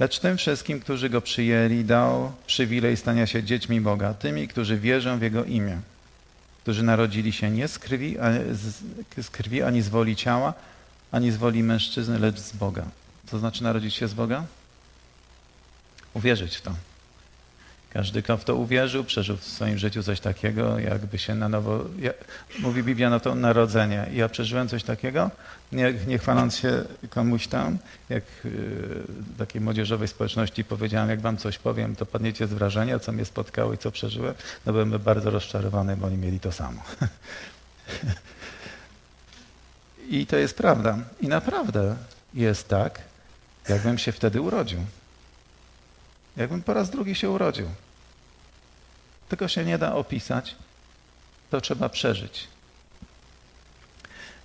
Lecz 0.00 0.18
tym 0.18 0.36
wszystkim, 0.36 0.80
którzy 0.80 1.10
Go 1.10 1.20
przyjęli, 1.20 1.84
dał 1.84 2.32
przywilej 2.46 2.96
stania 2.96 3.26
się 3.26 3.42
dziećmi 3.42 3.80
Boga, 3.80 4.14
tymi, 4.14 4.48
którzy 4.48 4.78
wierzą 4.78 5.18
w 5.18 5.22
Jego 5.22 5.44
imię, 5.44 5.80
którzy 6.62 6.82
narodzili 6.82 7.32
się 7.32 7.50
nie 7.50 7.68
z 7.68 7.78
krwi, 7.78 8.16
z 9.22 9.30
krwi 9.30 9.62
ani 9.62 9.82
z 9.82 9.88
woli 9.88 10.16
ciała, 10.16 10.54
ani 11.12 11.30
z 11.30 11.36
woli 11.36 11.62
mężczyzny, 11.62 12.18
lecz 12.18 12.38
z 12.38 12.52
Boga. 12.52 12.84
Co 13.26 13.38
znaczy 13.38 13.62
narodzić 13.62 13.94
się 13.94 14.08
z 14.08 14.14
Boga? 14.14 14.44
Uwierzyć 16.14 16.56
w 16.56 16.62
to. 16.62 16.74
Każdy, 17.92 18.22
kto 18.22 18.36
w 18.36 18.44
to 18.44 18.56
uwierzył, 18.56 19.04
przeżył 19.04 19.36
w 19.36 19.44
swoim 19.44 19.78
życiu 19.78 20.02
coś 20.02 20.20
takiego, 20.20 20.78
jakby 20.78 21.18
się 21.18 21.34
na 21.34 21.48
nowo, 21.48 21.84
ja, 21.98 22.12
mówi 22.60 22.82
Biblia 22.82 23.10
na 23.10 23.20
to 23.20 23.34
narodzenie. 23.34 24.06
Ja 24.12 24.28
przeżyłem 24.28 24.68
coś 24.68 24.84
takiego, 24.84 25.30
nie, 25.72 25.94
nie 26.06 26.18
chwaląc 26.18 26.56
się 26.56 26.84
komuś 27.10 27.46
tam, 27.46 27.78
jak 28.08 28.24
y, 28.44 29.02
takiej 29.38 29.60
młodzieżowej 29.60 30.08
społeczności 30.08 30.64
powiedziałem, 30.64 31.10
jak 31.10 31.20
wam 31.20 31.36
coś 31.36 31.58
powiem, 31.58 31.96
to 31.96 32.06
padniecie 32.06 32.46
z 32.46 32.52
wrażenia, 32.52 32.98
co 32.98 33.12
mnie 33.12 33.24
spotkało 33.24 33.72
i 33.72 33.78
co 33.78 33.90
przeżyłem. 33.90 34.34
No 34.66 34.72
byłem 34.72 34.90
bardzo 34.90 35.30
rozczarowany, 35.30 35.96
bo 35.96 36.06
oni 36.06 36.16
mieli 36.16 36.40
to 36.40 36.52
samo. 36.52 36.82
I 40.08 40.26
to 40.26 40.36
jest 40.36 40.56
prawda. 40.56 40.98
I 41.20 41.28
naprawdę 41.28 41.96
jest 42.34 42.68
tak, 42.68 43.00
jakbym 43.68 43.98
się 43.98 44.12
wtedy 44.12 44.40
urodził. 44.40 44.80
Jakbym 46.36 46.62
po 46.62 46.74
raz 46.74 46.90
drugi 46.90 47.14
się 47.14 47.30
urodził. 47.30 47.66
Tego 49.28 49.48
się 49.48 49.64
nie 49.64 49.78
da 49.78 49.94
opisać, 49.94 50.56
to 51.50 51.60
trzeba 51.60 51.88
przeżyć. 51.88 52.48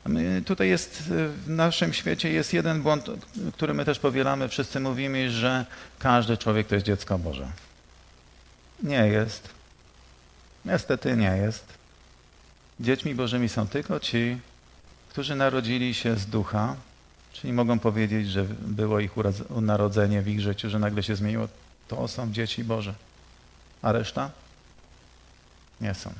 My, 0.06 0.42
tutaj 0.46 0.70
jest 0.70 1.04
w 1.04 1.44
naszym 1.48 1.94
świecie 1.94 2.32
jest 2.32 2.54
jeden 2.54 2.82
błąd, 2.82 3.06
który 3.54 3.74
my 3.74 3.86
też 3.86 4.00
powielamy. 4.00 4.50
Wszyscy 4.50 4.80
mówimy, 4.80 5.32
że 5.32 5.66
każdy 6.00 6.38
człowiek 6.38 6.68
to 6.68 6.76
jest 6.76 6.88
dziecko 6.88 7.20
Boże. 7.20 7.48
Nie 8.84 9.08
jest. 9.08 9.50
Niestety 10.66 11.18
nie 11.18 11.38
jest. 11.38 11.66
Dziećmi 12.80 13.16
Bożymi 13.16 13.50
są 13.50 13.68
tylko 13.68 14.00
ci, 14.00 14.38
którzy 15.10 15.36
narodzili 15.36 15.94
się 15.94 16.16
z 16.16 16.26
ducha, 16.26 16.76
czyli 17.34 17.54
mogą 17.54 17.80
powiedzieć, 17.80 18.30
że 18.30 18.46
było 18.62 19.00
ich 19.00 19.12
narodzenie 19.62 20.22
w 20.22 20.28
ich 20.28 20.42
życiu, 20.42 20.70
że 20.70 20.80
nagle 20.80 21.04
się 21.04 21.16
zmieniło 21.16 21.48
to 21.88 22.08
są 22.08 22.32
dzieci 22.32 22.64
Boże. 22.64 22.94
A 23.82 23.92
reszta? 23.92 24.30
Nie 25.82 25.94
są. 25.94 26.14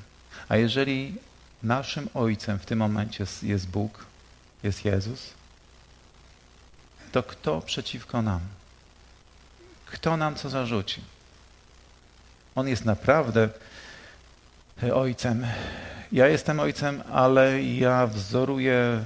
A 0.50 0.56
jeżeli 0.58 1.16
naszym 1.64 2.10
Ojcem 2.14 2.60
w 2.60 2.66
tym 2.66 2.80
momencie 2.80 3.26
jest 3.44 3.68
Bóg, 3.68 4.06
jest 4.64 4.86
Jezus, 4.86 5.34
to 7.12 7.24
kto 7.24 7.62
przeciwko 7.62 8.22
nam? 8.22 8.40
Kto 9.86 10.18
nam 10.18 10.36
co 10.36 10.50
zarzuci? 10.50 11.02
On 12.56 12.68
jest 12.68 12.86
naprawdę 12.86 13.50
Ojcem. 14.94 15.48
Ja 16.12 16.28
jestem 16.28 16.60
Ojcem, 16.60 17.04
ale 17.12 17.64
ja 17.64 18.08
wzoruję 18.08 19.04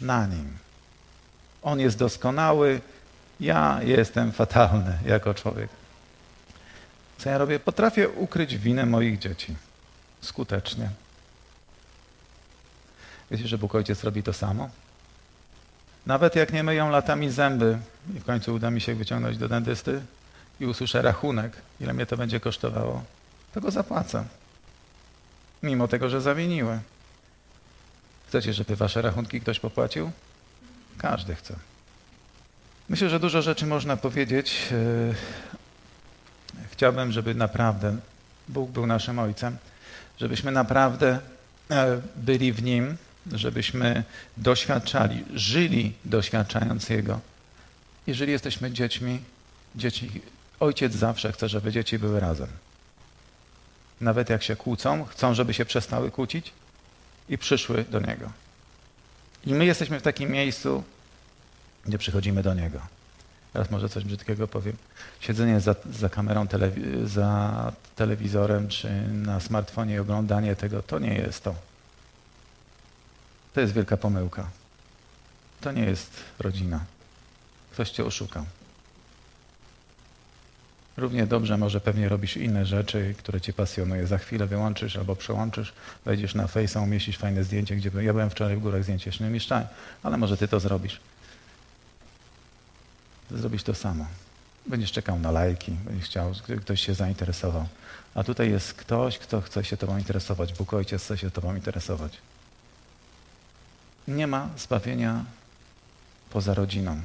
na 0.00 0.26
Nim. 0.26 0.56
On 1.62 1.80
jest 1.80 1.98
doskonały, 1.98 2.80
ja 3.42 3.80
jestem 3.82 4.32
fatalny 4.32 4.98
jako 5.06 5.34
człowiek. 5.34 5.68
Co 7.18 7.30
ja 7.30 7.38
robię? 7.38 7.60
Potrafię 7.60 8.08
ukryć 8.08 8.58
winę 8.58 8.86
moich 8.86 9.18
dzieci. 9.18 9.54
Skutecznie. 10.20 10.90
Wiecie, 13.30 13.48
że 13.48 13.58
Bóg 13.58 13.74
Ojciec 13.74 14.04
robi 14.04 14.22
to 14.22 14.32
samo? 14.32 14.70
Nawet 16.06 16.36
jak 16.36 16.52
nie 16.52 16.62
myją 16.62 16.90
latami 16.90 17.30
zęby 17.30 17.78
i 18.16 18.20
w 18.20 18.24
końcu 18.24 18.54
uda 18.54 18.70
mi 18.70 18.80
się 18.80 18.94
wyciągnąć 18.94 19.38
do 19.38 19.48
dentysty 19.48 20.02
i 20.60 20.66
usłyszę 20.66 21.02
rachunek, 21.02 21.52
ile 21.80 21.92
mnie 21.92 22.06
to 22.06 22.16
będzie 22.16 22.40
kosztowało, 22.40 23.02
to 23.54 23.60
go 23.60 23.70
zapłacę. 23.70 24.24
mimo 25.62 25.88
tego, 25.88 26.08
że 26.08 26.20
zawiniły. 26.20 26.80
Chcecie, 28.28 28.52
żeby 28.52 28.76
wasze 28.76 29.02
rachunki 29.02 29.40
ktoś 29.40 29.60
popłacił? 29.60 30.10
Każdy 30.98 31.34
chce. 31.34 31.71
Myślę, 32.92 33.08
że 33.08 33.20
dużo 33.20 33.42
rzeczy 33.42 33.66
można 33.66 33.96
powiedzieć. 33.96 34.68
E, 34.72 35.14
Chciałbym, 36.72 37.12
żeby 37.12 37.34
naprawdę 37.34 37.96
Bóg 38.48 38.70
był 38.70 38.86
naszym 38.86 39.18
Ojcem, 39.18 39.56
żebyśmy 40.20 40.52
naprawdę 40.52 41.18
e, 41.70 42.00
byli 42.16 42.52
w 42.52 42.62
Nim, 42.62 42.96
żebyśmy 43.32 44.04
doświadczali, 44.36 45.24
żyli 45.34 45.92
doświadczając 46.04 46.88
Jego. 46.88 47.20
Jeżeli 48.06 48.32
jesteśmy 48.32 48.70
dziećmi, 48.70 49.20
dzieci, 49.76 50.20
ojciec 50.60 50.92
zawsze 50.92 51.32
chce, 51.32 51.48
żeby 51.48 51.72
dzieci 51.72 51.98
były 51.98 52.20
razem. 52.20 52.48
Nawet 54.00 54.30
jak 54.30 54.42
się 54.42 54.56
kłócą, 54.56 55.04
chcą, 55.04 55.34
żeby 55.34 55.54
się 55.54 55.64
przestały 55.64 56.10
kłócić 56.10 56.52
i 57.28 57.38
przyszły 57.38 57.84
do 57.84 58.00
Niego. 58.00 58.32
I 59.46 59.54
my 59.54 59.64
jesteśmy 59.64 60.00
w 60.00 60.02
takim 60.02 60.30
miejscu, 60.30 60.84
gdzie 61.86 61.98
przychodzimy 61.98 62.42
do 62.42 62.54
Niego. 62.54 62.80
Teraz 63.52 63.70
może 63.70 63.88
coś 63.88 64.04
brzydkiego 64.04 64.48
powiem. 64.48 64.76
Siedzenie 65.20 65.60
za, 65.60 65.74
za 65.92 66.08
kamerą, 66.08 66.44
telewi- 66.44 67.06
za 67.06 67.72
telewizorem 67.96 68.68
czy 68.68 68.90
na 69.12 69.40
smartfonie 69.40 69.94
i 69.94 69.98
oglądanie 69.98 70.56
tego, 70.56 70.82
to 70.82 70.98
nie 70.98 71.14
jest 71.14 71.44
to. 71.44 71.54
To 73.54 73.60
jest 73.60 73.72
wielka 73.72 73.96
pomyłka. 73.96 74.50
To 75.60 75.72
nie 75.72 75.84
jest 75.84 76.10
rodzina. 76.38 76.80
Ktoś 77.72 77.90
cię 77.90 78.04
oszukał. 78.04 78.44
Równie 80.96 81.26
dobrze 81.26 81.58
może 81.58 81.80
pewnie 81.80 82.08
robisz 82.08 82.36
inne 82.36 82.66
rzeczy, 82.66 83.14
które 83.18 83.40
cię 83.40 83.52
pasjonuje. 83.52 84.06
Za 84.06 84.18
chwilę 84.18 84.46
wyłączysz 84.46 84.96
albo 84.96 85.16
przełączysz, 85.16 85.72
wejdziesz 86.04 86.34
na 86.34 86.46
Face'a, 86.46 86.82
umieścisz 86.82 87.18
fajne 87.18 87.44
zdjęcie, 87.44 87.76
gdzie 87.76 87.90
ja 88.00 88.12
byłem 88.12 88.30
wczoraj 88.30 88.56
w 88.56 88.60
górach 88.60 88.82
zdjęcie, 88.82 89.10
nie 89.20 89.26
umieszczałem, 89.26 89.66
ale 90.02 90.16
może 90.16 90.36
ty 90.36 90.48
to 90.48 90.60
zrobisz. 90.60 91.00
Zrobić 93.30 93.62
to 93.62 93.74
samo. 93.74 94.06
Będziesz 94.66 94.92
czekał 94.92 95.18
na 95.18 95.30
lajki, 95.30 95.72
będziesz 95.72 96.08
chciał, 96.08 96.34
ktoś 96.60 96.80
się 96.86 96.94
zainteresował. 96.94 97.66
A 98.14 98.24
tutaj 98.24 98.50
jest 98.50 98.74
ktoś, 98.74 99.18
kto 99.18 99.40
chce 99.40 99.64
się 99.64 99.76
tobą 99.76 99.98
interesować. 99.98 100.52
Bóg 100.52 100.74
Ojciec 100.74 101.04
chce 101.04 101.18
się 101.18 101.30
tobą 101.30 101.54
interesować. 101.54 102.18
Nie 104.08 104.26
ma 104.26 104.48
zbawienia 104.56 105.24
poza 106.30 106.54
rodziną. 106.54 107.00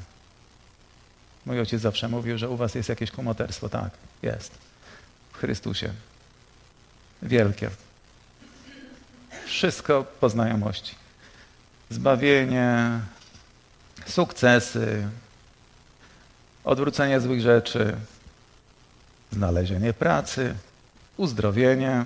Mój 1.45 1.59
ojciec 1.59 1.81
zawsze 1.81 2.07
mówił, 2.07 2.37
że 2.37 2.49
u 2.49 2.57
was 2.57 2.75
jest 2.75 2.89
jakieś 2.89 3.11
kumoterstwo. 3.11 3.69
Tak, 3.69 3.91
jest. 4.21 4.51
W 5.33 5.37
Chrystusie. 5.37 5.93
Wielkie. 7.21 7.69
Wszystko 9.45 10.05
po 10.19 10.29
znajomości. 10.29 10.95
Zbawienie, 11.89 12.99
sukcesy, 14.07 15.07
odwrócenie 16.67 17.21
złych 17.21 17.41
rzeczy, 17.41 17.97
znalezienie 19.31 19.93
pracy, 19.93 20.55
uzdrowienie, 21.17 22.05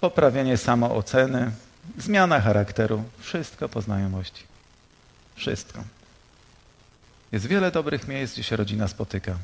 poprawienie 0.00 0.56
samooceny, 0.56 1.52
zmiana 1.98 2.40
charakteru. 2.40 3.04
Wszystko 3.20 3.68
po 3.68 3.82
znajomości. 3.82 4.42
Wszystko. 5.34 5.84
Jest 7.32 7.46
wiele 7.46 7.70
dobrych 7.70 8.08
miejsc, 8.08 8.34
gdzie 8.34 8.42
się 8.42 8.56
rodzina 8.56 8.88
spotyka. 8.88 9.36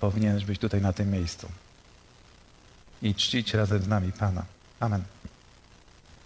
Powinieneś 0.00 0.44
być 0.44 0.60
tutaj 0.60 0.80
na 0.80 0.92
tym 0.92 1.10
miejscu 1.10 1.48
i 3.02 3.14
czcić 3.14 3.54
razem 3.54 3.82
z 3.82 3.88
nami 3.88 4.12
Pana. 4.12 4.44
Amen. 4.80 5.02